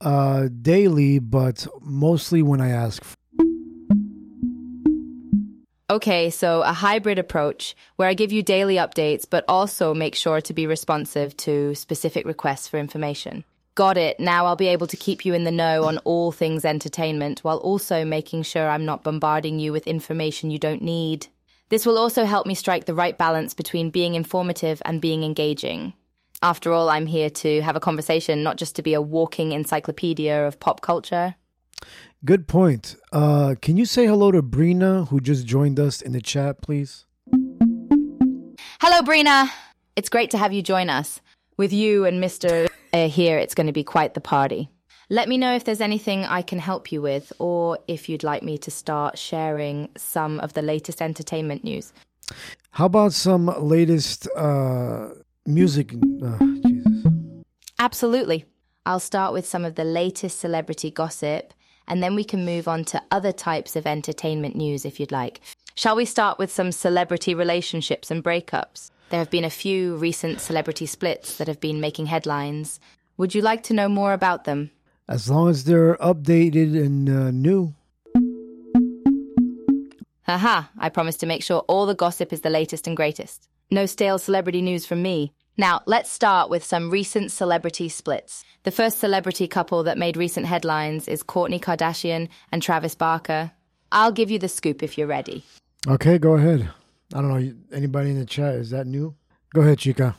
Uh, 0.00 0.48
daily, 0.62 1.18
but 1.18 1.66
mostly 1.80 2.42
when 2.42 2.60
I 2.60 2.70
ask. 2.70 3.02
Okay, 5.96 6.28
so 6.28 6.60
a 6.60 6.74
hybrid 6.74 7.18
approach 7.18 7.74
where 7.96 8.06
I 8.06 8.12
give 8.12 8.30
you 8.30 8.42
daily 8.42 8.74
updates, 8.74 9.24
but 9.28 9.46
also 9.48 9.94
make 9.94 10.14
sure 10.14 10.42
to 10.42 10.52
be 10.52 10.66
responsive 10.66 11.34
to 11.38 11.74
specific 11.74 12.26
requests 12.26 12.68
for 12.68 12.76
information. 12.76 13.44
Got 13.74 13.96
it. 13.96 14.20
Now 14.20 14.44
I'll 14.44 14.56
be 14.56 14.66
able 14.66 14.88
to 14.88 14.96
keep 14.98 15.24
you 15.24 15.32
in 15.32 15.44
the 15.44 15.50
know 15.50 15.84
on 15.84 15.96
all 16.04 16.32
things 16.32 16.66
entertainment 16.66 17.40
while 17.44 17.56
also 17.56 18.04
making 18.04 18.42
sure 18.42 18.68
I'm 18.68 18.84
not 18.84 19.04
bombarding 19.04 19.58
you 19.58 19.72
with 19.72 19.86
information 19.86 20.50
you 20.50 20.58
don't 20.58 20.82
need. 20.82 21.28
This 21.70 21.86
will 21.86 21.96
also 21.96 22.26
help 22.26 22.46
me 22.46 22.54
strike 22.54 22.84
the 22.84 22.92
right 22.92 23.16
balance 23.16 23.54
between 23.54 23.88
being 23.88 24.14
informative 24.14 24.82
and 24.84 25.00
being 25.00 25.24
engaging. 25.24 25.94
After 26.42 26.74
all, 26.74 26.90
I'm 26.90 27.06
here 27.06 27.30
to 27.30 27.62
have 27.62 27.74
a 27.74 27.80
conversation, 27.80 28.42
not 28.42 28.58
just 28.58 28.76
to 28.76 28.82
be 28.82 28.92
a 28.92 29.00
walking 29.00 29.52
encyclopedia 29.52 30.46
of 30.46 30.60
pop 30.60 30.82
culture. 30.82 31.36
Good 32.24 32.48
point. 32.48 32.96
Uh, 33.12 33.54
can 33.60 33.76
you 33.76 33.84
say 33.84 34.06
hello 34.06 34.32
to 34.32 34.42
Brina, 34.42 35.08
who 35.08 35.20
just 35.20 35.46
joined 35.46 35.78
us 35.78 36.02
in 36.02 36.12
the 36.12 36.20
chat, 36.20 36.60
please? 36.62 37.06
Hello, 38.80 39.02
Brina. 39.02 39.48
It's 39.94 40.08
great 40.08 40.30
to 40.30 40.38
have 40.38 40.52
you 40.52 40.62
join 40.62 40.90
us. 40.90 41.20
With 41.56 41.72
you 41.72 42.04
and 42.04 42.22
Mr. 42.22 42.68
Here, 42.92 43.38
it's 43.38 43.54
going 43.54 43.66
to 43.66 43.72
be 43.72 43.84
quite 43.84 44.14
the 44.14 44.20
party. 44.20 44.70
Let 45.08 45.28
me 45.28 45.38
know 45.38 45.54
if 45.54 45.64
there's 45.64 45.80
anything 45.80 46.24
I 46.24 46.42
can 46.42 46.58
help 46.58 46.90
you 46.90 47.00
with, 47.00 47.32
or 47.38 47.78
if 47.86 48.08
you'd 48.08 48.24
like 48.24 48.42
me 48.42 48.58
to 48.58 48.70
start 48.70 49.18
sharing 49.18 49.88
some 49.96 50.40
of 50.40 50.54
the 50.54 50.62
latest 50.62 51.00
entertainment 51.00 51.62
news. 51.62 51.92
How 52.72 52.86
about 52.86 53.12
some 53.12 53.46
latest 53.46 54.28
uh, 54.36 55.10
music? 55.46 55.94
Uh, 56.22 56.38
Jesus. 56.66 57.04
Absolutely. 57.78 58.44
I'll 58.84 59.00
start 59.00 59.32
with 59.32 59.46
some 59.46 59.64
of 59.64 59.76
the 59.76 59.84
latest 59.84 60.40
celebrity 60.40 60.90
gossip, 60.90 61.52
and 61.88 62.02
then 62.02 62.14
we 62.14 62.24
can 62.24 62.44
move 62.44 62.68
on 62.68 62.84
to 62.86 63.02
other 63.10 63.32
types 63.32 63.76
of 63.76 63.86
entertainment 63.86 64.56
news 64.56 64.84
if 64.84 64.98
you'd 64.98 65.12
like. 65.12 65.40
Shall 65.74 65.96
we 65.96 66.04
start 66.04 66.38
with 66.38 66.50
some 66.50 66.72
celebrity 66.72 67.34
relationships 67.34 68.10
and 68.10 68.24
breakups? 68.24 68.90
There 69.10 69.20
have 69.20 69.30
been 69.30 69.44
a 69.44 69.50
few 69.50 69.96
recent 69.96 70.40
celebrity 70.40 70.86
splits 70.86 71.36
that 71.36 71.48
have 71.48 71.60
been 71.60 71.80
making 71.80 72.06
headlines. 72.06 72.80
Would 73.18 73.34
you 73.34 73.42
like 73.42 73.62
to 73.64 73.74
know 73.74 73.88
more 73.88 74.12
about 74.12 74.44
them? 74.44 74.70
As 75.08 75.30
long 75.30 75.48
as 75.48 75.64
they're 75.64 75.96
updated 75.96 76.74
and 76.74 77.08
uh, 77.08 77.30
new. 77.30 77.74
Haha, 80.22 80.64
I 80.76 80.88
promise 80.88 81.16
to 81.18 81.26
make 81.26 81.44
sure 81.44 81.60
all 81.68 81.86
the 81.86 81.94
gossip 81.94 82.32
is 82.32 82.40
the 82.40 82.50
latest 82.50 82.88
and 82.88 82.96
greatest. 82.96 83.48
No 83.70 83.86
stale 83.86 84.18
celebrity 84.18 84.60
news 84.60 84.84
from 84.84 85.02
me. 85.02 85.32
Now, 85.58 85.80
let's 85.86 86.10
start 86.10 86.50
with 86.50 86.62
some 86.62 86.90
recent 86.90 87.32
celebrity 87.32 87.88
splits. 87.88 88.44
The 88.64 88.70
first 88.70 88.98
celebrity 88.98 89.48
couple 89.48 89.82
that 89.84 89.96
made 89.96 90.16
recent 90.16 90.44
headlines 90.44 91.08
is 91.08 91.22
Kourtney 91.22 91.58
Kardashian 91.58 92.28
and 92.52 92.62
Travis 92.62 92.94
Barker. 92.94 93.52
I'll 93.90 94.12
give 94.12 94.30
you 94.30 94.38
the 94.38 94.48
scoop 94.48 94.82
if 94.82 94.98
you're 94.98 95.06
ready. 95.06 95.44
Okay, 95.88 96.18
go 96.18 96.34
ahead. 96.34 96.68
I 97.14 97.22
don't 97.22 97.28
know. 97.28 97.54
Anybody 97.72 98.10
in 98.10 98.18
the 98.18 98.26
chat, 98.26 98.56
is 98.56 98.70
that 98.70 98.86
new? 98.86 99.14
Go 99.54 99.62
ahead, 99.62 99.78
Chica. 99.78 100.14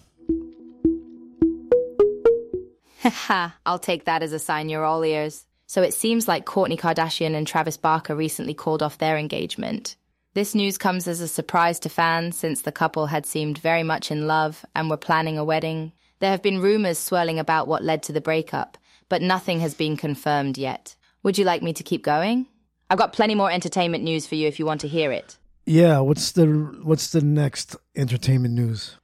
Ha, 3.04 3.56
I'll 3.66 3.78
take 3.78 4.06
that 4.06 4.24
as 4.24 4.34
a 4.34 4.40
sign 4.40 4.70
you're 4.70 4.86
all 4.86 5.06
ears. 5.06 5.46
So 5.68 5.84
it 5.84 5.94
seems 5.94 6.28
like 6.28 6.46
Kourtney 6.46 6.80
Kardashian 6.80 7.36
and 7.36 7.46
Travis 7.46 7.78
Barker 7.78 8.16
recently 8.16 8.56
called 8.56 8.82
off 8.82 8.98
their 8.98 9.18
engagement. 9.18 9.98
This 10.38 10.54
news 10.54 10.78
comes 10.78 11.08
as 11.08 11.20
a 11.20 11.28
surprise 11.28 11.80
to 11.80 11.90
fans 11.90 12.38
since 12.38 12.62
the 12.62 12.72
couple 12.72 13.08
had 13.08 13.26
seemed 13.26 13.58
very 13.58 13.82
much 13.82 14.12
in 14.12 14.28
love 14.28 14.64
and 14.76 14.88
were 14.88 14.96
planning 14.96 15.40
a 15.40 15.44
wedding. 15.44 15.94
There 16.20 16.30
have 16.30 16.44
been 16.44 16.62
rumors 16.62 17.00
swirling 17.00 17.40
about 17.40 17.68
what 17.68 17.84
led 17.84 18.04
to 18.04 18.14
the 18.14 18.22
breakup, 18.22 18.78
but 19.10 19.24
nothing 19.24 19.62
has 19.62 19.74
been 19.74 19.98
confirmed 19.98 20.56
yet. 20.60 20.96
Would 21.24 21.40
you 21.40 21.44
like 21.44 21.64
me 21.64 21.74
to 21.74 21.82
keep 21.82 22.04
going? 22.04 22.46
I've 22.88 23.00
got 23.00 23.14
plenty 23.14 23.34
more 23.34 23.50
entertainment 23.50 24.04
news 24.04 24.28
for 24.28 24.36
you 24.36 24.48
if 24.48 24.60
you 24.60 24.68
want 24.68 24.80
to 24.82 24.88
hear 24.88 25.12
it. 25.12 25.40
Yeah, 25.66 26.02
what's 26.02 26.34
the 26.34 26.46
what's 26.84 27.10
the 27.10 27.22
next 27.22 27.76
entertainment 27.96 28.54
news? 28.54 28.96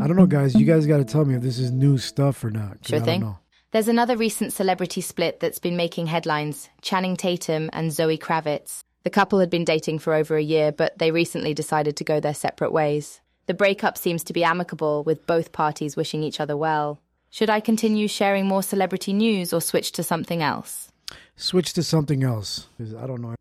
I 0.00 0.06
don't 0.06 0.14
know, 0.14 0.28
guys. 0.28 0.54
You 0.54 0.66
guys 0.66 0.86
got 0.86 0.98
to 0.98 1.04
tell 1.04 1.24
me 1.24 1.34
if 1.34 1.42
this 1.42 1.58
is 1.58 1.72
new 1.72 1.98
stuff 1.98 2.44
or 2.44 2.52
not. 2.52 2.86
Sure 2.86 2.94
I 2.94 2.98
don't 3.00 3.06
thing. 3.06 3.20
know. 3.22 3.38
There's 3.72 3.88
another 3.88 4.16
recent 4.16 4.52
celebrity 4.52 5.00
split 5.00 5.40
that's 5.40 5.58
been 5.58 5.76
making 5.76 6.06
headlines 6.06 6.68
Channing 6.80 7.16
Tatum 7.16 7.70
and 7.72 7.92
Zoe 7.92 8.16
Kravitz. 8.16 8.84
The 9.02 9.10
couple 9.10 9.38
had 9.38 9.48
been 9.48 9.64
dating 9.64 10.00
for 10.00 10.12
over 10.12 10.36
a 10.36 10.42
year, 10.42 10.72
but 10.72 10.98
they 10.98 11.10
recently 11.10 11.54
decided 11.54 11.96
to 11.96 12.04
go 12.04 12.20
their 12.20 12.34
separate 12.34 12.72
ways. 12.72 13.20
The 13.46 13.54
breakup 13.54 13.96
seems 13.96 14.22
to 14.24 14.32
be 14.32 14.44
amicable, 14.44 15.02
with 15.04 15.26
both 15.26 15.52
parties 15.52 15.96
wishing 15.96 16.22
each 16.22 16.38
other 16.38 16.56
well. 16.56 17.00
Should 17.30 17.48
I 17.48 17.60
continue 17.60 18.08
sharing 18.08 18.46
more 18.46 18.62
celebrity 18.62 19.12
news 19.12 19.52
or 19.52 19.60
switch 19.60 19.92
to 19.92 20.02
something 20.02 20.42
else? 20.42 20.92
Switch 21.36 21.72
to 21.74 21.82
something 21.82 22.22
else. 22.22 22.66
I 22.78 23.06
don't 23.06 23.22
know. 23.22 23.34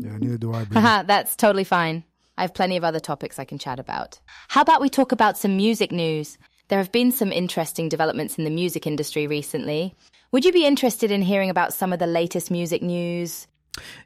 Yeah, 0.00 0.16
neither 0.18 0.38
do 0.38 0.54
I. 0.54 0.64
Haha, 0.72 1.02
that's 1.02 1.36
totally 1.36 1.64
fine. 1.64 2.04
I 2.38 2.42
have 2.42 2.54
plenty 2.54 2.76
of 2.76 2.84
other 2.84 3.00
topics 3.00 3.38
I 3.38 3.44
can 3.44 3.58
chat 3.58 3.78
about. 3.78 4.20
How 4.48 4.62
about 4.62 4.80
we 4.80 4.88
talk 4.88 5.12
about 5.12 5.36
some 5.36 5.56
music 5.56 5.92
news? 5.92 6.38
There 6.68 6.78
have 6.78 6.92
been 6.92 7.12
some 7.12 7.32
interesting 7.32 7.88
developments 7.88 8.38
in 8.38 8.44
the 8.44 8.50
music 8.50 8.86
industry 8.86 9.26
recently. 9.26 9.94
Would 10.32 10.44
you 10.44 10.52
be 10.52 10.64
interested 10.66 11.10
in 11.10 11.22
hearing 11.22 11.50
about 11.50 11.74
some 11.74 11.92
of 11.92 11.98
the 11.98 12.06
latest 12.06 12.50
music 12.50 12.82
news? 12.82 13.46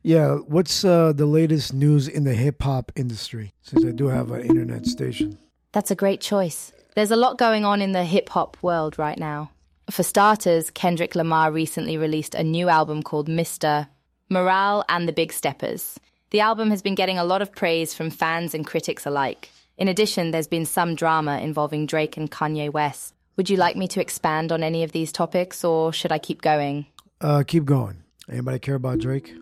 Yeah, 0.02 0.34
what's 0.36 0.84
uh, 0.84 1.12
the 1.12 1.26
latest 1.26 1.72
news 1.72 2.08
in 2.08 2.24
the 2.24 2.34
hip 2.34 2.62
hop 2.62 2.92
industry? 2.96 3.52
Since 3.62 3.84
I 3.84 3.90
do 3.90 4.08
have 4.08 4.30
an 4.30 4.42
internet 4.42 4.86
station. 4.86 5.38
That's 5.72 5.90
a 5.90 5.96
great 5.96 6.20
choice. 6.20 6.72
There's 6.94 7.10
a 7.10 7.16
lot 7.16 7.38
going 7.38 7.64
on 7.64 7.80
in 7.80 7.92
the 7.92 8.04
hip 8.04 8.28
hop 8.28 8.56
world 8.60 8.98
right 8.98 9.18
now. 9.18 9.50
For 9.90 10.02
starters, 10.02 10.70
Kendrick 10.70 11.14
Lamar 11.14 11.50
recently 11.50 11.96
released 11.96 12.34
a 12.34 12.42
new 12.42 12.68
album 12.68 13.02
called 13.02 13.28
Mr. 13.28 13.88
Morale 14.28 14.84
and 14.88 15.08
the 15.08 15.12
Big 15.12 15.32
Steppers. 15.32 15.98
The 16.30 16.40
album 16.40 16.70
has 16.70 16.82
been 16.82 16.94
getting 16.94 17.18
a 17.18 17.24
lot 17.24 17.42
of 17.42 17.52
praise 17.52 17.92
from 17.92 18.10
fans 18.10 18.54
and 18.54 18.66
critics 18.66 19.04
alike. 19.04 19.50
In 19.76 19.88
addition, 19.88 20.30
there's 20.30 20.46
been 20.46 20.66
some 20.66 20.94
drama 20.94 21.38
involving 21.40 21.86
Drake 21.86 22.16
and 22.16 22.30
Kanye 22.30 22.72
West. 22.72 23.14
Would 23.36 23.50
you 23.50 23.56
like 23.56 23.76
me 23.76 23.88
to 23.88 24.00
expand 24.00 24.52
on 24.52 24.62
any 24.62 24.82
of 24.82 24.92
these 24.92 25.12
topics 25.12 25.64
or 25.64 25.92
should 25.92 26.12
I 26.12 26.18
keep 26.18 26.42
going? 26.42 26.86
Uh, 27.20 27.42
keep 27.46 27.64
going. 27.64 28.02
Anybody 28.28 28.58
care 28.58 28.76
about 28.76 28.98
Drake? 28.98 29.34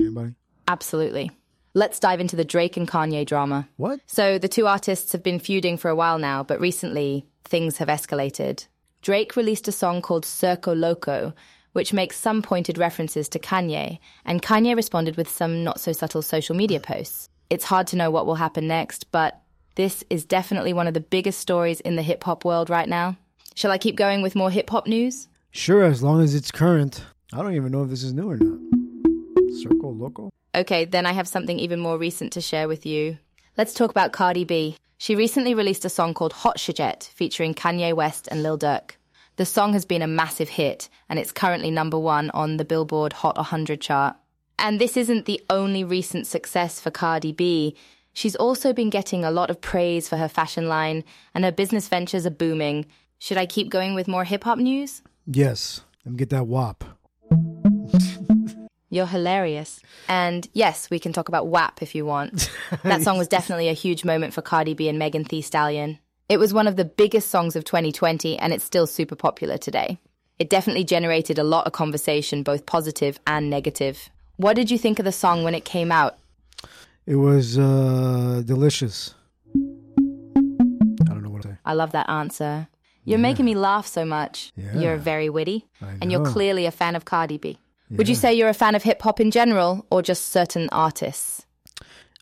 Anybody? 0.00 0.34
Absolutely. 0.66 1.30
Let's 1.74 2.00
dive 2.00 2.20
into 2.20 2.36
the 2.36 2.44
Drake 2.44 2.76
and 2.76 2.88
Kanye 2.88 3.24
drama. 3.24 3.68
What? 3.76 4.00
So 4.06 4.38
the 4.38 4.48
two 4.48 4.66
artists 4.66 5.12
have 5.12 5.22
been 5.22 5.38
feuding 5.38 5.76
for 5.76 5.88
a 5.88 5.94
while 5.94 6.18
now, 6.18 6.42
but 6.42 6.60
recently 6.60 7.26
things 7.44 7.76
have 7.76 7.88
escalated. 7.88 8.66
Drake 9.02 9.36
released 9.36 9.68
a 9.68 9.72
song 9.72 10.02
called 10.02 10.24
Circo 10.24 10.78
Loco, 10.78 11.32
which 11.72 11.92
makes 11.92 12.18
some 12.18 12.42
pointed 12.42 12.76
references 12.76 13.28
to 13.28 13.38
Kanye, 13.38 13.98
and 14.24 14.42
Kanye 14.42 14.74
responded 14.74 15.16
with 15.16 15.30
some 15.30 15.62
not 15.62 15.78
so 15.80 15.92
subtle 15.92 16.22
social 16.22 16.56
media 16.56 16.80
posts. 16.80 17.28
It's 17.48 17.64
hard 17.64 17.86
to 17.88 17.96
know 17.96 18.10
what 18.10 18.26
will 18.26 18.34
happen 18.34 18.66
next, 18.66 19.10
but 19.12 19.40
this 19.76 20.02
is 20.10 20.24
definitely 20.24 20.72
one 20.72 20.88
of 20.88 20.94
the 20.94 21.00
biggest 21.00 21.38
stories 21.38 21.80
in 21.80 21.96
the 21.96 22.02
hip 22.02 22.24
hop 22.24 22.44
world 22.44 22.68
right 22.68 22.88
now. 22.88 23.16
Shall 23.54 23.70
I 23.70 23.78
keep 23.78 23.96
going 23.96 24.22
with 24.22 24.34
more 24.34 24.50
hip 24.50 24.70
hop 24.70 24.86
news? 24.86 25.28
Sure, 25.52 25.84
as 25.84 26.02
long 26.02 26.20
as 26.20 26.34
it's 26.34 26.50
current. 26.50 27.04
I 27.32 27.42
don't 27.42 27.54
even 27.54 27.70
know 27.70 27.84
if 27.84 27.90
this 27.90 28.02
is 28.02 28.12
new 28.12 28.30
or 28.30 28.36
not. 28.36 28.79
Circle 29.50 29.94
Loco? 29.94 30.30
Okay, 30.54 30.84
then 30.84 31.06
I 31.06 31.12
have 31.12 31.28
something 31.28 31.58
even 31.58 31.80
more 31.80 31.98
recent 31.98 32.32
to 32.32 32.40
share 32.40 32.68
with 32.68 32.86
you. 32.86 33.18
Let's 33.56 33.74
talk 33.74 33.90
about 33.90 34.12
Cardi 34.12 34.44
B. 34.44 34.76
She 34.98 35.16
recently 35.16 35.54
released 35.54 35.84
a 35.84 35.88
song 35.88 36.14
called 36.14 36.32
Hot 36.34 36.58
Shajet 36.58 37.08
featuring 37.08 37.54
Kanye 37.54 37.94
West 37.94 38.28
and 38.30 38.42
Lil 38.42 38.58
Durk. 38.58 38.92
The 39.36 39.46
song 39.46 39.72
has 39.72 39.84
been 39.84 40.02
a 40.02 40.06
massive 40.06 40.50
hit 40.50 40.88
and 41.08 41.18
it's 41.18 41.32
currently 41.32 41.70
number 41.70 41.98
one 41.98 42.30
on 42.30 42.58
the 42.58 42.64
Billboard 42.64 43.14
Hot 43.14 43.36
100 43.36 43.80
chart. 43.80 44.16
And 44.58 44.78
this 44.78 44.96
isn't 44.96 45.24
the 45.24 45.40
only 45.48 45.84
recent 45.84 46.26
success 46.26 46.80
for 46.80 46.90
Cardi 46.90 47.32
B. 47.32 47.74
She's 48.12 48.36
also 48.36 48.72
been 48.72 48.90
getting 48.90 49.24
a 49.24 49.30
lot 49.30 49.50
of 49.50 49.60
praise 49.60 50.08
for 50.08 50.16
her 50.16 50.28
fashion 50.28 50.68
line 50.68 51.04
and 51.34 51.44
her 51.44 51.52
business 51.52 51.88
ventures 51.88 52.26
are 52.26 52.30
booming. 52.30 52.86
Should 53.18 53.38
I 53.38 53.46
keep 53.46 53.70
going 53.70 53.94
with 53.94 54.08
more 54.08 54.24
hip 54.24 54.44
hop 54.44 54.58
news? 54.58 55.02
Yes. 55.26 55.82
Let 56.04 56.12
me 56.12 56.18
get 56.18 56.30
that 56.30 56.46
WAP. 56.46 56.84
You're 58.90 59.06
hilarious. 59.06 59.80
And 60.08 60.48
yes, 60.52 60.90
we 60.90 60.98
can 60.98 61.12
talk 61.12 61.28
about 61.28 61.46
WAP 61.46 61.80
if 61.80 61.94
you 61.94 62.04
want. 62.04 62.50
That 62.82 63.02
song 63.02 63.18
was 63.18 63.28
definitely 63.28 63.68
a 63.68 63.72
huge 63.72 64.04
moment 64.04 64.32
for 64.34 64.42
Cardi 64.42 64.74
B 64.74 64.88
and 64.88 64.98
Megan 64.98 65.24
Thee 65.24 65.42
Stallion. 65.42 65.98
It 66.28 66.38
was 66.38 66.52
one 66.54 66.66
of 66.66 66.76
the 66.76 66.84
biggest 66.84 67.30
songs 67.30 67.56
of 67.56 67.64
2020, 67.64 68.38
and 68.38 68.52
it's 68.52 68.64
still 68.64 68.86
super 68.86 69.16
popular 69.16 69.58
today. 69.58 69.98
It 70.38 70.48
definitely 70.48 70.84
generated 70.84 71.38
a 71.38 71.44
lot 71.44 71.66
of 71.66 71.72
conversation, 71.72 72.42
both 72.42 72.66
positive 72.66 73.18
and 73.26 73.50
negative. 73.50 74.08
What 74.36 74.54
did 74.56 74.70
you 74.70 74.78
think 74.78 74.98
of 74.98 75.04
the 75.04 75.12
song 75.12 75.44
when 75.44 75.54
it 75.54 75.64
came 75.64 75.92
out? 75.92 76.18
It 77.06 77.16
was 77.16 77.58
uh, 77.58 78.42
delicious. 78.44 79.14
I 79.56 81.12
don't 81.12 81.22
know 81.22 81.30
what 81.30 81.42
to 81.42 81.48
say. 81.48 81.58
I 81.64 81.74
love 81.74 81.92
that 81.92 82.08
answer. 82.08 82.68
You're 83.04 83.18
making 83.18 83.44
me 83.44 83.54
laugh 83.54 83.86
so 83.86 84.04
much. 84.04 84.52
Yeah. 84.56 84.78
You're 84.78 84.96
very 84.96 85.28
witty, 85.28 85.66
and 86.00 86.10
you're 86.12 86.24
clearly 86.24 86.66
a 86.66 86.70
fan 86.70 86.94
of 86.94 87.04
Cardi 87.04 87.38
B. 87.38 87.58
Would 87.90 88.08
you 88.08 88.14
say 88.14 88.32
you're 88.32 88.48
a 88.48 88.54
fan 88.54 88.74
of 88.74 88.82
hip 88.82 89.02
hop 89.02 89.20
in 89.20 89.30
general, 89.30 89.84
or 89.90 90.02
just 90.02 90.26
certain 90.26 90.68
artists? 90.70 91.44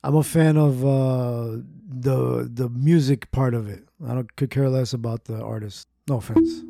I'm 0.03 0.17
a 0.17 0.23
fan 0.23 0.57
of 0.57 0.85
uh, 0.85 1.59
the 1.89 2.49
the 2.53 2.69
music 2.71 3.31
part 3.31 3.55
of 3.55 3.69
it. 3.69 3.87
I 4.07 4.15
don't 4.15 4.35
could 4.37 4.51
care 4.51 4.71
less 4.71 4.95
about 4.95 5.25
the 5.25 5.43
artist. 5.43 5.89
No 6.09 6.17
offense. 6.17 6.63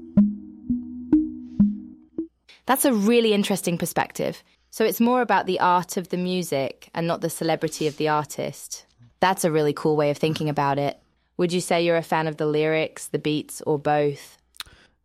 That's 2.67 2.85
a 2.85 2.93
really 2.93 3.33
interesting 3.33 3.79
perspective. 3.79 4.43
So 4.71 4.85
it's 4.85 5.01
more 5.01 5.23
about 5.23 5.47
the 5.47 5.61
art 5.61 5.97
of 5.97 6.09
the 6.09 6.19
music 6.19 6.91
and 6.93 7.07
not 7.07 7.21
the 7.21 7.31
celebrity 7.31 7.87
of 7.87 7.97
the 7.97 8.09
artist. 8.09 8.85
That's 9.21 9.45
a 9.45 9.51
really 9.51 9.73
cool 9.73 9.97
way 9.97 10.11
of 10.11 10.19
thinking 10.19 10.49
about 10.49 10.79
it. 10.79 10.99
Would 11.39 11.53
you 11.53 11.61
say 11.61 11.83
you're 11.83 11.97
a 11.97 12.03
fan 12.03 12.27
of 12.27 12.37
the 12.37 12.47
lyrics, 12.47 13.07
the 13.07 13.19
beats, 13.19 13.63
or 13.63 13.79
both? 13.79 14.37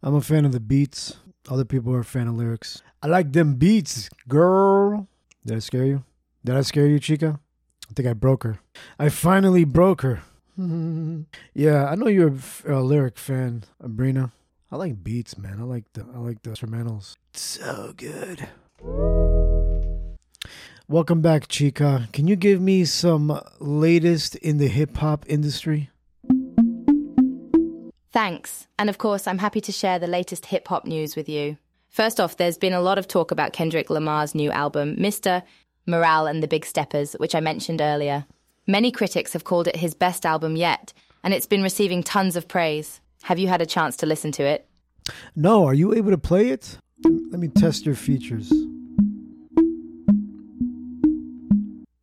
I'm 0.02 0.16
a 0.16 0.22
fan 0.22 0.46
of 0.46 0.52
the 0.52 0.60
beats. 0.60 1.16
Other 1.50 1.66
people 1.66 1.94
are 1.94 2.00
a 2.00 2.06
fan 2.06 2.28
of 2.28 2.36
lyrics. 2.36 2.82
I 3.02 3.08
like 3.08 3.34
them 3.34 3.56
beats, 3.56 4.10
girl. 4.30 5.08
Did 5.46 5.58
I 5.58 5.60
scare 5.60 5.86
you? 5.86 6.06
Did 6.46 6.56
I 6.56 6.62
scare 6.62 6.88
you, 6.88 7.00
Chica? 7.00 7.40
I 7.90 7.94
think 7.94 8.08
I 8.08 8.14
broke 8.14 8.44
her. 8.44 8.60
I 8.98 9.10
finally 9.10 9.66
broke 9.66 10.02
her. 10.04 10.22
yeah, 11.54 11.86
I 11.86 11.96
know 11.96 12.08
you're 12.08 12.34
a 12.66 12.82
lyric 12.82 13.18
fan, 13.18 13.66
Abrina. 13.82 14.32
I 14.72 14.78
like 14.78 15.04
beats, 15.04 15.38
man. 15.38 15.60
I 15.60 15.64
like 15.64 15.84
the 15.94 16.06
I 16.16 16.20
like 16.20 16.42
the 16.44 16.52
instrumentals. 16.52 17.16
So 17.34 17.94
good. 17.98 18.48
Welcome 20.88 21.22
back, 21.22 21.50
Chica. 21.50 22.08
Can 22.14 22.28
you 22.28 22.36
give 22.38 22.62
me 22.62 22.86
some 22.86 23.40
latest 23.60 24.36
in 24.38 24.58
the 24.58 24.68
hip 24.68 24.98
hop 24.98 25.26
industry? 25.28 25.90
Thanks. 28.14 28.68
And 28.78 28.90
of 28.90 29.00
course, 29.00 29.28
I'm 29.28 29.40
happy 29.40 29.60
to 29.62 29.72
share 29.72 29.98
the 29.98 30.08
latest 30.08 30.46
hip 30.46 30.68
hop 30.68 30.86
news 30.86 31.16
with 31.16 31.28
you. 31.28 31.58
First 31.90 32.20
off, 32.20 32.38
there's 32.38 32.60
been 32.60 32.74
a 32.74 32.82
lot 32.82 33.00
of 33.00 33.08
talk 33.08 33.32
about 33.32 33.54
Kendrick 33.54 33.90
Lamar's 33.90 34.36
new 34.36 34.52
album, 34.52 34.96
Mr. 34.98 35.42
Morale 35.88 36.28
and 36.28 36.42
the 36.42 36.48
Big 36.48 36.66
Steppers, 36.66 37.14
which 37.14 37.34
I 37.34 37.40
mentioned 37.40 37.82
earlier. 37.82 38.26
Many 38.68 38.92
critics 38.92 39.34
have 39.34 39.44
called 39.44 39.68
it 39.68 39.76
his 39.76 39.96
best 39.96 40.26
album 40.26 40.56
yet, 40.56 40.94
and 41.24 41.34
it's 41.34 41.48
been 41.48 41.64
receiving 41.64 42.04
tons 42.04 42.36
of 42.36 42.48
praise. 42.48 43.02
Have 43.24 43.40
you 43.40 43.48
had 43.48 43.62
a 43.62 43.66
chance 43.66 43.98
to 43.98 44.06
listen 44.06 44.32
to 44.34 44.44
it? 44.44 44.68
No, 45.36 45.66
are 45.66 45.74
you 45.74 45.94
able 45.94 46.12
to 46.12 46.18
play 46.18 46.50
it? 46.50 46.78
Let 47.04 47.40
me 47.40 47.48
test 47.48 47.86
your 47.86 47.96
features. 47.96 48.54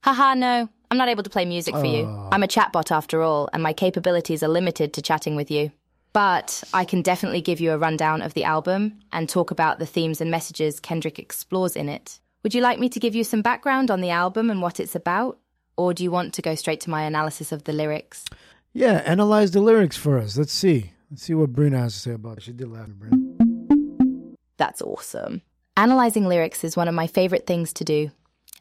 Haha, 0.02 0.34
no. 0.34 0.68
I'm 0.90 0.98
not 0.98 1.08
able 1.08 1.22
to 1.22 1.30
play 1.30 1.44
music 1.44 1.74
for 1.74 1.84
you. 1.84 2.04
Oh. 2.04 2.28
I'm 2.32 2.42
a 2.42 2.48
chatbot 2.48 2.90
after 2.90 3.22
all, 3.22 3.48
and 3.52 3.62
my 3.62 3.72
capabilities 3.72 4.42
are 4.42 4.48
limited 4.48 4.92
to 4.94 5.02
chatting 5.02 5.36
with 5.36 5.50
you. 5.50 5.70
But 6.12 6.64
I 6.74 6.84
can 6.84 7.02
definitely 7.02 7.40
give 7.40 7.60
you 7.60 7.72
a 7.72 7.78
rundown 7.78 8.22
of 8.22 8.34
the 8.34 8.44
album 8.44 9.00
and 9.12 9.28
talk 9.28 9.50
about 9.50 9.78
the 9.78 9.86
themes 9.86 10.20
and 10.20 10.30
messages 10.30 10.80
Kendrick 10.80 11.18
explores 11.18 11.76
in 11.76 11.88
it. 11.88 12.18
Would 12.42 12.54
you 12.54 12.62
like 12.62 12.78
me 12.78 12.88
to 12.88 13.00
give 13.00 13.14
you 13.14 13.22
some 13.22 13.42
background 13.42 13.90
on 13.90 14.00
the 14.00 14.10
album 14.10 14.50
and 14.50 14.60
what 14.62 14.80
it's 14.80 14.96
about? 14.96 15.38
Or 15.76 15.94
do 15.94 16.02
you 16.02 16.10
want 16.10 16.34
to 16.34 16.42
go 16.42 16.54
straight 16.54 16.80
to 16.82 16.90
my 16.90 17.02
analysis 17.02 17.52
of 17.52 17.64
the 17.64 17.72
lyrics? 17.72 18.24
Yeah, 18.72 19.02
analyze 19.04 19.50
the 19.52 19.60
lyrics 19.60 19.96
for 19.96 20.18
us. 20.18 20.36
Let's 20.36 20.52
see. 20.52 20.92
Let's 21.10 21.22
see 21.22 21.34
what 21.34 21.52
Brina 21.52 21.78
has 21.78 21.94
to 21.94 22.00
say 22.00 22.12
about 22.12 22.38
it. 22.38 22.42
She 22.44 22.52
did 22.52 22.68
laugh 22.68 22.88
at 22.88 22.98
Brina. 22.98 24.36
That's 24.56 24.82
awesome. 24.82 25.42
Analyzing 25.76 26.26
lyrics 26.26 26.64
is 26.64 26.76
one 26.76 26.88
of 26.88 26.94
my 26.94 27.06
favorite 27.06 27.46
things 27.46 27.72
to 27.74 27.84
do. 27.84 28.10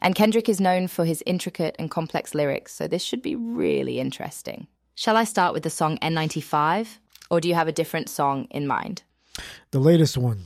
And 0.00 0.14
Kendrick 0.14 0.48
is 0.48 0.60
known 0.60 0.88
for 0.88 1.04
his 1.04 1.22
intricate 1.26 1.76
and 1.78 1.90
complex 1.90 2.34
lyrics, 2.34 2.74
so 2.74 2.86
this 2.86 3.02
should 3.02 3.20
be 3.20 3.36
really 3.36 4.00
interesting. 4.00 4.66
Shall 4.94 5.16
I 5.16 5.24
start 5.24 5.52
with 5.52 5.62
the 5.62 5.70
song 5.70 5.98
N95? 5.98 6.98
Or 7.30 7.40
do 7.40 7.48
you 7.48 7.54
have 7.54 7.68
a 7.68 7.72
different 7.72 8.08
song 8.08 8.46
in 8.50 8.66
mind? 8.66 9.02
The 9.70 9.78
latest 9.78 10.18
one. 10.18 10.44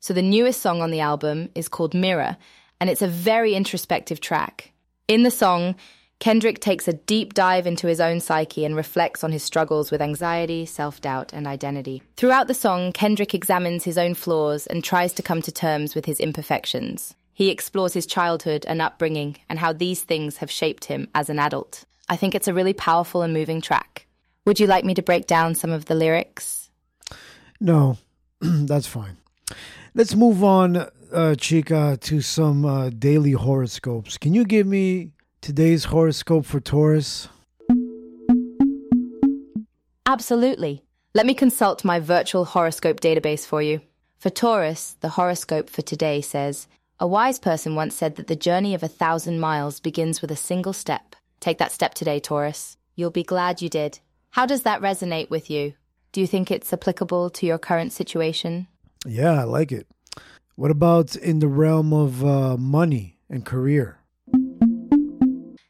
So, 0.00 0.14
the 0.14 0.22
newest 0.22 0.60
song 0.60 0.80
on 0.80 0.90
the 0.90 1.00
album 1.00 1.50
is 1.54 1.68
called 1.68 1.94
Mirror, 1.94 2.36
and 2.80 2.88
it's 2.88 3.02
a 3.02 3.06
very 3.06 3.54
introspective 3.54 4.20
track. 4.20 4.72
In 5.06 5.22
the 5.22 5.30
song, 5.30 5.76
Kendrick 6.20 6.60
takes 6.60 6.86
a 6.86 6.92
deep 6.92 7.32
dive 7.32 7.66
into 7.66 7.86
his 7.86 8.00
own 8.00 8.20
psyche 8.20 8.64
and 8.64 8.76
reflects 8.76 9.24
on 9.24 9.32
his 9.32 9.42
struggles 9.42 9.90
with 9.90 10.02
anxiety, 10.02 10.66
self 10.66 11.00
doubt, 11.00 11.32
and 11.32 11.46
identity. 11.46 12.02
Throughout 12.16 12.46
the 12.46 12.54
song, 12.54 12.92
Kendrick 12.92 13.34
examines 13.34 13.84
his 13.84 13.96
own 13.96 14.14
flaws 14.14 14.66
and 14.66 14.84
tries 14.84 15.12
to 15.14 15.22
come 15.22 15.40
to 15.42 15.52
terms 15.52 15.94
with 15.94 16.04
his 16.04 16.20
imperfections. 16.20 17.14
He 17.32 17.48
explores 17.48 17.94
his 17.94 18.04
childhood 18.04 18.66
and 18.68 18.82
upbringing 18.82 19.36
and 19.48 19.58
how 19.58 19.72
these 19.72 20.02
things 20.02 20.38
have 20.38 20.50
shaped 20.50 20.84
him 20.86 21.08
as 21.14 21.30
an 21.30 21.38
adult. 21.38 21.84
I 22.08 22.16
think 22.16 22.34
it's 22.34 22.48
a 22.48 22.54
really 22.54 22.74
powerful 22.74 23.22
and 23.22 23.32
moving 23.32 23.62
track. 23.62 24.06
Would 24.46 24.58
you 24.58 24.66
like 24.66 24.84
me 24.84 24.94
to 24.94 25.02
break 25.02 25.26
down 25.26 25.54
some 25.54 25.70
of 25.70 25.84
the 25.84 25.94
lyrics? 25.94 26.70
No, 27.60 27.98
that's 28.40 28.86
fine. 28.86 29.18
Let's 29.94 30.14
move 30.14 30.42
on, 30.42 30.88
uh, 31.12 31.34
Chica, 31.34 31.98
to 32.00 32.20
some 32.20 32.64
uh, 32.64 32.90
daily 32.90 33.32
horoscopes. 33.32 34.16
Can 34.16 34.32
you 34.34 34.44
give 34.44 34.66
me 34.66 35.12
today's 35.40 35.84
horoscope 35.84 36.46
for 36.46 36.60
Taurus? 36.60 37.28
Absolutely. 40.06 40.84
Let 41.12 41.26
me 41.26 41.34
consult 41.34 41.84
my 41.84 42.00
virtual 42.00 42.44
horoscope 42.44 43.00
database 43.00 43.44
for 43.46 43.60
you. 43.60 43.80
For 44.18 44.30
Taurus, 44.30 44.96
the 45.00 45.10
horoscope 45.10 45.68
for 45.68 45.82
today 45.82 46.20
says 46.20 46.66
A 46.98 47.06
wise 47.06 47.38
person 47.38 47.74
once 47.74 47.94
said 47.94 48.16
that 48.16 48.26
the 48.26 48.36
journey 48.36 48.74
of 48.74 48.82
a 48.82 48.88
thousand 48.88 49.40
miles 49.40 49.80
begins 49.80 50.22
with 50.22 50.30
a 50.30 50.36
single 50.36 50.72
step. 50.72 51.14
Take 51.40 51.58
that 51.58 51.72
step 51.72 51.94
today, 51.94 52.20
Taurus. 52.20 52.76
You'll 52.96 53.10
be 53.10 53.22
glad 53.22 53.60
you 53.60 53.68
did. 53.68 54.00
How 54.30 54.46
does 54.46 54.62
that 54.62 54.80
resonate 54.80 55.28
with 55.28 55.50
you? 55.50 55.74
Do 56.12 56.20
you 56.20 56.26
think 56.26 56.50
it's 56.50 56.72
applicable 56.72 57.30
to 57.30 57.46
your 57.46 57.58
current 57.58 57.92
situation? 57.92 58.68
Yeah, 59.04 59.40
I 59.40 59.44
like 59.44 59.72
it. 59.72 59.88
What 60.54 60.70
about 60.70 61.16
in 61.16 61.40
the 61.40 61.48
realm 61.48 61.92
of 61.92 62.24
uh, 62.24 62.56
money 62.56 63.18
and 63.28 63.44
career? 63.44 63.98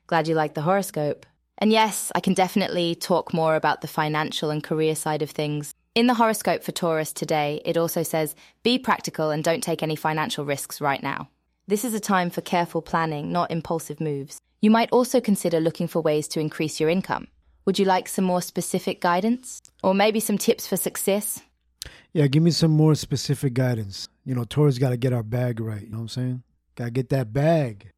Glad 0.07 0.29
you 0.29 0.35
like 0.35 0.55
the 0.55 0.63
horoscope. 0.63 1.25
And 1.57 1.73
yes, 1.73 2.13
I 2.15 2.21
can 2.21 2.35
definitely 2.35 2.95
talk 2.95 3.33
more 3.33 3.55
about 3.55 3.81
the 3.81 3.89
financial 3.89 4.51
and 4.51 4.63
career 4.63 4.95
side 4.95 5.23
of 5.23 5.31
things. 5.31 5.73
In 5.95 6.07
the 6.07 6.15
horoscope 6.15 6.63
for 6.63 6.73
Taurus 6.73 7.13
today, 7.13 7.63
it 7.65 7.77
also 7.77 8.03
says 8.03 8.35
be 8.63 8.79
practical 8.79 9.31
and 9.31 9.43
don't 9.43 9.63
take 9.63 9.83
any 9.83 9.97
financial 9.97 10.45
risks 10.45 10.81
right 10.81 11.03
now. 11.03 11.29
This 11.67 11.85
is 11.85 11.95
a 11.95 12.01
time 12.01 12.31
for 12.31 12.41
careful 12.41 12.83
planning, 12.83 13.33
not 13.33 13.51
impulsive 13.51 14.01
moves. 14.01 14.39
You 14.61 14.71
might 14.71 14.91
also 14.91 15.21
consider 15.21 15.61
looking 15.61 15.89
for 15.89 16.01
ways 16.01 16.29
to 16.29 16.41
increase 16.41 16.79
your 16.79 16.91
income. 16.91 17.29
Would 17.65 17.79
you 17.79 17.85
like 17.85 18.09
some 18.09 18.25
more 18.25 18.43
specific 18.43 19.01
guidance? 19.01 19.63
Or 19.83 19.95
maybe 19.95 20.21
some 20.21 20.39
tips 20.39 20.67
for 20.67 20.77
success? 20.77 21.41
Yeah, 22.13 22.27
give 22.27 22.43
me 22.43 22.51
some 22.51 22.71
more 22.71 22.95
specific 22.95 23.55
guidance. 23.55 24.09
You 24.25 24.35
know, 24.35 24.45
Taurus 24.45 24.79
got 24.79 24.91
to 24.91 24.97
get 24.97 25.13
our 25.13 25.23
bag 25.23 25.61
right. 25.61 25.83
You 25.83 25.91
know 25.91 25.99
what 25.99 26.03
I'm 26.03 26.09
saying? 26.09 26.43
Got 26.75 26.85
to 26.87 26.91
get 26.91 27.09
that 27.11 27.33
bag. 27.33 27.91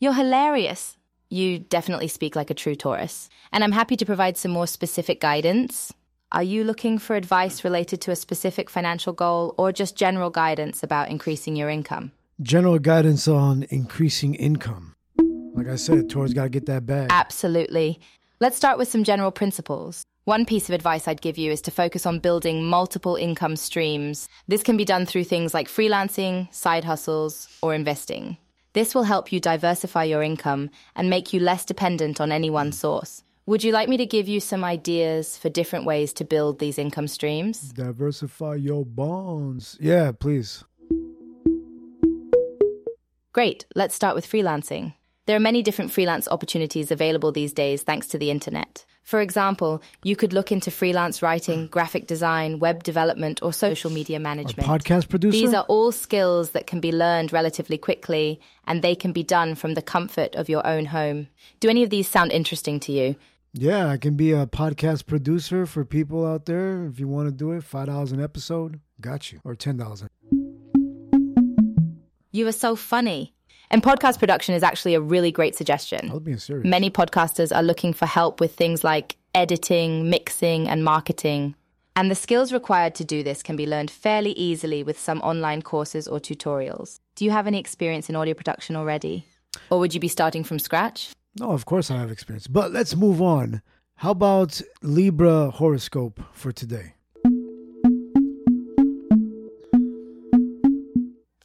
You're 0.00 0.14
hilarious. 0.14 0.96
You 1.28 1.58
definitely 1.58 2.08
speak 2.08 2.36
like 2.36 2.50
a 2.50 2.54
true 2.54 2.74
Taurus. 2.74 3.28
And 3.52 3.62
I'm 3.62 3.72
happy 3.72 3.96
to 3.96 4.06
provide 4.06 4.36
some 4.36 4.50
more 4.50 4.66
specific 4.66 5.20
guidance. 5.20 5.92
Are 6.30 6.42
you 6.42 6.62
looking 6.62 6.98
for 6.98 7.16
advice 7.16 7.64
related 7.64 8.00
to 8.02 8.10
a 8.10 8.16
specific 8.16 8.70
financial 8.70 9.12
goal 9.12 9.54
or 9.58 9.72
just 9.72 9.96
general 9.96 10.30
guidance 10.30 10.82
about 10.82 11.08
increasing 11.10 11.56
your 11.56 11.68
income? 11.68 12.12
General 12.40 12.78
guidance 12.78 13.26
on 13.26 13.64
increasing 13.70 14.34
income. 14.34 14.94
Like 15.58 15.66
I 15.66 15.74
said, 15.74 16.08
Taurus 16.08 16.32
got 16.32 16.44
to 16.44 16.48
get 16.50 16.66
that 16.66 16.86
bag. 16.86 17.08
Absolutely. 17.10 17.98
Let's 18.38 18.56
start 18.56 18.78
with 18.78 18.86
some 18.86 19.02
general 19.02 19.32
principles. 19.32 20.04
One 20.24 20.46
piece 20.46 20.68
of 20.68 20.74
advice 20.74 21.08
I'd 21.08 21.20
give 21.20 21.36
you 21.36 21.50
is 21.50 21.60
to 21.62 21.72
focus 21.72 22.06
on 22.06 22.20
building 22.20 22.64
multiple 22.64 23.16
income 23.16 23.56
streams. 23.56 24.28
This 24.46 24.62
can 24.62 24.76
be 24.76 24.84
done 24.84 25.04
through 25.04 25.24
things 25.24 25.54
like 25.54 25.66
freelancing, 25.66 26.54
side 26.54 26.84
hustles, 26.84 27.48
or 27.60 27.74
investing. 27.74 28.36
This 28.72 28.94
will 28.94 29.02
help 29.02 29.32
you 29.32 29.40
diversify 29.40 30.04
your 30.04 30.22
income 30.22 30.70
and 30.94 31.10
make 31.10 31.32
you 31.32 31.40
less 31.40 31.64
dependent 31.64 32.20
on 32.20 32.30
any 32.30 32.50
one 32.50 32.70
source. 32.70 33.24
Would 33.46 33.64
you 33.64 33.72
like 33.72 33.88
me 33.88 33.96
to 33.96 34.06
give 34.06 34.28
you 34.28 34.38
some 34.38 34.62
ideas 34.62 35.36
for 35.36 35.48
different 35.48 35.86
ways 35.86 36.12
to 36.12 36.24
build 36.24 36.60
these 36.60 36.78
income 36.78 37.08
streams? 37.08 37.72
Diversify 37.72 38.54
your 38.54 38.86
bonds. 38.86 39.76
Yeah, 39.80 40.12
please. 40.12 40.62
Great, 43.32 43.66
let's 43.74 43.96
start 43.96 44.14
with 44.14 44.28
freelancing. 44.28 44.94
There 45.28 45.36
are 45.36 45.40
many 45.40 45.62
different 45.62 45.90
freelance 45.92 46.26
opportunities 46.26 46.90
available 46.90 47.32
these 47.32 47.52
days 47.52 47.82
thanks 47.82 48.06
to 48.06 48.18
the 48.18 48.30
internet. 48.30 48.86
For 49.02 49.20
example, 49.20 49.82
you 50.02 50.16
could 50.16 50.32
look 50.32 50.50
into 50.50 50.70
freelance 50.70 51.20
writing, 51.20 51.66
graphic 51.70 52.06
design, 52.06 52.60
web 52.60 52.82
development, 52.82 53.42
or 53.42 53.52
social 53.52 53.90
media 53.90 54.16
A 54.16 54.20
management. 54.20 54.66
podcast 54.66 55.10
producer? 55.10 55.38
These 55.38 55.52
are 55.52 55.66
all 55.68 55.92
skills 55.92 56.52
that 56.52 56.66
can 56.66 56.80
be 56.80 56.92
learned 56.92 57.30
relatively 57.30 57.76
quickly, 57.76 58.40
and 58.66 58.80
they 58.80 58.94
can 58.94 59.12
be 59.12 59.22
done 59.22 59.54
from 59.54 59.74
the 59.74 59.82
comfort 59.82 60.34
of 60.34 60.48
your 60.48 60.66
own 60.66 60.86
home. 60.86 61.28
Do 61.60 61.68
any 61.68 61.82
of 61.82 61.90
these 61.90 62.08
sound 62.08 62.32
interesting 62.32 62.80
to 62.80 62.92
you? 62.92 63.14
Yeah, 63.52 63.86
I 63.86 63.98
can 63.98 64.14
be 64.14 64.32
a 64.32 64.46
podcast 64.46 65.04
producer 65.04 65.66
for 65.66 65.84
people 65.84 66.24
out 66.24 66.46
there. 66.46 66.86
If 66.86 66.98
you 66.98 67.06
want 67.06 67.28
to 67.28 67.32
do 67.32 67.52
it, 67.52 67.64
five 67.64 67.88
dollars 67.88 68.12
an 68.12 68.22
episode, 68.22 68.80
got 68.98 69.30
you, 69.30 69.42
or 69.44 69.54
ten 69.54 69.76
dollars. 69.76 70.04
You 72.32 72.46
are 72.46 72.52
so 72.52 72.76
funny. 72.76 73.34
And 73.70 73.82
podcast 73.82 74.18
production 74.18 74.54
is 74.54 74.62
actually 74.62 74.94
a 74.94 75.00
really 75.00 75.30
great 75.30 75.54
suggestion. 75.54 76.10
I 76.10 76.14
was 76.14 76.22
being 76.22 76.38
serious. 76.38 76.66
Many 76.66 76.90
podcasters 76.90 77.54
are 77.54 77.62
looking 77.62 77.92
for 77.92 78.06
help 78.06 78.40
with 78.40 78.54
things 78.54 78.82
like 78.82 79.16
editing, 79.34 80.08
mixing, 80.08 80.68
and 80.68 80.82
marketing. 80.82 81.54
And 81.94 82.10
the 82.10 82.14
skills 82.14 82.52
required 82.52 82.94
to 82.94 83.04
do 83.04 83.22
this 83.22 83.42
can 83.42 83.56
be 83.56 83.66
learned 83.66 83.90
fairly 83.90 84.30
easily 84.32 84.82
with 84.82 84.98
some 84.98 85.20
online 85.20 85.62
courses 85.62 86.08
or 86.08 86.18
tutorials. 86.18 87.00
Do 87.16 87.24
you 87.24 87.30
have 87.30 87.46
any 87.46 87.58
experience 87.58 88.08
in 88.08 88.16
audio 88.16 88.34
production 88.34 88.76
already? 88.76 89.26
Or 89.70 89.78
would 89.80 89.92
you 89.92 90.00
be 90.00 90.08
starting 90.08 90.44
from 90.44 90.58
scratch? 90.58 91.10
No, 91.38 91.50
of 91.50 91.66
course 91.66 91.90
I 91.90 91.96
have 91.96 92.10
experience. 92.10 92.46
But 92.46 92.72
let's 92.72 92.96
move 92.96 93.20
on. 93.20 93.62
How 93.96 94.12
about 94.12 94.62
Libra 94.80 95.50
horoscope 95.50 96.20
for 96.32 96.52
today? 96.52 96.94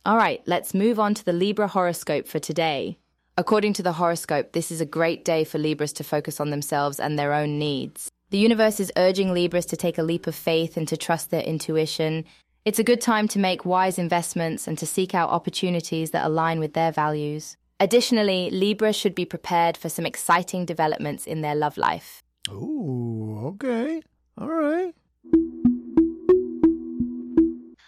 All 0.05 0.17
right, 0.17 0.41
let's 0.45 0.73
move 0.73 0.99
on 0.99 1.13
to 1.13 1.23
the 1.23 1.31
Libra 1.31 1.69
horoscope 1.69 2.27
for 2.27 2.37
today. 2.37 2.97
According 3.37 3.71
to 3.73 3.83
the 3.83 3.93
horoscope, 3.93 4.51
this 4.51 4.69
is 4.69 4.81
a 4.81 4.85
great 4.85 5.23
day 5.23 5.45
for 5.45 5.57
Libras 5.57 5.93
to 5.93 6.03
focus 6.03 6.41
on 6.41 6.49
themselves 6.49 6.99
and 6.99 7.17
their 7.17 7.31
own 7.31 7.57
needs. 7.57 8.11
The 8.29 8.37
universe 8.37 8.81
is 8.81 8.91
urging 8.97 9.33
Libras 9.33 9.65
to 9.67 9.77
take 9.77 9.97
a 9.97 10.03
leap 10.03 10.27
of 10.27 10.35
faith 10.35 10.75
and 10.75 10.85
to 10.89 10.97
trust 10.97 11.31
their 11.31 11.41
intuition. 11.41 12.25
It's 12.65 12.79
a 12.79 12.83
good 12.83 12.99
time 12.99 13.29
to 13.29 13.39
make 13.39 13.63
wise 13.63 13.97
investments 13.97 14.67
and 14.67 14.77
to 14.79 14.85
seek 14.85 15.15
out 15.15 15.29
opportunities 15.29 16.11
that 16.11 16.25
align 16.25 16.59
with 16.59 16.73
their 16.73 16.91
values. 16.91 17.55
Additionally, 17.79 18.49
Libra 18.49 18.91
should 18.91 19.15
be 19.15 19.23
prepared 19.23 19.77
for 19.77 19.87
some 19.87 20.05
exciting 20.05 20.65
developments 20.65 21.25
in 21.25 21.39
their 21.39 21.55
love 21.55 21.77
life. 21.77 22.21
Ooh, 22.49 23.53
okay. 23.53 24.01
All 24.37 24.49
right. 24.49 24.93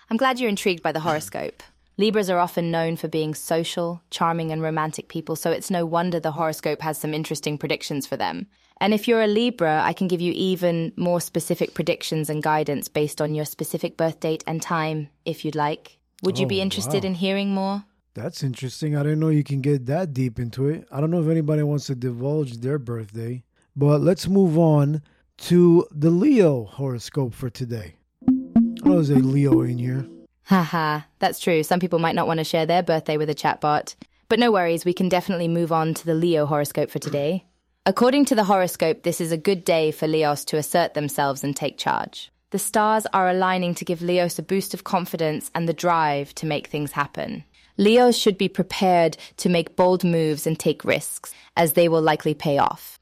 I'm 0.10 0.16
glad 0.16 0.40
you're 0.40 0.48
intrigued 0.48 0.82
by 0.82 0.94
the 0.94 1.02
horoscope. 1.02 1.62
Libras 1.98 2.30
are 2.30 2.40
often 2.40 2.72
known 2.72 2.98
for 2.98 3.08
being 3.08 3.34
social, 3.34 4.02
charming, 4.10 4.52
and 4.52 4.62
romantic 4.62 5.08
people, 5.08 5.36
so 5.36 5.52
it's 5.52 5.72
no 5.72 5.86
wonder 5.86 6.20
the 6.20 6.32
horoscope 6.34 6.82
has 6.82 6.98
some 6.98 7.14
interesting 7.14 7.58
predictions 7.58 8.06
for 8.06 8.18
them. 8.18 8.48
And 8.82 8.94
if 8.94 9.08
you're 9.08 9.22
a 9.22 9.28
Libra, 9.28 9.82
I 9.82 9.94
can 9.94 10.10
give 10.10 10.20
you 10.20 10.34
even 10.36 10.92
more 10.98 11.22
specific 11.22 11.74
predictions 11.74 12.30
and 12.30 12.44
guidance 12.44 12.90
based 12.90 13.22
on 13.22 13.34
your 13.34 13.46
specific 13.46 13.96
birth 13.96 14.20
date 14.20 14.44
and 14.46 14.62
time, 14.62 15.08
if 15.24 15.46
you'd 15.46 15.56
like. 15.56 15.98
Would 16.24 16.38
you 16.38 16.46
Oh, 16.46 16.50
be 16.50 16.60
interested 16.60 17.04
wow. 17.04 17.08
in 17.08 17.14
hearing 17.16 17.54
more? 17.54 17.86
That's 18.14 18.44
interesting. 18.44 18.98
I 18.98 19.04
didn't 19.04 19.20
know 19.22 19.30
you 19.30 19.44
can 19.46 19.62
get 19.62 19.86
that 19.86 20.14
deep 20.14 20.38
into 20.38 20.68
it. 20.68 20.86
I 20.92 21.00
don't 21.00 21.12
know 21.12 21.22
if 21.22 21.30
anybody 21.30 21.64
wants 21.64 21.88
to 21.88 21.96
divulge 21.96 22.58
their 22.58 22.78
birthday, 22.80 23.44
but 23.76 24.02
let's 24.02 24.28
move 24.28 24.58
on 24.58 25.02
to 25.38 25.86
the 25.92 26.10
Leo 26.10 26.66
horoscope 26.66 27.34
for 27.34 27.50
today. 27.50 27.96
I 28.28 28.90
know 28.90 28.96
there's 28.96 29.10
a 29.10 29.16
Leo 29.16 29.62
in 29.62 29.78
here. 29.78 30.06
Haha, 30.46 31.02
that's 31.20 31.40
true. 31.40 31.64
Some 31.64 31.80
people 31.80 32.00
might 32.00 32.16
not 32.16 32.28
want 32.28 32.38
to 32.38 32.44
share 32.44 32.66
their 32.66 32.84
birthday 32.84 33.18
with 33.18 33.30
a 33.30 33.36
chatbot. 33.36 33.96
But 34.30 34.40
no 34.40 34.52
worries, 34.52 34.86
we 34.86 34.94
can 34.94 35.10
definitely 35.10 35.48
move 35.48 35.72
on 35.72 35.94
to 35.96 36.06
the 36.06 36.14
Leo 36.14 36.46
horoscope 36.46 36.92
for 36.92 37.00
today. 37.00 37.46
According 37.88 38.26
to 38.26 38.36
the 38.36 38.44
horoscope, 38.44 39.04
this 39.04 39.20
is 39.20 39.32
a 39.32 39.38
good 39.38 39.66
day 39.66 39.92
for 39.92 40.08
Leos 40.08 40.46
to 40.46 40.58
assert 40.58 40.94
themselves 40.94 41.44
and 41.44 41.56
take 41.56 41.78
charge. 41.78 42.32
The 42.52 42.60
stars 42.60 43.08
are 43.12 43.28
aligning 43.28 43.74
to 43.76 43.86
give 43.86 44.02
Leos 44.02 44.38
a 44.38 44.44
boost 44.44 44.74
of 44.74 44.84
confidence 44.84 45.50
and 45.56 45.68
the 45.68 45.74
drive 45.74 46.34
to 46.36 46.46
make 46.46 46.68
things 46.68 46.92
happen. 46.92 47.44
Leos 47.78 48.18
should 48.18 48.38
be 48.38 48.48
prepared 48.48 49.18
to 49.38 49.50
make 49.50 49.76
bold 49.76 50.04
moves 50.04 50.48
and 50.48 50.58
take 50.58 50.86
risks, 50.86 51.34
as 51.58 51.74
they 51.74 51.90
will 51.90 52.02
likely 52.02 52.34
pay 52.34 52.58
off. 52.60 53.00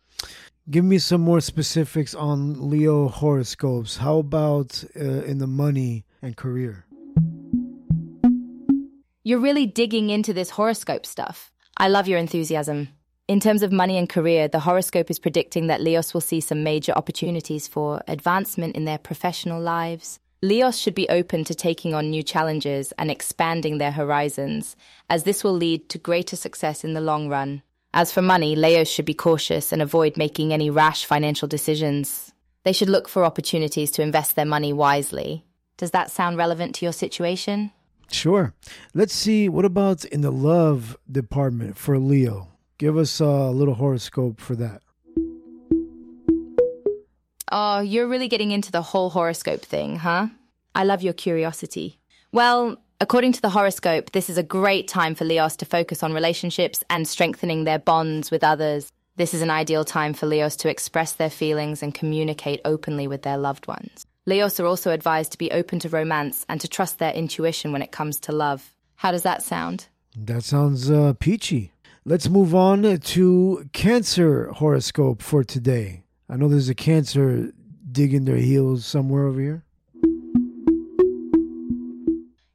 Give 0.70 0.86
me 0.86 0.98
some 0.98 1.22
more 1.22 1.42
specifics 1.42 2.16
on 2.16 2.70
Leo 2.70 3.10
horoscopes. 3.10 3.98
How 3.98 4.20
about 4.20 4.84
uh, 4.96 5.24
in 5.24 5.40
the 5.40 5.48
money 5.48 6.06
and 6.22 6.38
career? 6.38 6.86
You're 9.26 9.40
really 9.40 9.66
digging 9.66 10.10
into 10.10 10.34
this 10.34 10.50
horoscope 10.50 11.06
stuff. 11.06 11.50
I 11.78 11.88
love 11.88 12.10
your 12.10 12.20
enthusiasm. 12.20 12.90
In 13.30 13.40
terms 13.40 13.64
of 13.64 13.72
money 13.72 13.98
and 13.98 14.10
career, 14.10 14.50
the 14.50 14.60
horoscope 14.60 15.10
is 15.10 15.18
predicting 15.18 15.68
that 15.68 15.80
Leos 15.80 16.14
will 16.14 16.20
see 16.20 16.42
some 16.42 16.62
major 16.62 16.92
opportunities 16.92 17.66
for 17.66 18.02
advancement 18.10 18.76
in 18.76 18.84
their 18.84 18.98
professional 18.98 19.62
lives. 19.62 20.20
Leos 20.42 20.78
should 20.78 20.94
be 20.94 21.08
open 21.08 21.46
to 21.46 21.56
taking 21.56 21.94
on 21.94 22.10
new 22.10 22.22
challenges 22.22 22.92
and 22.98 23.10
expanding 23.10 23.78
their 23.78 23.94
horizons, 23.94 24.76
as 25.10 25.24
this 25.24 25.42
will 25.42 25.54
lead 25.54 25.88
to 25.88 25.98
greater 25.98 26.36
success 26.36 26.84
in 26.84 26.94
the 26.94 27.00
long 27.00 27.30
run. 27.30 27.62
As 27.94 28.12
for 28.12 28.22
money, 28.22 28.58
Leos 28.58 28.90
should 28.90 29.06
be 29.06 29.14
cautious 29.14 29.72
and 29.72 29.82
avoid 29.82 30.18
making 30.18 30.52
any 30.52 30.70
rash 30.70 31.06
financial 31.06 31.48
decisions. 31.48 32.34
They 32.66 32.74
should 32.74 32.90
look 32.90 33.08
for 33.08 33.24
opportunities 33.24 33.92
to 33.92 34.02
invest 34.02 34.36
their 34.36 34.44
money 34.44 34.74
wisely. 34.74 35.46
Does 35.78 35.92
that 35.92 36.12
sound 36.12 36.36
relevant 36.36 36.76
to 36.76 36.86
your 36.86 36.92
situation? 36.92 37.72
Sure. 38.14 38.54
Let's 38.94 39.14
see. 39.14 39.50
What 39.50 39.66
about 39.66 40.06
in 40.06 40.22
the 40.22 40.32
love 40.32 40.96
department 41.12 41.78
for 41.78 41.98
Leo? 41.98 42.50
Give 42.78 42.98
us 42.98 43.20
a 43.20 43.50
little 43.50 43.74
horoscope 43.74 44.40
for 44.40 44.56
that. 44.56 44.82
Oh, 47.52 47.82
you're 47.82 48.08
really 48.08 48.28
getting 48.28 48.52
into 48.52 48.72
the 48.72 48.82
whole 48.82 49.10
horoscope 49.10 49.62
thing, 49.62 49.98
huh? 49.98 50.28
I 50.76 50.84
love 50.84 51.04
your 51.04 51.14
curiosity. 51.14 52.00
Well, 52.32 52.78
according 53.00 53.34
to 53.34 53.42
the 53.42 53.50
horoscope, 53.50 54.12
this 54.12 54.30
is 54.30 54.38
a 54.38 54.44
great 54.44 54.88
time 54.88 55.16
for 55.16 55.26
Leos 55.26 55.56
to 55.58 55.66
focus 55.66 56.02
on 56.02 56.14
relationships 56.14 56.84
and 56.90 57.08
strengthening 57.08 57.64
their 57.64 57.80
bonds 57.80 58.32
with 58.32 58.44
others. 58.44 58.92
This 59.18 59.34
is 59.34 59.42
an 59.42 59.52
ideal 59.52 59.86
time 59.86 60.14
for 60.14 60.26
Leos 60.26 60.56
to 60.58 60.70
express 60.70 61.14
their 61.14 61.30
feelings 61.30 61.84
and 61.84 61.94
communicate 61.94 62.62
openly 62.66 63.08
with 63.08 63.22
their 63.22 63.38
loved 63.38 63.68
ones. 63.68 64.06
Leos 64.26 64.58
are 64.60 64.66
also 64.66 64.92
advised 64.92 65.34
to 65.34 65.38
be 65.38 65.52
open 65.52 65.80
to 65.80 65.90
romance 65.90 66.46
and 66.48 66.62
to 66.62 66.68
trust 66.68 66.98
their 66.98 67.14
intuition 67.14 67.74
when 67.74 67.82
it 67.82 67.92
comes 67.92 68.20
to 68.22 68.32
love. 68.32 68.72
How 68.96 69.12
does 69.12 69.24
that 69.24 69.44
sound? 69.44 69.88
That 70.16 70.44
sounds 70.44 70.90
uh, 70.90 71.14
peachy. 71.20 71.74
Let's 72.06 72.30
move 72.30 72.56
on 72.56 73.00
to 73.00 73.70
Cancer 73.74 74.50
horoscope 74.54 75.22
for 75.22 75.44
today. 75.44 76.04
I 76.30 76.38
know 76.38 76.48
there's 76.48 76.70
a 76.70 76.76
Cancer 76.76 77.52
digging 77.92 78.24
their 78.24 78.38
heels 78.38 78.86
somewhere 78.86 79.26
over 79.26 79.42
here. 79.42 79.64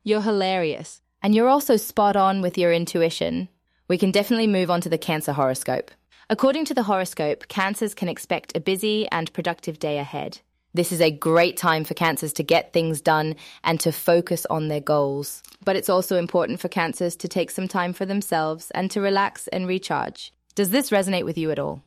You're 0.05 0.23
hilarious. 0.23 1.03
And 1.23 1.35
you're 1.35 1.49
also 1.49 1.77
spot 1.77 2.17
on 2.17 2.41
with 2.41 2.57
your 2.57 2.73
intuition. 2.73 3.49
We 3.89 3.99
can 3.99 4.11
definitely 4.11 4.47
move 4.47 4.71
on 4.71 4.81
to 4.83 4.89
the 4.89 4.97
Cancer 4.97 5.33
horoscope. 5.35 5.91
According 6.31 6.65
to 6.67 6.75
the 6.75 6.85
horoscope, 6.85 7.49
Cancers 7.49 7.95
can 7.95 8.09
expect 8.09 8.57
a 8.57 8.61
busy 8.61 9.07
and 9.11 9.33
productive 9.33 9.79
day 9.79 9.99
ahead. 9.99 10.41
This 10.79 10.93
is 10.93 11.01
a 11.01 11.11
great 11.11 11.57
time 11.57 11.83
for 11.83 11.95
Cancers 11.95 12.33
to 12.35 12.45
get 12.45 12.73
things 12.73 13.01
done 13.01 13.35
and 13.65 13.81
to 13.81 13.91
focus 13.91 14.47
on 14.49 14.69
their 14.69 14.81
goals. 14.81 15.43
But 15.65 15.75
it's 15.75 15.89
also 15.89 16.17
important 16.17 16.61
for 16.61 16.69
Cancers 16.69 17.17
to 17.17 17.27
take 17.27 17.51
some 17.51 17.67
time 17.67 17.93
for 17.93 18.07
themselves 18.07 18.71
and 18.77 18.89
to 18.93 19.01
relax 19.01 19.49
and 19.49 19.67
recharge. 19.67 20.33
Does 20.55 20.71
this 20.71 20.91
resonate 20.91 21.25
with 21.25 21.37
you 21.37 21.51
at 21.51 21.59
all? 21.59 21.83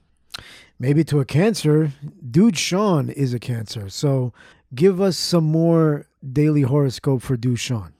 Maybe 0.77 1.05
to 1.05 1.21
a 1.21 1.25
Cancer. 1.25 1.93
Dude 2.29 2.57
Sean 2.57 3.09
is 3.09 3.33
a 3.33 3.39
Cancer. 3.39 3.87
So 3.87 4.33
give 4.75 4.99
us 4.99 5.15
some 5.15 5.45
more 5.45 6.07
daily 6.29 6.63
horoscope 6.63 7.21
for 7.21 7.37
Dude 7.37 7.59
Sean. 7.59 7.93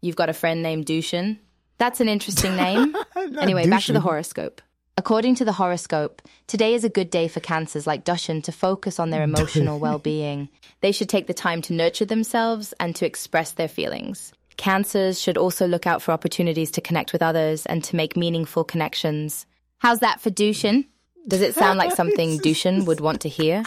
You've 0.00 0.16
got 0.16 0.30
a 0.30 0.32
friend 0.32 0.62
named 0.62 0.86
Dushan. 0.86 1.36
That's 1.76 2.00
an 2.00 2.08
interesting 2.08 2.56
name. 2.56 2.96
anyway, 3.38 3.68
back 3.68 3.82
to 3.82 3.92
the 3.92 4.00
horoscope. 4.00 4.62
According 4.98 5.34
to 5.36 5.44
the 5.44 5.52
horoscope, 5.52 6.22
today 6.46 6.72
is 6.72 6.82
a 6.82 6.88
good 6.88 7.10
day 7.10 7.28
for 7.28 7.40
cancers 7.40 7.86
like 7.86 8.04
Dushan 8.04 8.42
to 8.44 8.52
focus 8.52 8.98
on 8.98 9.10
their 9.10 9.22
emotional 9.30 9.78
well 9.78 9.98
being. 9.98 10.48
They 10.80 10.90
should 10.92 11.10
take 11.10 11.26
the 11.26 11.34
time 11.34 11.60
to 11.62 11.74
nurture 11.74 12.06
themselves 12.06 12.72
and 12.80 12.96
to 12.96 13.04
express 13.06 13.52
their 13.52 13.68
feelings. 13.68 14.32
Cancers 14.56 15.20
should 15.20 15.36
also 15.36 15.66
look 15.66 15.86
out 15.86 16.00
for 16.00 16.12
opportunities 16.12 16.70
to 16.72 16.80
connect 16.80 17.12
with 17.12 17.22
others 17.22 17.66
and 17.66 17.84
to 17.84 17.94
make 17.94 18.16
meaningful 18.16 18.64
connections. 18.64 19.44
How's 19.78 20.00
that 20.00 20.22
for 20.22 20.30
Dushan? 20.30 20.86
Does 21.28 21.42
it 21.42 21.54
sound 21.54 21.78
like 21.78 21.92
something 21.92 22.38
Dushan 22.40 22.86
would 22.86 23.00
want 23.00 23.20
to 23.20 23.28
hear? 23.28 23.64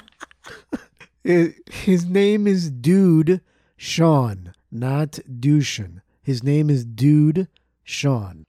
His 1.23 2.05
name 2.05 2.47
is 2.47 2.71
Dude 2.71 3.41
Sean, 3.77 4.53
not 4.71 5.19
Dushan. 5.29 6.01
His 6.23 6.43
name 6.43 6.71
is 6.71 6.85
Dude 6.85 7.47
Sean. 7.83 8.45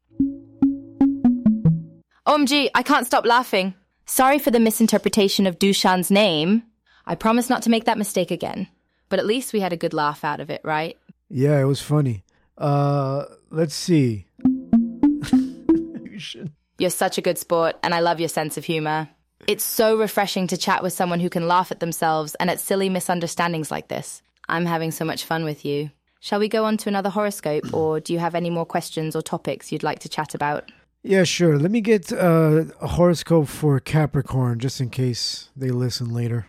OMG, 2.27 2.69
I 2.75 2.83
can't 2.83 3.07
stop 3.07 3.25
laughing. 3.25 3.75
Sorry 4.05 4.39
for 4.39 4.51
the 4.51 4.61
misinterpretation 4.61 5.47
of 5.47 5.59
Dushan's 5.59 6.11
name. 6.11 6.65
I 7.07 7.15
promise 7.15 7.49
not 7.49 7.63
to 7.63 7.71
make 7.71 7.87
that 7.87 7.99
mistake 7.99 8.31
again. 8.31 8.69
But 9.09 9.19
at 9.19 9.27
least 9.27 9.53
we 9.53 9.61
had 9.61 9.73
a 9.73 9.77
good 9.77 9.95
laugh 9.95 10.23
out 10.23 10.41
of 10.41 10.51
it, 10.51 10.61
right? 10.63 10.97
Yeah, 11.29 11.61
it 11.61 11.65
was 11.65 11.81
funny. 11.81 12.23
Uh, 12.59 13.25
let's 13.51 13.75
see. 13.75 14.27
You're 16.79 16.91
such 16.91 17.19
a 17.19 17.23
good 17.23 17.39
sport, 17.39 17.77
and 17.83 17.95
I 17.95 18.01
love 18.01 18.21
your 18.21 18.29
sense 18.29 18.57
of 18.57 18.65
humor. 18.65 19.09
It's 19.47 19.65
so 19.65 19.97
refreshing 19.97 20.47
to 20.49 20.59
chat 20.59 20.83
with 20.83 20.93
someone 20.93 21.21
who 21.21 21.31
can 21.31 21.49
laugh 21.49 21.73
at 21.73 21.81
themselves 21.81 22.35
and 22.37 22.51
at 22.51 22.61
silly 22.61 22.91
misunderstandings 22.91 23.71
like 23.71 23.89
this. 23.89 24.23
I'm 24.49 24.67
having 24.67 24.91
so 24.91 25.05
much 25.05 25.25
fun 25.25 25.45
with 25.45 25.65
you. 25.65 25.91
Shall 26.21 26.39
we 26.39 26.49
go 26.49 26.67
on 26.67 26.77
to 26.79 26.89
another 26.89 27.09
horoscope, 27.09 27.73
or 27.73 27.99
do 27.99 28.13
you 28.13 28.19
have 28.19 28.35
any 28.35 28.51
more 28.51 28.67
questions 28.67 29.17
or 29.17 29.23
topics 29.23 29.73
you'd 29.73 29.83
like 29.83 30.01
to 30.01 30.09
chat 30.09 30.35
about? 30.35 30.71
Yeah, 31.03 31.25
sure. 31.25 31.59
Let 31.59 31.71
me 31.71 31.81
get 31.81 32.13
uh, 32.13 32.65
a 32.81 32.89
horoscope 32.89 33.49
for 33.49 33.81
Capricorn 33.81 34.59
just 34.59 34.81
in 34.81 34.91
case 34.91 35.49
they 35.57 35.71
listen 35.71 36.11
later. 36.11 36.47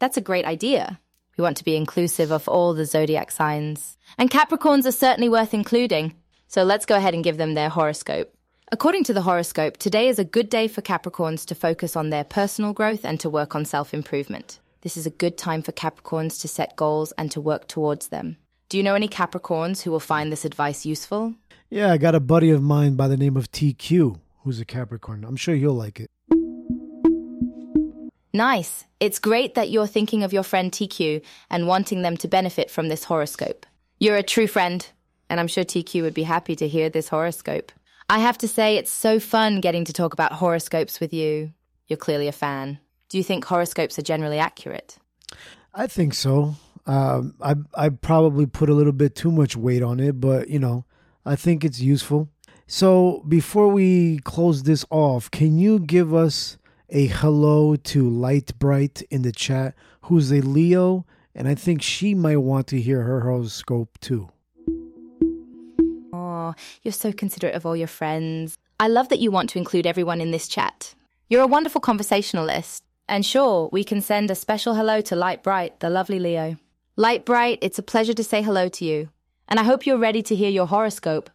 That's 0.00 0.16
a 0.16 0.20
great 0.22 0.44
idea. 0.44 1.00
We 1.36 1.42
want 1.42 1.56
to 1.58 1.64
be 1.64 1.76
inclusive 1.76 2.32
of 2.32 2.48
all 2.48 2.74
the 2.74 2.84
zodiac 2.84 3.30
signs. 3.30 3.96
And 4.16 4.30
Capricorns 4.30 4.86
are 4.86 4.92
certainly 4.92 5.28
worth 5.28 5.54
including. 5.54 6.14
So 6.48 6.64
let's 6.64 6.86
go 6.86 6.96
ahead 6.96 7.14
and 7.14 7.22
give 7.22 7.36
them 7.36 7.54
their 7.54 7.68
horoscope. 7.68 8.34
According 8.72 9.04
to 9.04 9.14
the 9.14 9.22
horoscope, 9.22 9.76
today 9.76 10.08
is 10.08 10.18
a 10.18 10.24
good 10.24 10.50
day 10.50 10.66
for 10.66 10.82
Capricorns 10.82 11.46
to 11.46 11.54
focus 11.54 11.94
on 11.94 12.10
their 12.10 12.24
personal 12.24 12.72
growth 12.72 13.04
and 13.04 13.20
to 13.20 13.30
work 13.30 13.54
on 13.54 13.64
self 13.64 13.94
improvement. 13.94 14.58
This 14.82 14.96
is 14.96 15.06
a 15.06 15.10
good 15.10 15.38
time 15.38 15.62
for 15.62 15.72
Capricorns 15.72 16.40
to 16.40 16.48
set 16.48 16.76
goals 16.76 17.12
and 17.12 17.30
to 17.30 17.40
work 17.40 17.68
towards 17.68 18.08
them. 18.08 18.36
Do 18.68 18.76
you 18.76 18.82
know 18.82 18.94
any 18.94 19.08
Capricorns 19.08 19.82
who 19.82 19.90
will 19.90 20.00
find 20.00 20.30
this 20.30 20.44
advice 20.44 20.84
useful? 20.84 21.34
Yeah, 21.70 21.92
I 21.92 21.98
got 21.98 22.14
a 22.14 22.20
buddy 22.20 22.50
of 22.50 22.62
mine 22.62 22.94
by 22.94 23.08
the 23.08 23.16
name 23.18 23.36
of 23.36 23.52
TQ 23.52 24.20
who's 24.42 24.58
a 24.58 24.64
Capricorn. 24.64 25.22
I'm 25.22 25.36
sure 25.36 25.54
you'll 25.54 25.74
like 25.74 26.00
it. 26.00 26.10
Nice. 28.32 28.86
It's 29.00 29.18
great 29.18 29.54
that 29.54 29.68
you're 29.68 29.86
thinking 29.86 30.22
of 30.22 30.32
your 30.32 30.42
friend 30.42 30.72
TQ 30.72 31.22
and 31.50 31.66
wanting 31.66 32.00
them 32.00 32.16
to 32.18 32.28
benefit 32.28 32.70
from 32.70 32.88
this 32.88 33.04
horoscope. 33.04 33.66
You're 33.98 34.16
a 34.16 34.22
true 34.22 34.46
friend, 34.46 34.88
and 35.28 35.38
I'm 35.38 35.46
sure 35.46 35.62
TQ 35.62 36.02
would 36.02 36.14
be 36.14 36.22
happy 36.22 36.56
to 36.56 36.66
hear 36.66 36.88
this 36.88 37.08
horoscope. 37.08 37.70
I 38.08 38.20
have 38.20 38.38
to 38.38 38.48
say, 38.48 38.76
it's 38.76 38.90
so 38.90 39.20
fun 39.20 39.60
getting 39.60 39.84
to 39.84 39.92
talk 39.92 40.14
about 40.14 40.32
horoscopes 40.32 41.00
with 41.00 41.12
you. 41.12 41.52
You're 41.86 41.98
clearly 41.98 42.28
a 42.28 42.32
fan. 42.32 42.78
Do 43.10 43.18
you 43.18 43.24
think 43.24 43.44
horoscopes 43.44 43.98
are 43.98 44.02
generally 44.02 44.38
accurate? 44.38 44.96
I 45.74 45.86
think 45.86 46.14
so. 46.14 46.54
Um, 46.86 47.34
I 47.42 47.56
I 47.74 47.90
probably 47.90 48.46
put 48.46 48.70
a 48.70 48.74
little 48.74 48.92
bit 48.92 49.14
too 49.14 49.30
much 49.30 49.54
weight 49.56 49.82
on 49.82 50.00
it, 50.00 50.18
but 50.18 50.48
you 50.48 50.58
know, 50.58 50.86
I 51.24 51.36
think 51.36 51.64
it's 51.64 51.80
useful. 51.80 52.28
So 52.66 53.24
before 53.28 53.68
we 53.68 54.18
close 54.20 54.62
this 54.62 54.84
off, 54.90 55.30
can 55.30 55.58
you 55.58 55.78
give 55.78 56.14
us 56.14 56.58
a 56.90 57.06
hello 57.06 57.76
to 57.76 58.08
Light 58.08 58.58
Bright 58.58 59.02
in 59.10 59.22
the 59.22 59.32
chat, 59.32 59.74
who's 60.02 60.32
a 60.32 60.40
Leo, 60.40 61.04
and 61.34 61.46
I 61.46 61.54
think 61.54 61.82
she 61.82 62.14
might 62.14 62.38
want 62.38 62.66
to 62.68 62.80
hear 62.80 63.02
her 63.02 63.20
horoscope 63.20 63.98
too. 64.00 64.30
Oh, 66.12 66.54
you're 66.82 66.92
so 66.92 67.12
considerate 67.12 67.54
of 67.54 67.66
all 67.66 67.76
your 67.76 67.88
friends. 67.88 68.58
I 68.80 68.88
love 68.88 69.08
that 69.10 69.18
you 69.18 69.30
want 69.30 69.50
to 69.50 69.58
include 69.58 69.86
everyone 69.86 70.20
in 70.20 70.30
this 70.30 70.48
chat. 70.48 70.94
You're 71.28 71.42
a 71.42 71.46
wonderful 71.46 71.80
conversationalist. 71.80 72.84
And 73.08 73.24
sure, 73.24 73.68
we 73.72 73.84
can 73.84 74.00
send 74.00 74.30
a 74.30 74.34
special 74.34 74.74
hello 74.74 75.00
to 75.02 75.16
Light 75.16 75.42
Bright, 75.42 75.80
the 75.80 75.88
lovely 75.88 76.18
Leo. 76.18 76.56
Light 76.96 77.24
Bright, 77.24 77.58
it's 77.62 77.78
a 77.78 77.82
pleasure 77.82 78.12
to 78.12 78.24
say 78.24 78.42
hello 78.42 78.68
to 78.68 78.84
you. 78.84 79.08
And 79.48 79.58
I 79.58 79.64
hope 79.64 79.86
you're 79.86 79.98
ready 79.98 80.22
to 80.22 80.36
hear 80.36 80.50
your 80.50 80.66
horoscope. 80.66 81.30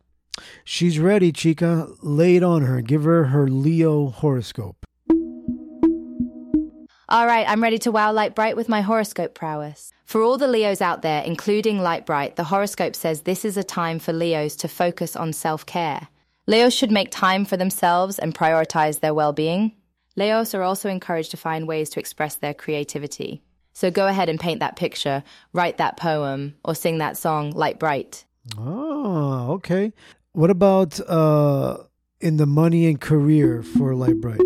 She's 0.64 1.00
ready, 1.00 1.32
Chica. 1.32 1.88
Lay 2.02 2.36
it 2.36 2.44
on 2.44 2.64
her. 2.64 2.82
Give 2.82 3.04
her 3.04 3.26
her 3.26 3.48
Leo 3.48 4.08
horoscope. 4.08 4.86
All 7.10 7.28
right, 7.28 7.48
I'm 7.48 7.62
ready 7.62 7.78
to 7.80 7.92
wow 7.92 8.12
Light 8.12 8.34
Bright 8.34 8.56
with 8.56 8.70
my 8.70 8.82
horoscope 8.82 9.36
prowess. 9.36 9.92
For 10.06 10.22
all 10.22 10.38
the 10.38 10.48
Leos 10.48 10.82
out 10.82 11.02
there, 11.02 11.22
including 11.24 11.80
Light 11.80 12.06
Bright, 12.06 12.38
the 12.38 12.46
horoscope 12.46 12.96
says 12.96 13.22
this 13.22 13.46
is 13.46 13.58
a 13.58 13.64
time 13.64 14.00
for 14.00 14.14
Leos 14.14 14.56
to 14.58 14.68
focus 14.68 15.16
on 15.16 15.34
self 15.34 15.66
care. 15.66 16.08
Leos 16.48 16.74
should 16.74 16.92
make 16.92 17.12
time 17.12 17.46
for 17.46 17.56
themselves 17.56 18.18
and 18.18 18.34
prioritize 18.34 19.00
their 19.00 19.14
well 19.14 19.34
being. 19.34 19.74
Leos 20.16 20.54
are 20.54 20.64
also 20.64 20.90
encouraged 20.90 21.32
to 21.32 21.38
find 21.38 21.68
ways 21.68 21.90
to 21.90 22.00
express 22.00 22.36
their 22.36 22.54
creativity. 22.54 23.44
So 23.74 23.92
go 23.92 24.08
ahead 24.08 24.30
and 24.30 24.40
paint 24.40 24.60
that 24.60 24.76
picture, 24.76 25.24
write 25.52 25.78
that 25.78 25.98
poem, 25.98 26.56
or 26.64 26.76
sing 26.76 27.00
that 27.00 27.18
song, 27.18 27.52
Light 27.52 27.80
Bright. 27.80 28.26
Oh, 28.58 29.54
okay. 29.54 29.94
What 30.34 30.50
about 30.50 31.00
uh 31.00 31.78
in 32.22 32.38
the 32.38 32.46
money 32.46 32.88
and 32.88 33.02
career 33.02 33.64
for 33.64 33.96
Light 33.96 34.22
Bright? 34.22 34.42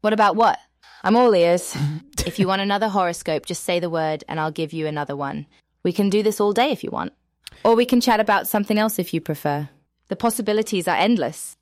What 0.00 0.12
about 0.12 0.36
what? 0.36 0.58
I'm 1.02 1.16
all 1.16 1.34
ears. 1.34 1.76
if 2.26 2.38
you 2.38 2.46
want 2.46 2.62
another 2.62 2.88
horoscope, 2.88 3.46
just 3.46 3.64
say 3.64 3.80
the 3.80 3.90
word 3.90 4.24
and 4.28 4.38
I'll 4.38 4.50
give 4.50 4.72
you 4.72 4.86
another 4.86 5.16
one. 5.16 5.46
We 5.82 5.92
can 5.92 6.10
do 6.10 6.22
this 6.22 6.40
all 6.40 6.52
day 6.52 6.70
if 6.70 6.84
you 6.84 6.90
want. 6.90 7.12
Or 7.64 7.74
we 7.74 7.86
can 7.86 8.00
chat 8.00 8.20
about 8.20 8.48
something 8.48 8.78
else 8.78 8.98
if 8.98 9.14
you 9.14 9.20
prefer. 9.20 9.68
The 10.08 10.16
possibilities 10.16 10.88
are 10.88 10.96
endless. 10.96 11.56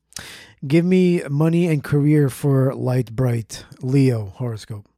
Give 0.67 0.85
me 0.85 1.23
money 1.29 1.69
and 1.69 1.85
career 1.85 2.29
for 2.29 2.75
Light 2.75 3.15
Bright 3.15 3.65
Leo 3.81 4.27
horoscope. 4.37 4.89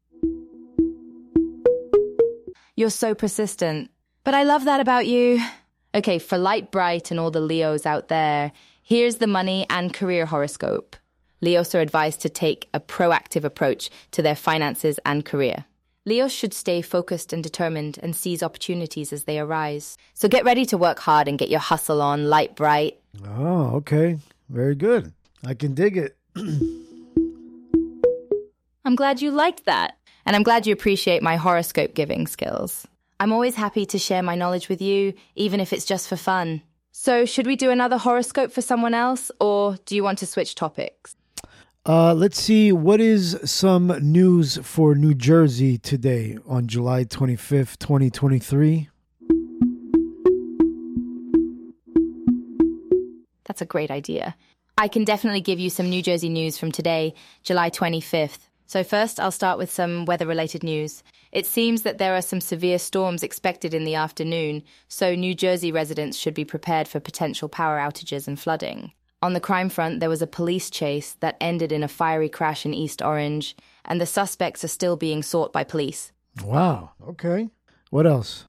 You're 2.81 2.89
so 2.89 3.15
persistent. 3.15 3.91
But 4.25 4.33
I 4.33 4.45
love 4.45 4.65
that 4.65 4.81
about 4.81 5.07
you. 5.07 5.39
Okay, 5.95 6.19
for 6.19 6.39
Light 6.39 6.71
Bright 6.71 7.11
and 7.11 7.21
all 7.21 7.31
the 7.31 7.39
Leos 7.39 7.85
out 7.85 8.09
there, 8.09 8.53
here's 8.83 9.17
the 9.17 9.27
money 9.27 9.67
and 9.69 9.93
career 9.93 10.25
horoscope. 10.25 10.97
Leos 11.43 11.75
are 11.75 11.81
advised 11.81 12.23
to 12.23 12.31
take 12.31 12.71
a 12.73 12.81
proactive 12.81 13.45
approach 13.45 13.91
to 14.13 14.23
their 14.23 14.35
finances 14.35 14.99
and 15.05 15.27
career. 15.27 15.67
Leos 16.07 16.33
should 16.33 16.55
stay 16.55 16.81
focused 16.81 17.35
and 17.35 17.43
determined 17.43 17.99
and 18.03 18.17
seize 18.17 18.43
opportunities 18.43 19.13
as 19.13 19.25
they 19.25 19.39
arise. 19.39 19.99
So 20.15 20.27
get 20.27 20.47
ready 20.47 20.65
to 20.65 20.79
work 20.79 21.01
hard 21.01 21.29
and 21.29 21.39
get 21.39 21.51
your 21.51 21.61
hustle 21.61 22.01
on, 22.01 22.31
light 22.31 22.57
bright. 22.57 22.99
Oh, 23.27 23.75
okay. 23.75 24.17
Very 24.49 24.75
good. 24.75 25.13
I 25.45 25.53
can 25.53 25.75
dig 25.75 25.99
it. 25.99 26.17
I'm 28.87 28.97
glad 28.97 29.21
you 29.21 29.31
liked 29.31 29.67
that. 29.67 29.99
And 30.27 30.37
I'm 30.37 30.43
glad 30.43 30.67
you 30.67 30.73
appreciate 30.73 31.23
my 31.23 31.37
horoscope 31.37 31.95
giving 31.95 32.27
skills. 32.27 32.87
I'm 33.19 33.33
always 33.33 33.55
happy 33.55 33.85
to 33.87 33.99
share 33.99 34.23
my 34.23 34.35
knowledge 34.35 34.69
with 34.69 34.81
you, 34.81 35.15
even 35.35 35.61
if 35.61 35.73
it's 35.73 35.85
just 35.85 36.09
for 36.09 36.17
fun. 36.17 36.63
So, 36.93 37.25
should 37.25 37.47
we 37.47 37.57
do 37.57 37.71
another 37.71 37.99
horoscope 37.99 38.53
for 38.53 38.63
someone 38.63 38.95
else, 38.95 39.31
or 39.41 39.77
do 39.87 39.95
you 39.95 40.03
want 40.03 40.19
to 40.19 40.27
switch 40.27 40.55
topics? 40.55 41.17
Uh, 41.87 42.13
let's 42.13 42.39
see 42.39 42.73
what 42.73 43.01
is 43.01 43.39
some 43.45 43.87
news 44.03 44.59
for 44.59 44.95
New 44.95 45.15
Jersey 45.15 45.79
today 45.79 46.37
on 46.47 46.67
July 46.67 47.05
25th, 47.05 47.79
2023. 47.79 48.91
That's 53.47 53.63
a 53.63 53.67
great 53.67 53.91
idea. 53.91 54.37
I 54.77 54.89
can 54.89 55.05
definitely 55.05 55.41
give 55.41 55.59
you 55.59 55.71
some 55.71 55.89
New 55.89 56.03
Jersey 56.03 56.29
news 56.29 56.59
from 56.59 56.71
today, 56.71 57.15
July 57.43 57.71
25th. 57.71 58.50
So, 58.71 58.85
first, 58.85 59.19
I'll 59.19 59.33
start 59.33 59.59
with 59.59 59.69
some 59.69 60.05
weather 60.05 60.29
related 60.29 60.63
news. 60.63 61.03
It 61.33 61.45
seems 61.45 61.83
that 61.83 61.99
there 61.99 62.15
are 62.15 62.23
some 62.23 62.41
severe 62.41 62.79
storms 62.79 63.25
expected 63.25 63.75
in 63.75 63.83
the 63.83 63.97
afternoon, 63.97 64.63
so 64.87 65.17
New 65.17 65.35
Jersey 65.35 65.73
residents 65.73 66.17
should 66.17 66.35
be 66.35 66.45
prepared 66.45 66.87
for 66.87 67.01
potential 67.01 67.49
power 67.49 67.79
outages 67.81 68.29
and 68.29 68.39
flooding. 68.39 68.93
On 69.23 69.33
the 69.33 69.41
crime 69.41 69.71
front, 69.71 69.99
there 69.99 70.09
was 70.09 70.23
a 70.23 70.27
police 70.29 70.71
chase 70.71 71.17
that 71.19 71.37
ended 71.41 71.73
in 71.73 71.83
a 71.83 71.89
fiery 71.89 72.29
crash 72.29 72.65
in 72.65 72.73
East 72.73 73.03
Orange, 73.03 73.57
and 73.87 74.01
the 74.01 74.07
suspects 74.07 74.63
are 74.63 74.69
still 74.69 74.95
being 74.95 75.25
sought 75.25 75.53
by 75.53 75.65
police. 75.65 76.13
Wow. 76.45 76.93
Okay. 77.09 77.49
What 77.91 78.07
else? 78.07 78.45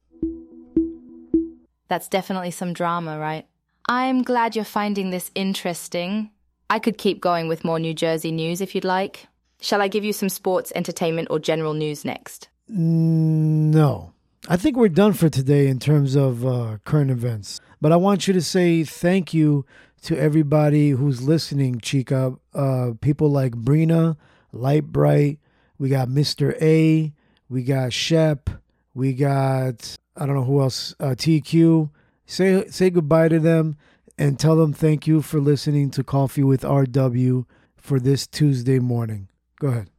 That's 1.87 2.07
definitely 2.07 2.51
some 2.51 2.73
drama, 2.73 3.17
right? 3.17 3.47
I'm 3.89 4.21
glad 4.21 4.55
you're 4.55 4.65
finding 4.65 5.09
this 5.09 5.31
interesting. 5.33 6.29
I 6.69 6.77
could 6.77 6.99
keep 6.99 7.21
going 7.21 7.47
with 7.47 7.63
more 7.63 7.79
New 7.79 7.95
Jersey 7.95 8.31
news 8.31 8.61
if 8.61 8.75
you'd 8.75 8.85
like. 8.85 9.25
Shall 9.61 9.79
I 9.79 9.87
give 9.87 10.03
you 10.03 10.11
some 10.11 10.27
sports, 10.27 10.71
entertainment, 10.75 11.27
or 11.29 11.39
general 11.39 11.75
news 11.75 12.03
next? 12.03 12.49
No. 12.67 14.11
I 14.49 14.57
think 14.57 14.75
we're 14.75 14.89
done 14.89 15.13
for 15.13 15.29
today 15.29 15.67
in 15.67 15.77
terms 15.77 16.15
of 16.15 16.45
uh, 16.45 16.79
current 16.83 17.11
events. 17.11 17.61
But 17.79 17.91
I 17.91 17.95
want 17.95 18.27
you 18.27 18.33
to 18.33 18.41
say 18.41 18.83
thank 18.83 19.35
you 19.35 19.65
to 20.01 20.17
everybody 20.17 20.89
who's 20.89 21.21
listening, 21.21 21.79
Chica. 21.79 22.35
Uh, 22.55 22.93
people 23.01 23.29
like 23.29 23.53
Brina, 23.53 24.17
Light 24.51 24.85
Bright. 24.85 25.37
We 25.77 25.89
got 25.89 26.07
Mr. 26.07 26.59
A. 26.59 27.13
We 27.47 27.63
got 27.63 27.93
Shep. 27.93 28.49
We 28.95 29.13
got 29.13 29.95
I 30.17 30.25
don't 30.25 30.35
know 30.35 30.43
who 30.43 30.61
else. 30.61 30.95
Uh, 30.99 31.15
TQ. 31.15 31.91
Say 32.25 32.67
say 32.69 32.89
goodbye 32.89 33.27
to 33.29 33.39
them 33.39 33.75
and 34.17 34.39
tell 34.39 34.55
them 34.55 34.73
thank 34.73 35.05
you 35.05 35.21
for 35.21 35.39
listening 35.39 35.91
to 35.91 36.03
Coffee 36.03 36.43
with 36.43 36.61
RW 36.61 37.45
for 37.77 37.99
this 37.99 38.25
Tuesday 38.25 38.79
morning. 38.79 39.27
Go 39.61 39.67
ahead. 39.67 39.91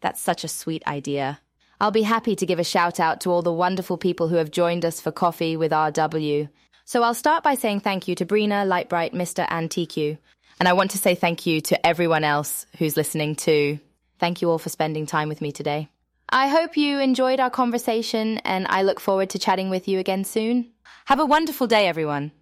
That's 0.00 0.22
such 0.22 0.42
a 0.42 0.48
sweet 0.48 0.82
idea. 0.86 1.38
I'll 1.78 1.90
be 1.90 2.02
happy 2.02 2.34
to 2.34 2.46
give 2.46 2.58
a 2.58 2.64
shout 2.64 2.98
out 2.98 3.20
to 3.20 3.30
all 3.30 3.42
the 3.42 3.52
wonderful 3.52 3.98
people 3.98 4.28
who 4.28 4.36
have 4.36 4.50
joined 4.50 4.86
us 4.86 5.02
for 5.02 5.12
Coffee 5.12 5.54
with 5.54 5.70
RW. 5.70 6.48
So 6.86 7.02
I'll 7.02 7.12
start 7.12 7.44
by 7.44 7.56
saying 7.56 7.80
thank 7.80 8.08
you 8.08 8.14
to 8.14 8.24
Brina, 8.24 8.66
Lightbright, 8.66 9.12
Mr. 9.12 9.46
and 9.50 9.68
TQ. 9.68 10.16
And 10.58 10.66
I 10.66 10.72
want 10.72 10.92
to 10.92 10.98
say 10.98 11.14
thank 11.14 11.44
you 11.44 11.60
to 11.60 11.86
everyone 11.86 12.24
else 12.24 12.64
who's 12.78 12.96
listening 12.96 13.36
too. 13.36 13.80
Thank 14.18 14.40
you 14.40 14.48
all 14.50 14.58
for 14.58 14.70
spending 14.70 15.04
time 15.04 15.28
with 15.28 15.42
me 15.42 15.52
today. 15.52 15.90
I 16.30 16.48
hope 16.48 16.74
you 16.74 16.98
enjoyed 17.00 17.38
our 17.38 17.50
conversation 17.50 18.38
and 18.38 18.66
I 18.70 18.82
look 18.82 18.98
forward 18.98 19.28
to 19.30 19.38
chatting 19.38 19.68
with 19.68 19.86
you 19.86 19.98
again 19.98 20.24
soon. 20.24 20.72
Have 21.04 21.20
a 21.20 21.26
wonderful 21.26 21.66
day, 21.66 21.86
everyone. 21.86 22.32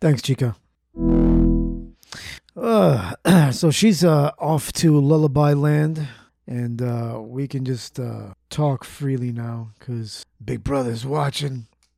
Thanks, 0.00 0.22
Chica. 0.22 0.56
Uh, 2.56 3.14
so 3.52 3.70
she's 3.70 4.04
uh, 4.04 4.32
off 4.38 4.72
to 4.72 4.98
Lullaby 4.98 5.52
Land, 5.52 6.08
and 6.46 6.82
uh, 6.82 7.20
we 7.22 7.46
can 7.46 7.64
just 7.64 7.98
uh, 8.00 8.34
talk 8.48 8.84
freely 8.84 9.32
now 9.32 9.70
because 9.78 10.24
Big 10.44 10.64
Brother's 10.64 11.06
watching. 11.06 11.66